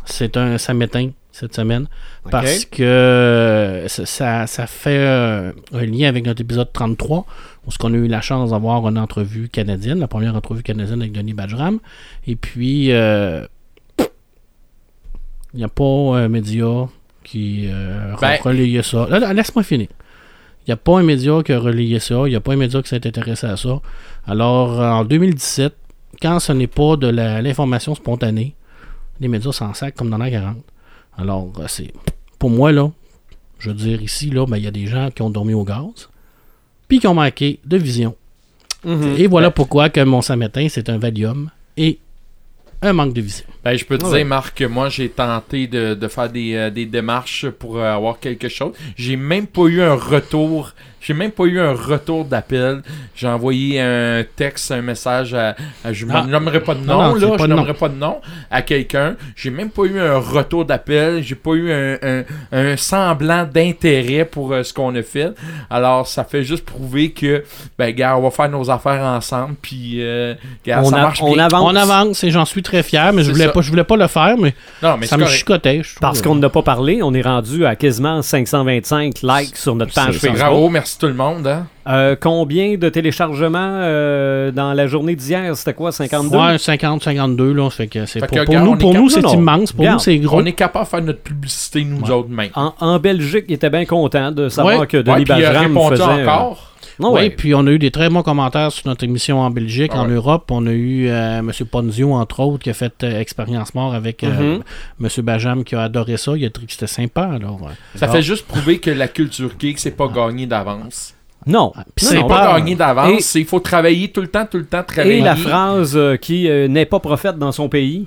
[0.04, 0.58] c'est un...
[0.58, 1.86] Ça m'éteint cette semaine.
[2.30, 7.26] Parce que ça, ça, fait euh, un lien avec notre épisode 33,
[7.66, 11.00] où ce qu'on a eu la chance d'avoir une entrevue canadienne, la première entrevue canadienne
[11.00, 11.78] avec Denis Badgeram.
[12.26, 13.46] Et puis, euh,
[13.98, 16.88] il n'y a pas un média
[17.22, 19.32] qui euh, Ben- ça.
[19.32, 19.88] Laisse-moi finir.
[20.66, 22.22] Il n'y a pas un média qui a relayé ça.
[22.26, 23.80] Il n'y a pas un média qui s'est intéressé à ça.
[24.26, 25.72] Alors, en 2017,
[26.20, 28.54] quand ce n'est pas de la- l'information spontanée,
[29.20, 30.56] les médias s'en sacent comme dans l'an 40.
[31.16, 31.92] Alors, euh, c'est
[32.38, 32.90] pour moi, là,
[33.58, 35.64] je veux dire, ici, là, ben, il y a des gens qui ont dormi au
[35.64, 36.08] gaz,
[36.88, 38.14] puis qui ont manqué de vision.
[38.84, 39.14] Mhm.
[39.18, 41.98] Et voilà pourquoi que mon samétain, c'est un Valium et
[42.86, 43.44] un manque de vision.
[43.64, 44.18] Ben, je peux te Ouais.
[44.18, 47.84] dire, Marc, que moi, j'ai tenté de, de faire des, euh, des démarches pour euh,
[47.94, 48.72] avoir quelque chose.
[48.96, 50.72] J'ai même pas eu un retour.
[51.00, 52.82] J'ai même pas eu un retour d'appel.
[53.16, 55.56] J'ai envoyé un texte, un message à.
[55.84, 56.22] à- je Ah.
[56.22, 57.28] ne nommerai pas de nom, non, là.
[57.36, 58.20] pas Je nommerai pas de nom
[58.50, 59.16] à quelqu'un.
[59.34, 61.22] J'ai même pas eu un retour d'appel.
[61.22, 65.32] J'ai pas eu un, un- un semblant d'intérêt pour euh, ce qu'on a fait.
[65.70, 67.42] Alors, ça fait juste prouver que,
[67.78, 69.54] ben, gars, on va faire nos affaires ensemble.
[69.60, 70.34] Puis, euh,
[70.64, 71.44] gars, on, ça a- marche on bien.
[71.44, 71.62] avance.
[71.72, 73.52] On avance et j'en suis très fier, mais je voulais ça.
[73.52, 75.36] pas, je voulais pas le faire, mais, Non, mais ça me correct.
[75.38, 75.80] chicotait.
[75.82, 75.98] je.
[76.00, 80.18] Parce qu'on n'a pas parlé, on est rendu à quasiment 525 likes sur notre page
[80.18, 80.38] Facebook.
[80.38, 81.46] Bravo, merci tout le monde.
[81.46, 81.66] Hein?
[81.88, 85.56] Euh, combien de téléchargements euh, dans la journée d'hier?
[85.56, 86.36] C'était quoi, 52?
[86.36, 87.70] Ouais, 50, 52, là.
[87.70, 89.34] Fait que c'est pour, que, pour nous, pour nous, c'est non.
[89.34, 89.72] immense.
[89.72, 90.40] Pour Regarde, nous, c'est gros.
[90.40, 92.10] On est capable de faire notre publicité, nous Ouais.
[92.10, 92.50] autres, même.
[92.54, 94.86] En, en Belgique, ils étaient bien contents de savoir Ouais.
[94.86, 96.02] que Ouais, Denis a Bajram faisait...
[96.02, 96.72] euh, encore.
[96.98, 97.30] Ah Oui, ouais.
[97.30, 100.06] puis on a eu des très bons commentaires sur notre émission en Belgique, Ah en
[100.08, 100.14] ouais.
[100.14, 100.50] Europe.
[100.50, 101.52] On a eu euh, M.
[101.70, 104.62] Ponzio, entre autres, qui a fait euh, Expérience Mort avec euh, Mhm.
[105.02, 105.08] M.
[105.24, 106.32] Bajam, qui a adoré ça.
[106.36, 107.24] Il a trouvé que c'était sympa.
[107.24, 107.72] Alors, ouais.
[107.96, 111.12] Ça fait juste prouver que la culture geek, c'est pas gagné d'avance.
[111.46, 111.72] Non.
[111.74, 112.26] Ah, Non, c'est non.
[112.28, 113.34] Pas pas- gagné d'avance.
[113.34, 115.18] Il faut travailler tout le temps, tout le temps, travailler.
[115.18, 118.06] Et la phrase euh, qui euh, n'est pas prophète dans son pays.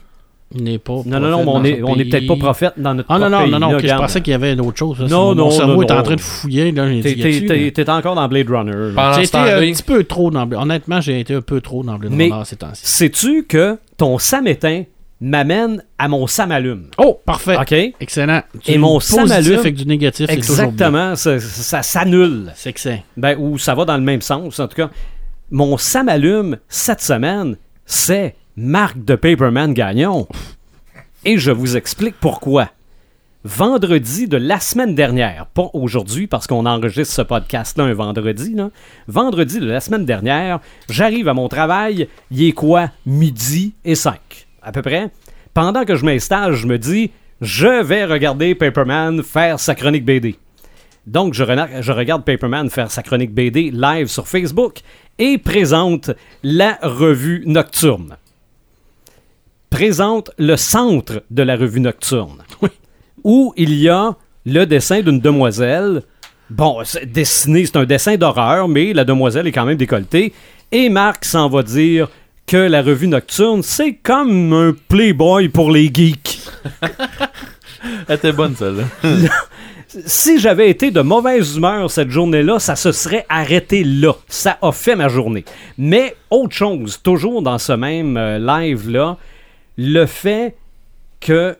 [0.53, 0.93] N'est pas.
[1.05, 2.09] Non, non, non, on est, on est pays.
[2.09, 4.33] peut-être pas prophète dans notre Ah non, non, non, pays, non, je pensais qu'il y
[4.33, 4.99] avait autre chose.
[4.99, 5.07] là.
[5.07, 6.03] Non, Mon non, cerveau non, est en non.
[6.03, 6.71] train de fouiller.
[6.71, 8.93] Là, j'ai T'es- encore dans Blade Runner.
[9.15, 11.97] J'ai été un petit peu trop dans Blade Honnêtement, j'ai été un peu trop dans
[11.99, 12.81] Blade Runner ces temps-ci.
[12.83, 14.83] Sais-tu que ton Sam éteint
[15.21, 16.87] m'amène à mon Sam allume?
[16.97, 17.57] Oh, parfait.
[17.57, 17.73] OK?
[17.99, 18.41] Excellent.
[18.65, 20.29] Et mon positif Sam allume- avec du négatif.
[20.29, 22.51] Exactement, ça, ça s'annule.
[22.55, 23.03] C'est excellent.
[23.17, 24.89] Ben, ou ça va dans le même sens, en tout cas.
[25.51, 30.27] Mon Sam allume cette semaine, c'est Marc de Paperman Gagnon.
[31.25, 32.69] Et je vous explique pourquoi.
[33.45, 38.69] Vendredi de la semaine dernière, pas aujourd'hui parce qu'on enregistre ce podcast-là un vendredi, là.
[39.07, 40.59] vendredi de la semaine dernière,
[40.89, 42.91] j'arrive à mon travail, il est quoi?
[43.05, 44.19] Midi et 5,
[44.61, 45.10] à peu près.
[45.53, 47.11] Pendant que je m'installe, je me dis,
[47.41, 50.36] je vais regarder Paperman faire sa chronique BD.
[51.07, 51.44] Donc, je,
[51.91, 54.80] regarde Paperman faire sa chronique BD live sur Facebook
[55.18, 56.11] et présente
[56.44, 58.18] la revue nocturne.
[59.69, 62.44] Présente le centre de la revue nocturne.
[63.23, 64.15] Où il y a
[64.45, 66.03] le dessin d'une demoiselle.
[66.49, 70.34] Bon, dessiné, c'est un dessin d'horreur, mais la demoiselle est quand même décolletée.
[70.72, 72.10] Et Marc s'en va dire
[72.49, 76.39] que la revue nocturne, c'est comme un Playboy pour les geeks.
[78.07, 78.85] Elle était bonne, celle-là.
[79.88, 84.13] si j'avais été de mauvaise humeur cette journée-là, ça se serait arrêté là.
[84.27, 85.45] Ça a fait ma journée.
[85.77, 89.17] Mais autre chose, toujours dans ce même euh, live-là,
[89.77, 90.55] le fait
[91.19, 91.55] que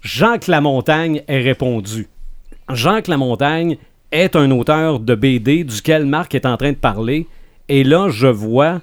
[0.00, 2.08] Jacques Lamontagne ait répondu.
[2.72, 3.76] Jacques Lamontagne
[4.10, 7.26] est un auteur de BD duquel Marc est en train de parler.
[7.68, 8.80] Et là, je vois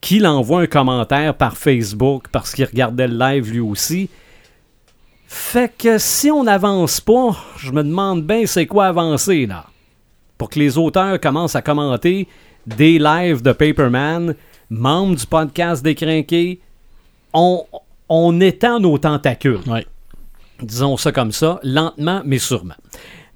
[0.00, 4.08] qu'il envoie un commentaire par Facebook parce qu'il regardait le live lui aussi.
[5.26, 9.66] Fait que si on n'avance pas, je me demande bien c'est quoi avancer là.
[10.38, 12.28] Pour que les auteurs commencent à commenter
[12.66, 14.34] des lives de Paperman,
[14.70, 16.60] membres du podcast Décrinqué,
[17.34, 17.64] on,
[18.08, 19.60] on étend nos tentacules.
[19.66, 19.86] Ouais.
[20.62, 22.74] Disons ça comme ça, lentement mais sûrement.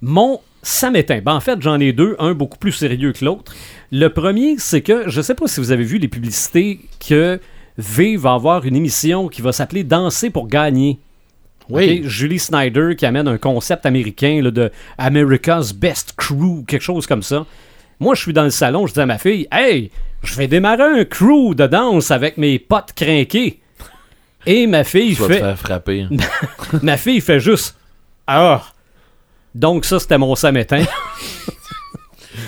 [0.03, 3.53] Mon Samétain, ben en fait j'en ai deux, un beaucoup plus sérieux que l'autre.
[3.91, 7.41] Le premier, c'est que, je sais pas si vous avez vu les publicités que
[7.79, 10.99] V va avoir une émission qui va s'appeler Danser pour gagner.
[11.69, 12.03] Oui.
[12.05, 17.23] Julie Snyder qui amène un concept américain là, de America's Best Crew, quelque chose comme
[17.23, 17.47] ça.
[17.99, 19.91] Moi, je suis dans le salon, je dis à ma fille, Hey,
[20.23, 23.61] je vais démarrer un crew de danse avec mes potes crinqués.
[24.45, 26.07] Et ma fille Tu vas te fait, faire frapper.
[26.83, 27.77] ma fille fait juste
[28.27, 28.72] Ah.
[29.55, 30.85] Donc ça, c'était mon samétain.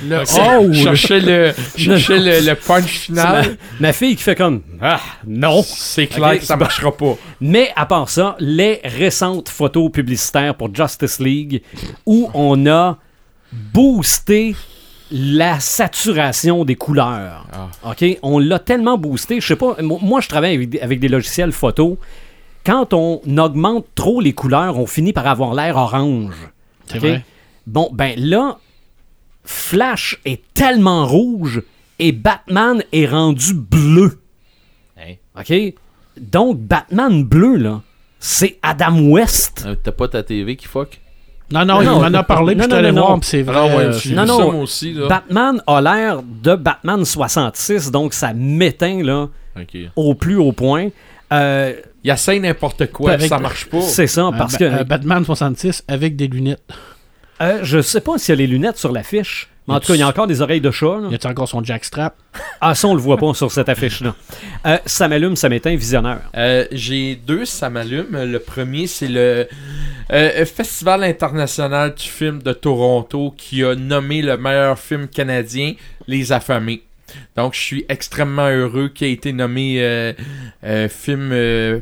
[0.09, 0.68] Là, Oh!
[0.70, 3.56] je cherchais le, le, le punch ma, final.
[3.81, 5.62] ma fille qui fait comme Ah, non.
[5.62, 7.16] C'est clair Ok, que ça marchera pas.
[7.40, 11.62] Mais à part ça, les récentes photos publicitaires pour Justice League
[12.06, 12.98] où on a
[13.52, 14.56] boosté
[15.10, 17.47] la saturation des couleurs.
[17.85, 18.05] OK?
[18.22, 19.40] On l'a tellement boosté.
[19.40, 21.98] Je sais pas, mo- moi je travaille avec des, avec des logiciels photo.
[22.66, 26.35] Quand on augmente trop les couleurs, on finit par avoir l'air orange.
[26.86, 27.02] C'est OK?
[27.02, 27.24] vrai.
[27.66, 28.59] Bon, ben là,
[29.44, 31.62] Flash est tellement rouge
[31.98, 34.20] et Batman est rendu bleu.
[34.98, 35.15] Hein?
[35.39, 35.74] OK?
[36.20, 37.82] Donc, Batman bleu, là,
[38.19, 39.65] c'est Adam West.
[39.66, 41.01] Euh, T'as pas ta TV qui fuck?
[41.51, 43.20] Non, non, Non, il m'en a parlé, non, puis je allé non, voir, non.
[43.20, 43.56] puis c'est vrai.
[43.56, 44.61] Alors, ouais, euh, non, non.
[44.62, 44.93] aussi.
[44.94, 45.09] Là.
[45.09, 49.28] Batman a l'air de Batman 66, donc ça m'éteint, là,
[49.94, 50.89] au plus haut point.
[51.32, 51.74] Euh,
[52.05, 53.81] Il essaie n'importe quoi, Avec- ça marche pas.
[53.81, 56.62] c'est ça, parce que Batman 66 avec des lunettes.
[57.40, 59.94] euh, je sais pas s'il y a les lunettes sur l'affiche, mais en tout cas,
[59.94, 60.98] il y a encore des oreilles de chat.
[61.01, 61.09] là.
[61.10, 62.14] Y a-t-il encore son jackstrap?
[62.60, 64.14] Ah, ça, on le voit pas sur cette affiche-là.
[64.66, 66.18] Euh, ça m'allume, ça m'éteint, visionneur.
[66.36, 68.09] Euh, J'ai deux, ça m'allume.
[68.12, 69.48] Le premier, c'est le
[70.12, 75.72] euh, Festival international du film de Toronto qui a nommé le meilleur film canadien,
[76.06, 76.82] Les Affamés.
[77.36, 80.12] Donc, je suis extrêmement heureux qu'il ait été nommé euh,
[80.64, 81.81] euh, film euh,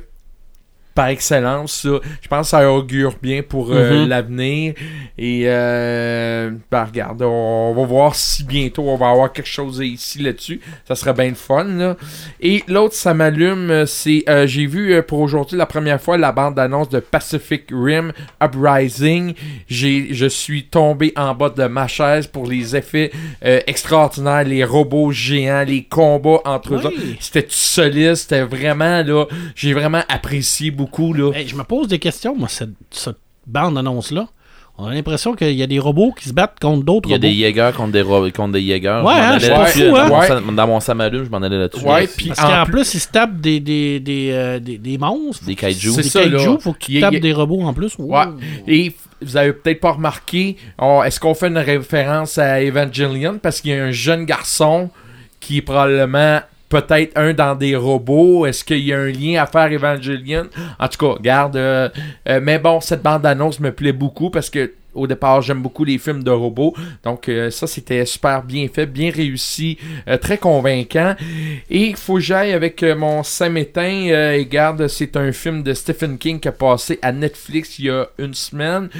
[0.94, 1.82] par excellence.
[1.82, 2.00] ça.
[2.20, 4.08] Je pense que ça augure bien pour euh, Mhm.
[4.08, 4.74] l'avenir.
[5.18, 10.20] Et, euh, ben, regarde, on, va voir si bientôt on va avoir quelque chose ici
[10.20, 10.60] là-dessus.
[10.86, 11.64] Ça serait bien le fun.
[11.64, 11.96] Là.
[12.40, 16.16] Et l'autre, ça m'allume, euh, c'est euh, j'ai vu euh, pour aujourd'hui la première fois
[16.18, 18.12] la bande-annonce de Pacific Rim
[18.42, 19.34] Uprising.
[19.68, 23.10] Je suis tombé en bas de ma chaise pour les effets
[23.42, 26.80] extraordinaires, les robots géants, les combats entre eux.
[26.84, 27.16] Oui.
[27.20, 29.24] C'était solide, c'était vraiment là,
[29.54, 30.81] j'ai vraiment apprécié beaucoup
[31.14, 31.32] là.
[31.34, 34.26] Hey, je me pose des questions, moi, cette, cette bande-annonce-là.
[34.78, 37.14] On a l'impression qu'il y a des robots qui se battent contre d'autres Il y
[37.14, 37.28] a robots.
[37.28, 39.02] des Jaegers contre des, ro- contre des Jaegers.
[39.04, 40.08] Ouais, hein, allais c'est pas là-dessus, fou, hein?
[40.08, 40.54] Dans, mon Ouais.
[40.54, 41.84] Dans mon Samalume, je m'en allais là-dessus.
[41.84, 42.06] Ouais, Là.
[42.16, 45.44] puis Parce en qu'en plus- plus, ils se tapent des, des, des, euh, des, monstres.
[45.44, 45.90] Des kaiju.
[45.92, 46.56] C'est Des ça, kaiju, là.
[46.58, 47.94] faut que tu tapes a- des robots en plus.
[47.98, 48.24] Ouais.
[48.66, 50.56] Et vous avez peut-être pas remarqué,
[51.04, 53.38] est-ce qu'on fait une référence à Evangelion?
[53.40, 54.88] Parce qu'il y a un jeune garçon
[55.38, 56.40] qui est probablement
[56.72, 58.46] peut-être un dans des robots.
[58.46, 60.46] Est-ce qu'il y a un lien à faire Evangelion?
[60.78, 61.56] En tout cas, regarde.
[61.56, 61.88] euh,
[62.28, 65.96] euh, mais bon, cette bande-annonce me plaît beaucoup parce que au départ, j'aime beaucoup les
[65.96, 66.74] films de robots.
[67.02, 71.14] Donc, euh, ça, c'était super bien fait, bien réussi, euh, très convaincant.
[71.70, 74.32] Et il faut que j'aille avec euh, mon samétain.
[74.34, 77.90] Et garde, c'est un film de Stephen King qui a passé à Netflix il y
[77.90, 78.90] a une semaine.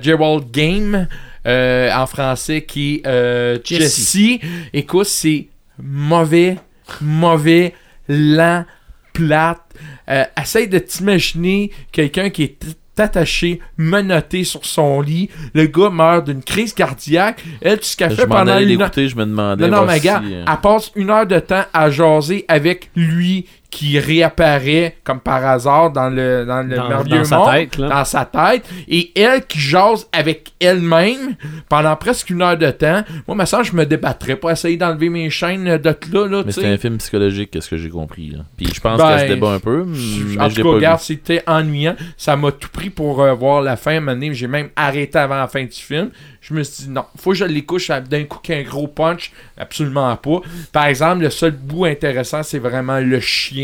[0.00, 1.08] Gerald Game,
[1.44, 4.12] en français, qui est Jesse.
[4.14, 4.40] Jesse.
[4.72, 5.48] Écoute, c'est
[5.78, 6.56] mauvais,
[7.00, 7.74] mauvais,
[8.08, 8.64] lent,
[9.12, 9.60] plate.
[10.08, 12.58] Euh, essaye de t'imaginer quelqu'un qui est
[12.98, 15.30] attaché, menotté sur son lit.
[15.54, 17.42] Le gars meurt d'une crise cardiaque.
[17.60, 18.78] Elle, qu'elle Je fait pendant une heure...
[18.78, 19.68] l'écouter, je me demandais.
[19.68, 22.90] Non, non, mais gars, si, euh, elle passe une heure de temps à jaser avec
[22.94, 27.50] lui qui réapparaît comme par hasard dans le, dans le Dans- merveilleux dans sa monde,
[27.50, 27.88] tête, là.
[27.88, 31.34] dans sa tête, et elle qui jase avec elle-même
[31.68, 33.02] pendant presque une heure de temps.
[33.26, 36.52] Moi, ma soeur, je me débattrais pas essayer d'enlever mes chaînes de là, là, Mais
[36.52, 38.30] c'était un film psychologique, qu'est-ce que j'ai compris.
[38.30, 38.44] Là.
[38.56, 39.82] Puis je pense Ben, que c'était bon un peu,
[40.38, 41.96] En tout cas, regarde, c'était ennuyant.
[42.16, 43.98] Ça m'a tout pris pour euh, voir la fin.
[43.98, 46.10] Maintenant, j'ai même arrêté avant la fin du film.
[46.40, 49.32] Je me suis dit, non, faut que je l'écoute d'un coup qu'un gros punch.
[49.56, 50.40] Absolument pas.
[50.72, 53.63] Par exemple, le seul bout intéressant, c'est vraiment le chien.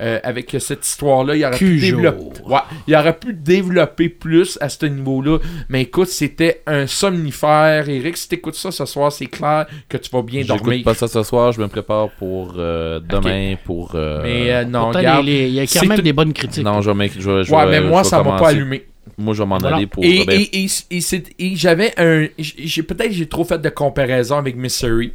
[0.00, 1.96] Euh, avec cette histoire-là, il aurait pu Cujo.
[1.96, 2.40] développer.
[2.46, 5.38] Ouais, il aurait pu développer plus à ce niveau-là.
[5.68, 7.88] Mais écoute, c'était un somnifère.
[7.88, 10.84] Eric, si t'écoutes ça ce soir, c'est clair que tu vas bien J'écoute dormir.
[10.84, 13.92] pas ça ce soir, je me prépare pour euh, demain, pour...
[13.94, 15.24] euh, Mais euh, non, Pourtant, regarde.
[15.26, 16.64] les- les- il y a quand même tout- des bonnes critiques.
[16.64, 18.84] Non, je vais, m'inqui- je vais- je Ouais, mais moi, je ça m'a pas allumé.
[19.18, 19.76] Moi, je vais m'en Voilà.
[19.76, 20.04] aller pour...
[20.04, 20.38] Et, Robert.
[20.38, 22.26] et, et, et c'est- et j'avais un.
[22.38, 25.12] J'ai peut-être j'ai trop fait de comparaison avec Missouri.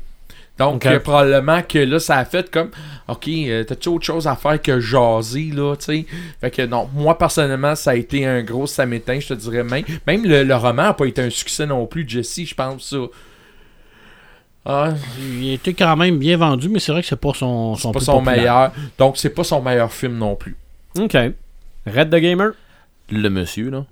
[0.58, 2.70] Donc, euh, probablement que là, ça a fait comme,
[3.08, 6.06] OK, euh, t'as-tu autre chose à faire que jaser, là, tu sais?
[6.40, 9.84] Fait que non, moi, personnellement, ça a été un gros samétain, je te dirais même.
[10.06, 12.98] Même le, le roman n'a pas été un succès non plus, Jesse, je pense, ça.
[14.64, 17.82] Ah, Il était quand même bien vendu, mais c'est vrai que c'est pas son, c'est
[17.82, 18.72] son pas plus son meilleur.
[19.00, 20.56] Donc, c'est pas son meilleur film non plus.
[21.00, 21.14] OK.
[21.88, 22.52] Red the Gamer?
[23.10, 23.86] Le monsieur, là,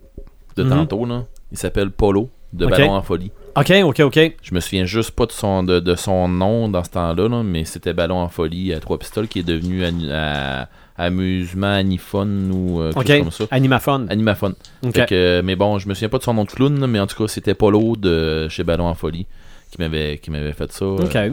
[0.55, 0.69] de Mhm.
[0.69, 2.67] tantôt, là, il s'appelle Polo, de.
[2.67, 3.31] Ballon en folie.
[3.59, 4.19] OK, OK, OK.
[4.41, 7.43] Je me souviens juste pas de son, de, de son nom dans ce temps-là, là,
[7.43, 10.67] mais c'était Ballon en folie à trois pistoles qui est devenu à-
[10.97, 13.55] amusement aniphone ou euh, quelque chose comme ça.
[13.55, 14.07] Animaphone.
[14.09, 14.55] Animaphone.
[14.83, 14.93] OK.
[14.95, 17.07] Fait que, mais bon, je me souviens pas de son nom de clown, mais en
[17.07, 19.25] tout cas, c'était Polo de chez Ballon en folie
[19.71, 20.85] qui m'avait qui m'avait fait ça.
[20.85, 21.15] OK.
[21.15, 21.29] Euh,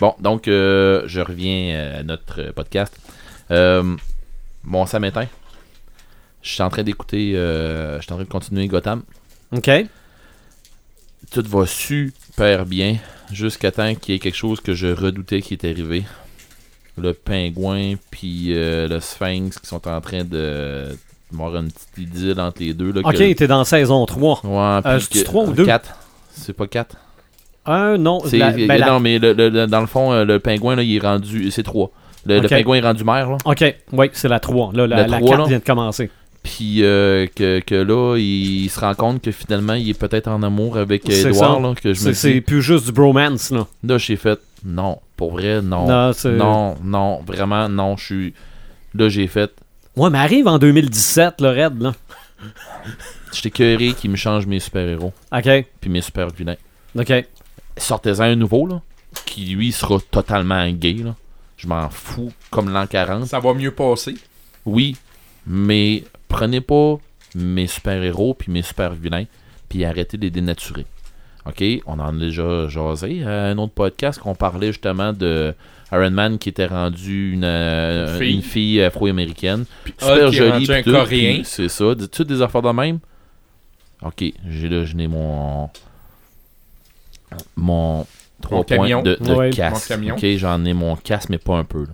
[0.00, 2.96] Bon, donc euh, je reviens à notre podcast.
[3.50, 5.26] Bon, ça m'éteint.
[6.42, 9.02] Je suis en train d'écouter, euh, je suis en train de continuer Gotham.
[9.56, 9.68] OK.
[11.32, 12.96] Tout va super bien
[13.32, 16.04] jusqu'à temps qu'il y ait quelque chose que je redoutais qui est arrivé.
[16.96, 20.86] Le pingouin puis euh, le sphinx qui sont en train de
[21.32, 22.90] avoir une petite idylle entre les deux.
[22.92, 24.40] Là, OK, que- t'es dans saison 3.
[24.44, 25.66] Ouais, Euh, puis c'est-tu que- trois ou deux?
[25.66, 25.94] 4.
[26.30, 26.96] C'est pas 4.
[27.66, 28.20] Un, non.
[28.32, 30.82] La- ben, la- Non, mais le- le- le- dans le fond, euh, le pingouin, là,
[30.82, 31.50] il est rendu.
[31.50, 31.90] C'est 3.
[32.26, 33.36] Le, pingouin est rendu maire, là.
[33.44, 34.72] OK, oui, c'est la 3.
[34.72, 35.44] Là, la, La la trois, 4 là.
[35.48, 36.10] vient de commencer.
[36.42, 40.42] Puis euh, que, que là, il, se rend compte que finalement, il est peut-être en
[40.42, 43.66] amour avec Edouard, là, que je C'est me c'est plus juste du bromance, là.
[43.84, 44.38] Là, j'ai fait.
[44.64, 45.86] Non, pour vrai, non.
[45.86, 48.34] Non, c'est- Non, non, vraiment, non, je suis.
[48.94, 49.52] Là, j'ai fait.
[49.96, 51.94] Ouais, mais arrive en 2017, le Red, là.
[53.32, 55.12] J'étais curé qui me change mes super-héros.
[55.32, 56.56] OK, Puis mes super-vilains.
[56.98, 57.12] OK.
[57.76, 58.80] Sortez-en un nouveau, là.
[59.26, 61.14] Qui, lui, sera totalement gay, là.
[61.56, 63.26] Je m'en fous, comme l'an 40.
[63.26, 64.14] Ça va mieux passer.
[64.64, 64.96] Oui,
[65.46, 66.98] mais prenez pas
[67.34, 69.24] mes super-héros puis mes super-vilains,
[69.68, 70.86] puis arrêtez de les dénaturer.
[71.46, 71.62] OK?
[71.86, 75.54] On en a déjà jasé à un autre podcast qu'on parlait justement de
[75.92, 78.82] Iron Man qui était rendu une, euh, Une fille.
[78.82, 79.64] afro-américaine.
[79.98, 80.70] Super jolie.
[80.70, 81.40] un tout, Coréen.
[81.44, 81.94] C'est ça.
[82.12, 82.98] Toutes des affaires de même?
[84.02, 85.70] OK, j'ai là, je n'ai mon.
[87.56, 88.06] Mon
[88.42, 89.02] 3 Mon points camion.
[89.02, 89.90] de, de Ouais, casse.
[89.90, 91.80] OK, j'en ai mon casse, mais pas un peu.
[91.80, 91.92] là.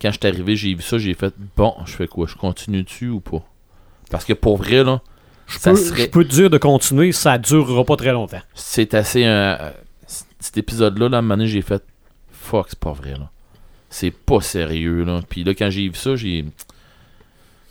[0.00, 2.26] Quand je suis arrivé, j'ai vu ça, j'ai fait bon, je fais quoi?
[2.26, 3.42] Je continue dessus ou pas?
[4.12, 5.00] Parce que pour vrai, là,
[5.48, 6.02] Je ça peux, serait.
[6.04, 8.42] je peux te dire de continuer, ça durera pas très longtemps.
[8.54, 9.24] C'est assez.
[9.26, 9.56] euh,
[10.38, 11.82] cet épisode-là, là, à un moment donné, j'ai fait
[12.30, 13.30] fuck, c'est pas vrai, là.
[13.90, 15.20] C'est pas sérieux, là.
[15.28, 16.44] Puis là, quand j'ai vu ça, j'ai.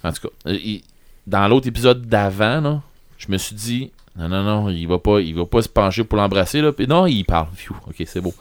[0.04, 0.82] En tout cas, euh, il-
[1.28, 2.82] dans l'autre épisode d'avant, là,
[3.18, 6.04] je me suis dit, non, non, non, il va pas, il va pas se pencher
[6.04, 6.72] pour l'embrasser, là.
[6.72, 7.48] Puis non, il parle.
[7.88, 8.34] Ok, c'est beau.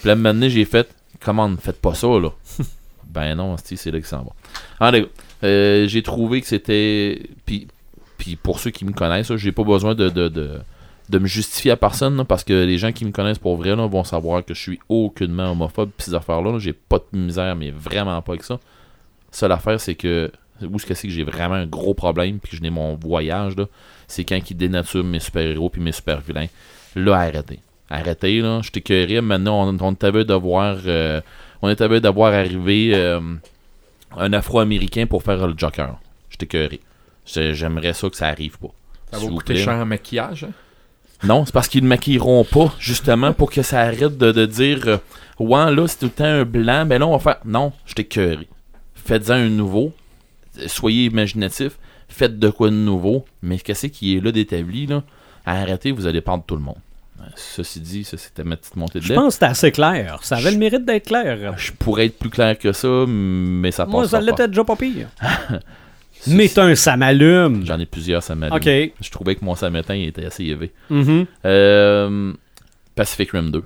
[0.00, 0.88] Puis là, à un moment donné, j'ai fait,
[1.20, 2.30] comment, faites pas ça, là?
[3.08, 4.18] ben non, c'est là que ça
[4.80, 4.90] va.
[4.90, 5.06] Gars,
[5.44, 7.22] euh, j'ai trouvé que c'était.
[7.44, 7.68] Puis,
[8.18, 11.76] puis pour ceux qui me connaissent, j'ai pas besoin de, de, de, me justifier à
[11.76, 14.60] personne, parce que les gens qui me connaissent pour vrai là, vont savoir que je
[14.60, 15.90] suis aucunement homophobe.
[15.96, 18.58] Pis ces affaires-là, là, j'ai pas de misère, mais vraiment pas avec ça.
[19.30, 20.30] Seule affaire, c'est que.
[20.62, 22.94] Où est-ce que c'est que j'ai vraiment un gros problème, puis que je n'ai mon
[22.94, 23.52] voyage,
[24.08, 26.46] c'est quand ils dénaturent mes super-héros puis mes super-vilains.
[26.94, 27.60] Là, arrêtez.
[27.90, 28.62] Arrêtez, là.
[28.62, 29.20] Je t'écœurais.
[29.20, 31.20] Maintenant, on, on t'avait de voir euh,
[31.62, 33.20] on était bien d'avoir arrivé euh,
[34.16, 35.98] un Afro-Américain pour faire le Joker.
[36.30, 36.80] J'étais cœuré.
[37.24, 38.68] J'ai- J'aimerais ça que ça arrive pas.
[39.10, 40.44] Ça va vous coûter cher en maquillage.
[40.44, 40.50] hein?
[41.24, 44.82] Non, c'est parce qu'ils ne maquilleront pas, justement, pour que ça arrête de, de dire
[44.86, 44.98] euh,
[45.38, 47.40] Ouais, là, c'est tout le temps un blanc, ben là, on va faire.
[47.44, 48.46] Non, je t'ai cœuré.
[48.94, 49.92] Faites-en un nouveau.
[50.66, 51.78] Soyez imaginatif.
[52.08, 53.24] Faites de quoi de nouveau.
[53.42, 55.02] Mais qu'est-ce qui est là d'établi, là?
[55.44, 56.78] Arrêtez, vous allez perdre tout le monde.
[57.34, 59.14] Ceci dit, ça, c'était ma petite montée de Je lait.
[59.14, 60.18] pense que c'était assez clair.
[60.22, 61.54] Ça avait le mérite d'être clair.
[61.58, 64.76] Je pourrais être plus clair que ça, mais ça passe Moi, ça l'était déjà pas
[64.76, 65.08] pire.
[66.28, 67.64] Mais un ça m'allume.
[67.66, 68.64] J'en ai plusieurs, ça m'a Ok.
[68.64, 70.72] Je trouvais que mon samétain était assez élevé.
[71.44, 72.32] Euh,
[72.94, 73.62] Pacific Rim 2,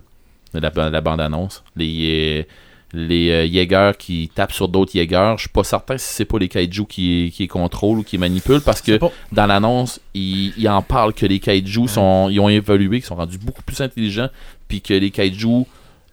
[0.55, 1.62] la, la bande-annonce.
[1.77, 2.52] Les, euh,
[2.93, 5.35] les euh, Jaegers qui tapent sur d'autres Jaegers.
[5.37, 8.81] Je suis pas certain si c'est pas les kaiju qui, contrôlent ou qui manipulent parce
[8.83, 12.99] que pas- dans l'annonce, ils, ils en parlent que les kaiju sont, ils ont évolué,
[12.99, 14.29] qu'ils sont rendus beaucoup plus intelligents,
[14.69, 15.65] puis que les kaiju,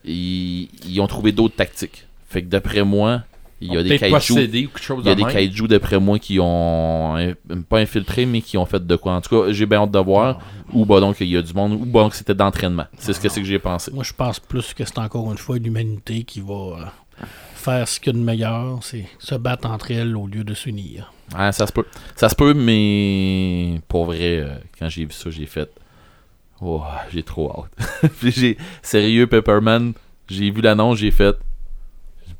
[0.06, 2.06] ils, ils ont trouvé d'autres tactiques.
[2.30, 3.22] Fait que d'après moi,
[3.60, 4.34] il y a des Peut-être kaiju.
[4.34, 7.34] possédé ou quelque chose Il y a de des d'après moi qui ont euh,
[7.68, 9.14] pas infiltré mais qui ont fait de quoi.
[9.14, 10.40] En tout cas, j'ai bien hâte de voir.
[10.74, 12.86] Ou bah donc il y a du monde, ou bah donc c'était d'entraînement.
[12.98, 13.92] C'est ce que c'est que j'ai pensé.
[13.92, 17.26] Moi, je pense plus que c'est encore une fois l'humanité qui va euh,
[17.56, 20.54] faire ce qu'il y a de meilleur, c'est se battre entre elles au lieu de
[20.54, 21.12] s'unir.
[21.34, 21.86] Ah, ça se peut.
[22.16, 25.70] Ça se peut, mais pour vrai, euh, quand j'ai vu ça, j'ai fait.
[26.62, 26.82] Oh,
[27.14, 28.12] j'ai trop hâte.
[28.24, 29.94] J'ai sérieux Pepperman,
[30.28, 31.38] j'ai vu l'annonce, j'ai fait.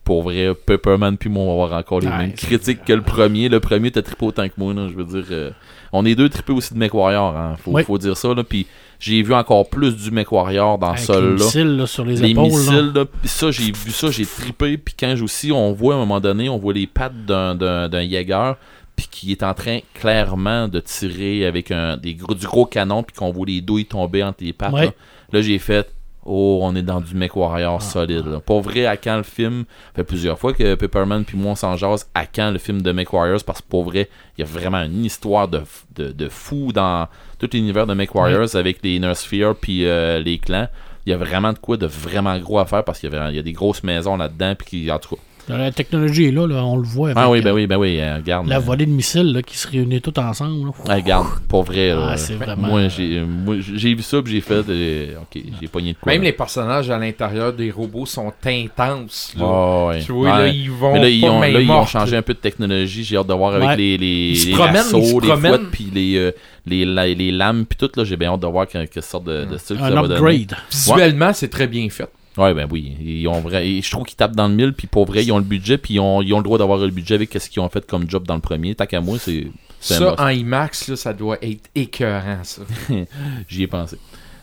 [0.08, 3.50] Pour vrai, Pepperman puis moi on va avoir encore les mêmes critiques que le premier.
[3.50, 5.26] Le premier t'as trippé autant que moi, là, je veux dire.
[5.32, 5.52] euh,
[5.92, 7.84] on est deux trippés aussi de MechWarrior, hein, faut, Oui.
[7.84, 8.34] faut dire ça.
[8.34, 8.68] Là, puis
[9.02, 11.22] j'ai vu encore plus du MechWarrior dans les là.
[11.34, 12.44] missiles là, sur les, les épaules.
[12.46, 14.78] missiles, là, pis ça, j'ai vu ça, j'ai trippé.
[14.78, 18.56] Puis quand aussi, on voit à un moment donné, on voit les pattes d'un, Jaeger,
[18.96, 23.04] puis qui est en train clairement de tirer avec un, des gros, du gros canon,
[23.04, 24.72] puis qu'on voit les douilles tomber entre les pattes.
[24.74, 24.92] Là,
[25.34, 25.90] Là, j'ai fait.
[26.30, 28.26] Oh, on est dans du mec warrior solide.
[28.26, 28.40] Là.
[28.42, 31.56] Pour vrai, à quand le film Ça fait plusieurs fois que Pepperman puis moi on
[31.56, 32.10] s'en jase.
[32.14, 34.82] À quand le film de Mech Warriors Parce que pour vrai, il y a vraiment
[34.84, 35.62] une histoire de,
[35.96, 37.08] de, de fou dans
[37.40, 40.68] tout l'univers de Mech Warriors avec les Nurse Fear puis euh, les clans.
[41.06, 43.40] Il y a vraiment de quoi de vraiment gros à faire parce qu'il y, y
[43.40, 44.56] a des grosses maisons là-dedans.
[44.56, 45.22] Puis qui, en tout cas.
[45.50, 47.12] La technologie est là, là, on le voit.
[47.12, 48.48] Avec, Ah oui, euh, ben oui, ben oui, euh, regarde.
[48.48, 50.66] La euh, volée de missiles là, qui se réunit tout ensemble.
[50.68, 50.72] là.
[50.90, 51.92] ah, regarde, pour vrai.
[51.92, 54.64] Ah, là, c'est vraiment- Moi, j'ai, moi, j'ai vu ça puis j'ai fait.
[54.70, 56.12] euh, ok, j'ai pogné de quoi.
[56.12, 56.28] Même là.
[56.28, 59.34] les personnages à l'intérieur des robots sont intenses.
[59.38, 59.46] Là.
[59.48, 60.02] Ah, ouais.
[60.04, 62.34] Tu vois, là, ils vont Mais là, ils pas ont, ils ont changé un peu
[62.34, 63.04] de technologie.
[63.06, 63.78] J'ai hâte de voir avec Ouais.
[63.78, 65.40] les, les, Ils les promènent, ils les promènent.
[65.54, 66.32] fouettes, puis les, euh,
[66.66, 67.90] les, la- les lames, puis tout.
[67.96, 69.96] Là, j'ai bien hâte de voir que- quelle sorte de, de style que Un ça
[69.96, 70.16] va donner.
[70.16, 70.58] upgrade.
[70.72, 72.10] Visuellement, c'est très bien fait.
[72.38, 72.96] Ouais, ben oui.
[73.02, 75.32] Ils ont vrai, et je trouve qu'ils tapent dans le mille, puis pour vrai, ils
[75.32, 77.50] ont le budget, puis ils ont, ils ont le droit d'avoir le budget avec ce
[77.50, 78.76] qu'ils ont fait comme job dans le premier.
[78.76, 79.48] Tant qu'à moi, c'est.
[79.80, 82.62] Ça, en IMAX, là, ça doit être écœurant, ça.
[83.48, 83.98] J'y ai pensé.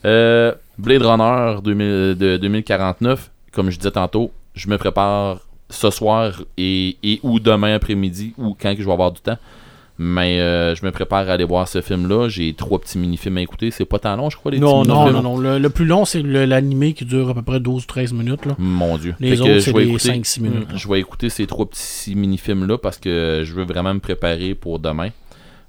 [0.05, 5.41] Euh, Blade Runner 2000 de 2049, comme je disais tantôt, je me prépare
[5.71, 9.39] ce soir et, et ou demain après-midi ou quand que je vais avoir du temps.
[9.97, 12.29] Mais euh, je me prépare à aller voir ce film-là.
[12.29, 13.71] J'ai trois petits mini-films à écouter.
[13.71, 15.37] C'est pas tant long, je crois, les Non, petits Non, non, non.
[15.39, 18.45] Le, le plus long, c'est l'animé qui dure à peu près 12-13 minutes.
[18.45, 18.57] Là.
[18.59, 19.15] Mon Dieu.
[19.21, 20.69] Les Fait autres, je c'est vais des écouter- 5-6 minutes.
[20.75, 24.81] Je vais écouter ces trois petits mini-films-là parce que je veux vraiment me préparer pour
[24.81, 25.11] demain.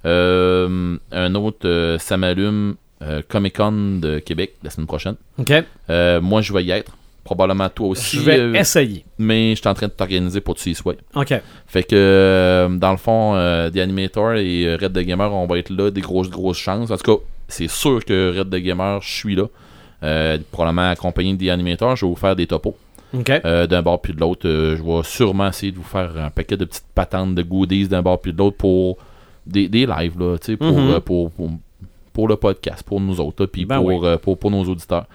[0.05, 5.15] Euh, un autre, euh, ça m'allume euh, Comic-Con de Québec la semaine prochaine.
[5.37, 5.51] OK.
[5.89, 6.95] Euh, moi, je vais y être.
[7.25, 8.17] Probablement toi aussi.
[8.17, 9.03] Je vais euh, essayer.
[9.17, 10.93] mais je suis en train de t'organiser pour que tu y sois.
[11.15, 11.33] OK.
[11.67, 15.57] Fait que, euh, dans le fond, euh, The Animator et Red the Gamer, on va
[15.57, 16.91] être là, des grosses, grosses chances.
[16.91, 19.47] En tout cas, c'est sûr que Red the Gamer, je suis là.
[20.51, 22.77] Probablement accompagné de The Animator, je vais vous faire des topos.
[23.13, 23.29] OK.
[23.29, 24.47] Euh, d'un bord puis de l'autre.
[24.47, 28.01] Je vais sûrement essayer de vous faire un paquet de petites patentes de goodies d'un
[28.01, 28.97] bord puis de l'autre pour
[29.45, 31.49] des, des lives, là, tu sais, pour, euh, pour, pour,
[32.13, 34.17] pour le podcast, pour nous autres, puis Ben pour, oui.
[34.21, 35.05] pour, pour nos auditeurs.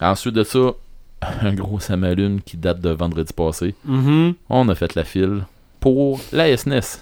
[0.00, 0.74] Ensuite de ça,
[1.20, 3.74] un gros Samalune qui date de vendredi passé.
[3.84, 4.34] Mhm.
[4.48, 5.44] On a fait la file
[5.80, 7.00] pour la SNES.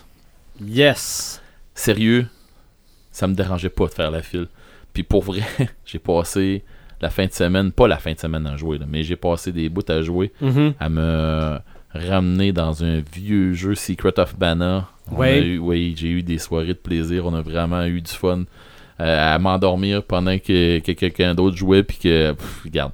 [0.65, 1.43] Yes.
[1.75, 2.27] Sérieux,
[3.13, 4.49] ça me dérangeait pas de faire la file.
[4.93, 5.43] Puis pour vrai,
[5.85, 6.65] j'ai passé
[7.01, 9.53] la fin de semaine, pas la fin de semaine à jouer, là, mais j'ai passé
[9.53, 10.73] des bouts à jouer Mhm.
[10.81, 11.59] à me
[11.95, 14.35] ramener dans un vieux jeu Secret of
[15.13, 15.43] Ouais.
[15.43, 17.27] eu- oui, j'ai eu des soirées de plaisir.
[17.27, 18.45] On a vraiment eu du fun
[18.99, 21.83] euh, à m'endormir pendant que, que quelqu'un d'autre jouait.
[21.83, 22.93] Puis que, pff, regarde,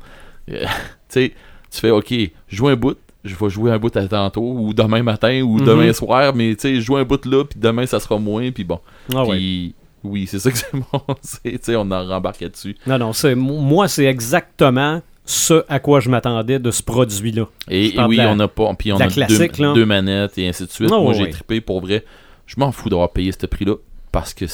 [0.50, 0.64] Euh,
[1.12, 1.32] tu sais,
[1.70, 2.12] tu fais OK,
[2.48, 2.96] joue un bout.
[3.24, 5.64] Je vais jouer un bout à tantôt, ou demain matin, ou Mhm.
[5.64, 8.64] demain soir, mais tu sais, joue un bout là, puis demain ça sera moins, puis
[8.64, 8.80] bon.
[9.14, 9.72] Ah ouais.
[10.02, 11.00] Oui, c'est ça que c'est bon.
[11.20, 12.74] c'est- Tu sais, on en rembarque là-dessus.
[12.86, 17.46] Non, non, c'est moi, c'est exactement ce à quoi je m'attendais de ce produit-là.
[17.70, 18.74] Et, oui, la- on a pas.
[18.76, 19.72] Puis on a deux, là.
[19.72, 20.90] deux manettes et ainsi de suite.
[20.92, 22.04] Ah, Moi, j'ai trippé pour vrai.
[22.46, 23.76] Je m'en fous d'avoir payé ce prix-là
[24.10, 24.46] parce que.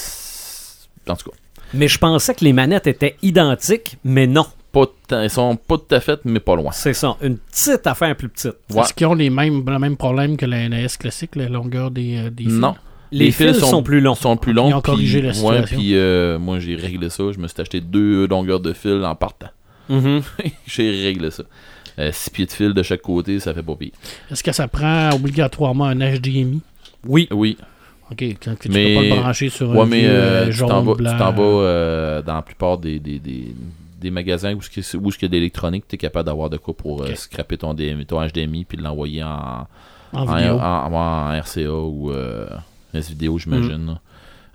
[1.11, 1.37] En tout cas,
[1.73, 4.45] Mais je pensais que les manettes étaient identiques, mais non.
[4.87, 6.71] Pas ils sont pas tout à fait, mais pas loin.
[6.73, 7.17] C'est ça.
[7.23, 8.55] Une petite affaire plus petite.
[8.71, 8.81] Ouais.
[8.83, 12.17] Est-ce qu'ils ont les mêmes, le même problème que la NAS classique, la longueur des,
[12.19, 12.53] euh, des fils?
[12.55, 12.75] Non.
[13.11, 14.15] Les, fils, sont, plus longs.
[14.15, 14.75] sont plus Ils longs.
[14.77, 15.77] ont corrigé puis- la Ouais, situation.
[15.79, 17.25] puis euh, moi j'ai réglé ça.
[17.33, 19.49] Je me suis acheté deux longueurs de fil en partant.
[19.89, 20.21] Mhm.
[20.67, 21.43] j'ai réglé ça.
[21.99, 23.93] Euh, six pieds de fil de chaque côté, ça fait pas pire.
[24.31, 26.61] Est-ce que ça prend obligatoirement un HDMI?
[27.07, 27.27] Oui.
[27.33, 27.57] Oui.
[28.11, 30.69] OK, quand tu Mais- peux pas le brancher sur Ouais, un mais vieux, tu jaune,
[30.69, 33.55] t'en vas, tu t'en vas, euh, dans la plupart des, des, des,
[34.01, 34.83] des magasins où il
[35.23, 38.05] y a de l'électronique, tu es capable d'avoir de quoi pour euh, scraper ton, DM
[38.07, 39.67] ton HDMI puis l'envoyer en,
[40.13, 40.55] en en, vidéo.
[40.59, 42.47] en- en RCA ou euh,
[42.95, 43.99] S-Vidéo, j'imagine, Mm.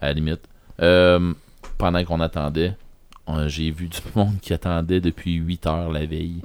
[0.02, 0.41] à la limite.
[0.82, 1.34] Euh,
[1.78, 2.76] pendant qu'on attendait,
[3.28, 6.41] on- j'ai vu du monde qui attendait depuis 8 heures la veille.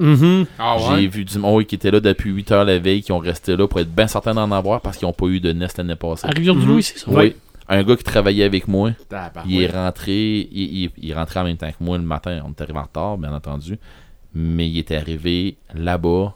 [0.58, 3.18] Ah J'ai vu du monde qui était là depuis 8 heures la veille, qui ont
[3.18, 5.78] resté là pour être bien certains d'en avoir parce qu'ils n'ont pas eu de nest
[5.78, 6.26] l'année passée.
[6.26, 7.10] À Rivière-du-Loup, c'est ça?
[7.10, 7.34] Oui.
[7.68, 8.92] Un gars qui travaillait avec moi,
[9.46, 12.42] il est rentré, il, il- il est rentré en même temps que moi le matin.
[12.46, 13.78] On est arrivé en retard, bien entendu.
[14.34, 16.34] Mais il était arrivé là-bas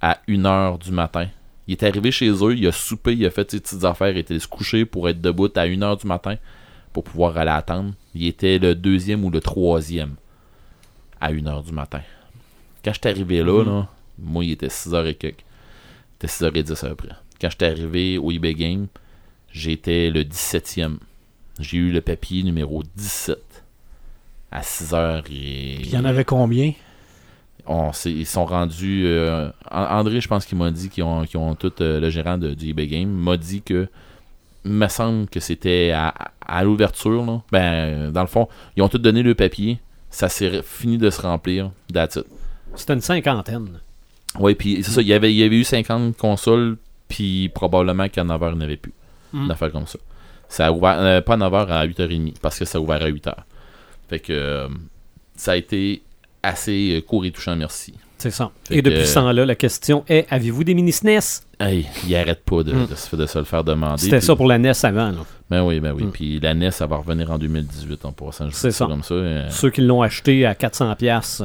[0.00, 1.28] à 1h du matin.
[1.66, 4.18] Il est arrivé chez eux, il a soupé, il a fait ses petites affaires, il
[4.18, 6.36] était se coucher pour être debout à 1h du matin
[6.92, 7.92] pour pouvoir aller attendre.
[8.14, 10.14] Il était le deuxième ou le troisième
[11.20, 12.02] à 1h du matin.
[12.84, 13.88] Quand j'étais arrivé là, là,
[14.18, 15.40] moi il était 6h et quelques.
[16.20, 17.08] Il était 6h10 à peu près.
[17.40, 18.86] Quand j'étais arrivé au eBay Game,
[19.54, 20.96] j'étais le 17e.
[21.60, 23.38] J'ai eu le papier numéro 17
[24.50, 25.22] à 6h et...
[25.22, 26.72] Puis il y en avait combien?
[27.66, 29.04] On s'est- ils sont rendus.
[29.06, 31.72] euh, An- André, je pense qu'il m'a dit qu'ils ont, qu'ils ont tout.
[31.80, 33.88] euh, le gérant de, du eBay Game m'a dit que.
[34.66, 36.14] Il me semble que c'était à,
[36.46, 37.24] à l'ouverture.
[37.24, 37.42] là.
[37.52, 39.78] Ben, dans le fond, ils ont tout donné le papier.
[40.10, 41.70] Ça s'est fini de se remplir.
[41.92, 42.24] That's it.
[42.74, 43.80] C'était une cinquantaine.
[44.38, 45.00] Oui, puis c'est ça.
[45.02, 46.76] Il y, avait, il y avait eu 50 consoles.
[47.08, 48.92] Puis probablement qu'à 9h, il n'y en avait plus.
[49.34, 49.44] Mm.
[49.44, 49.98] Une affaire comme ça.
[50.48, 50.96] Ça a ouvert.
[51.00, 52.34] euh, pas à 9h, à 8h30.
[52.40, 53.34] Parce que ça a ouvert à 8h.
[54.08, 54.32] Fait que.
[54.32, 54.68] euh,
[55.36, 56.02] ça a été
[56.42, 57.94] assez euh, court et touchant, merci.
[58.18, 58.50] C'est ça.
[58.68, 61.18] Fait Et depuis ce temps-là, la question est avez-vous des mini SNES?
[61.58, 62.86] Hey, il arrête pas de, Mm.
[62.86, 64.00] de se, de se le faire demander.
[64.00, 65.10] C'était puis- ça pour la NES avant.
[65.10, 65.18] là.
[65.50, 66.04] Ben oui, ben oui.
[66.04, 66.10] Mm.
[66.12, 68.48] Puis la NES, ça va revenir en 2018 en passant.
[68.52, 68.86] C'est ça.
[68.86, 69.14] comme ça.
[69.50, 71.42] Ceux qui l'ont acheté à 400$.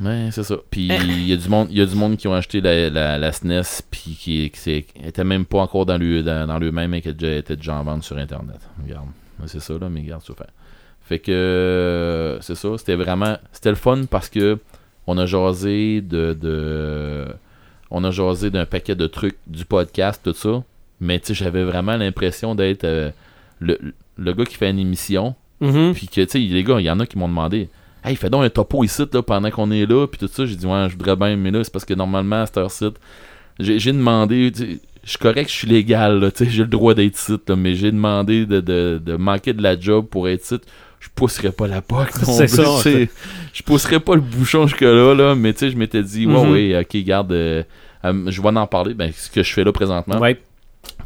[0.00, 0.56] Ouais, c'est ça.
[0.70, 0.96] Puis Eh.
[1.04, 3.18] il y a du monde, il y a du monde qui ont acheté la, la,
[3.18, 6.92] la SNES puis qui, qui était même pas encore dans le dans, dans le même
[6.94, 8.60] et qui déjà, était déjà en vente sur internet.
[8.82, 9.06] Regarde,
[9.46, 10.50] c'est ça là, mais regarde ça fait.
[11.02, 14.58] Fait que c'est ça, c'était vraiment c'était le fun parce que
[15.06, 17.26] on a jasé de, de
[17.90, 20.62] on a jasé d'un paquet de trucs du podcast tout ça,
[21.00, 23.10] mais tu sais j'avais vraiment l'impression d'être euh,
[23.60, 23.78] le,
[24.18, 25.94] le gars qui fait une émission mhm.
[25.94, 27.68] puis que, tu sais, les gars, il y en a qui m'ont demandé
[28.06, 30.06] Hey, fais donc un topo ici là, pendant qu'on est là.
[30.06, 32.42] Puis tout ça, j'ai dit Ouais, je voudrais bien, mais là, c'est parce que normalement,
[32.42, 32.86] à cette heure-ci,
[33.58, 37.18] j'ai demandé, je suis correct, je suis légal, là, tu sais, j'ai le droit d'être
[37.18, 40.58] ici, là, mais j'ai demandé de, de, de manquer de la job pour être ici.
[41.00, 42.64] Je pousserais pas la non C'est ça.
[43.52, 46.50] Je pousserais pas le bouchon jusque-là, là, mais tu sais, je m'étais dit Ouais, Mhm.
[46.52, 47.62] ouais, ok, garde, euh,
[48.04, 48.94] euh, je vais en parler.
[48.94, 50.18] Ben, ce que je fais là présentement.
[50.18, 50.40] Ouais.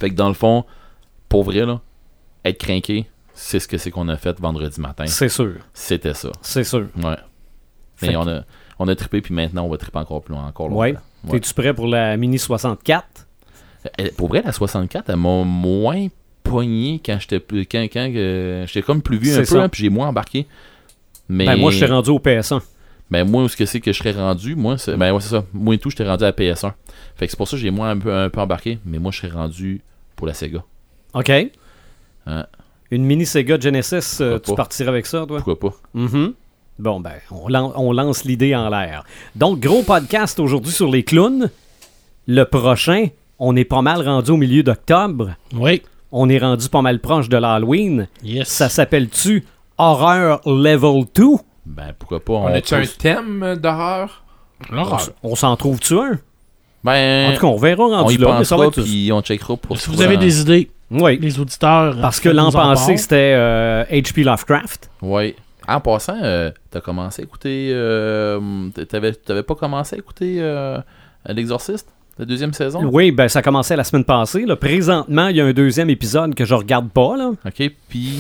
[0.01, 0.65] Fait que dans le fond,
[1.29, 1.81] pour vrai, là,
[2.45, 3.07] être craqué,
[3.43, 5.07] c'est ce que c'est qu'on a fait vendredi matin.
[5.07, 5.55] C'est sûr.
[5.73, 6.31] C'était ça.
[6.43, 6.89] C'est sûr.
[7.03, 7.17] Ouais.
[7.97, 8.43] Fait Mais on a,
[8.79, 10.47] on a trippé, puis maintenant, on va tripper encore plus loin.
[10.47, 10.81] Encore longtemps.
[10.81, 10.95] Ouais.
[11.25, 11.31] Ouais.
[11.33, 13.27] T'es-tu prêt pour la Mini 64
[13.97, 16.07] Elle- pour vrai, la 64, elle m'a moins
[16.43, 17.63] pogné quand j'étais plus.
[17.67, 19.63] Quand, quand euh, j'étais comme plus vieux un peu, ça.
[19.63, 20.47] hein, puis j'ai moins embarqué.
[21.29, 22.61] Mais Ben, moi, je suis rendu au PS1.
[23.11, 25.29] ben, moi, où est-ce que c'est que je serais rendu Moi, c'est, ben, ouais, c'est
[25.31, 25.45] ça.
[25.53, 26.73] Moi et tout, j'étais rendu à PS1.
[27.17, 28.79] Fait que c'est pour ça que j'ai moins un peu, un peu embarqué.
[28.85, 29.81] Mais moi, je serais rendu
[30.17, 30.63] pour la Sega.
[31.15, 31.31] OK.
[32.27, 32.47] Hein.
[32.91, 35.41] Une Mini Sega Genesis, euh, tu partirais avec ça, toi?
[35.41, 35.77] Pourquoi pas?
[35.95, 36.33] Mhm.
[36.79, 39.05] Bon, ben, on, lan- on lance l'idée en l'air.
[39.37, 41.51] Donc, gros podcast aujourd'hui sur les clowns.
[42.27, 43.09] Le prochain,
[43.39, 45.31] on est pas mal rendu au milieu d'octobre.
[45.55, 45.83] Oui.
[46.11, 48.09] On est rendu pas mal proche de l'Halloween.
[48.25, 48.49] Yes.
[48.49, 49.45] Ça s'appelle-tu
[49.79, 51.25] Horror Level 2?
[51.67, 52.33] Ben, pourquoi pas?
[52.33, 54.25] On a-tu un pousse- thème d'horreur?
[54.71, 55.11] On, L'horreur.
[55.23, 56.19] on s'en trouve-tu un?
[56.83, 58.83] Ben, En tout cas, on verra on rendu y là, mais ça va être...
[58.83, 61.97] puis on checkera pour Si vous avez des idées, Oui, les auditeurs.
[62.01, 64.25] parce que l'an passé, c'était euh, H.P.
[64.25, 64.91] Lovecraft.
[65.03, 65.37] Ouais.
[65.69, 67.71] En passant, euh, t'as commencé à écouter.
[67.73, 68.41] Euh,
[68.89, 70.79] t'avais, t'avais pas commencé à écouter euh,
[71.29, 71.87] L'Exorciste,
[72.19, 72.81] la deuxième saison?
[72.91, 74.47] Oui, ben ça commençait la semaine passée.
[74.47, 74.57] là.
[74.57, 77.17] Présentement, il y a un deuxième épisode que je regarde pas.
[77.17, 77.31] Là.
[77.47, 78.15] Ok, puis.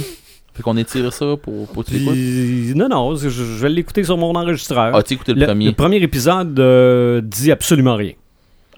[0.52, 1.92] Fait qu'on étire ça pour, pour tu.
[1.94, 4.94] Puis- non, non, je, je vais l'écouter sur mon enregistreur.
[4.94, 5.66] Ah, tu écouté le, le, premier?
[5.66, 8.12] le premier épisode euh, dit absolument rien.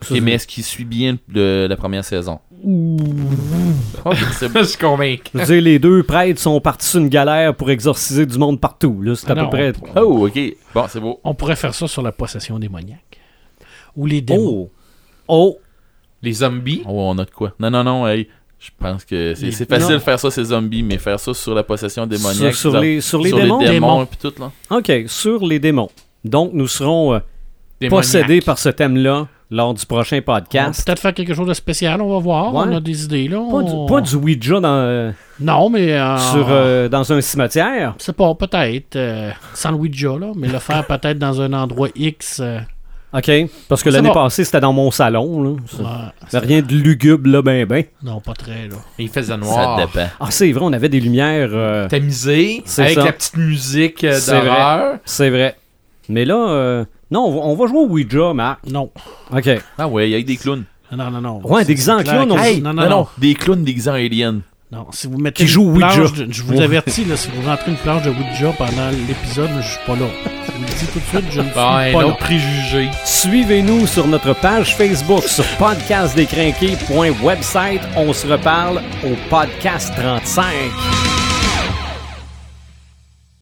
[0.03, 2.41] Ok, mais est-ce qu'il suit bien le- la première saison?
[2.65, 4.13] Bon.
[4.13, 5.23] Je suis convaincu.
[5.35, 8.61] Je veux dire, les deux prêtres sont partis sur une galère pour exorciser du monde
[8.61, 9.01] partout.
[9.03, 9.15] là.
[9.15, 9.73] C'est à non, peu près.
[9.97, 10.39] Oh, ok.
[10.75, 11.21] Bon, c'est beau.
[11.25, 13.19] On pourrait faire ça sur la possession démoniaque.
[13.97, 14.71] Ou les démons.
[14.71, 14.71] Oh!
[15.29, 15.59] Oh!
[16.23, 16.83] Les zombies?
[16.87, 18.29] Oh, on a de quoi Non, non, non, hey.
[18.59, 21.35] Je pense que c'est, Les- c'est facile de faire ça, ces zombies, mais faire ça
[21.35, 22.55] sur la possession démoniaque.
[22.55, 23.59] Sur, les, sur les sur démons?
[23.59, 24.03] les démons Démons.
[24.05, 24.53] et puis tout, là.
[24.71, 25.89] Ok, sur les démons.
[26.25, 27.19] Donc, nous serons euh,
[27.91, 30.85] possédés par ce thème-là lors du prochain On podcast.
[30.85, 32.55] peut-être faire quelque chose de spécial, on va voir.
[32.55, 32.65] Ouais.
[32.67, 33.37] On a des idées là.
[33.39, 35.93] Pas, on- du, pas du Ouija dans, euh, Non, mais.
[35.93, 37.95] euh, sur, euh, dans un cimetière?
[37.99, 38.97] C'est pas, peut-être.
[38.97, 40.33] euh, sans le Ouija, là.
[40.35, 42.41] Mais le faire peut-être dans un endroit X.
[42.43, 42.59] euh,
[43.15, 43.31] OK.
[43.69, 44.15] Parce que l'année bon.
[44.15, 45.43] passée, c'était dans mon salon.
[45.43, 45.57] Là.
[45.67, 45.89] Ça- ouais,
[46.29, 47.85] ça- rien de lugubre, là, ben, ben.
[48.03, 48.77] non, pas très, là.
[48.99, 49.77] Il faisait Ça noir.
[49.77, 50.07] dépend.
[50.19, 51.51] Ah, c'est vrai, on avait des lumières.
[51.53, 53.05] euh, Tamisé, C'est avec ça.
[53.05, 54.95] la petite musique euh, C'est d'horreur.
[55.05, 55.57] c'est vrai.
[56.09, 58.67] Mais là, euh, non, on va, on va jouer au Ouija, Marc.
[58.69, 58.91] Non.
[59.33, 59.49] OK.
[59.79, 60.65] Ah ouais, avec des clowns.
[60.91, 61.41] Non, non, non.
[61.45, 63.07] Ouais, déguisé en c'est clair clown, que- on- Hey, non, non, non.
[63.19, 64.41] Des clowns déguisés en aliens.
[64.71, 65.89] Non, si vous mettez Qui joue une Ouija.
[65.89, 69.51] planche de- je vous avertis, là, si vous rentrez une planche de Ouija pendant l'épisode,
[69.61, 70.07] je suis pas là.
[70.47, 72.11] Je vous le dis tout de suite, je ne suis pas là.
[72.19, 72.89] préjugé.
[73.05, 77.81] Suivez-nous sur notre page Facebook sur podcastdécrinqué.website.
[77.97, 81.12] On se reparle au podcast 35.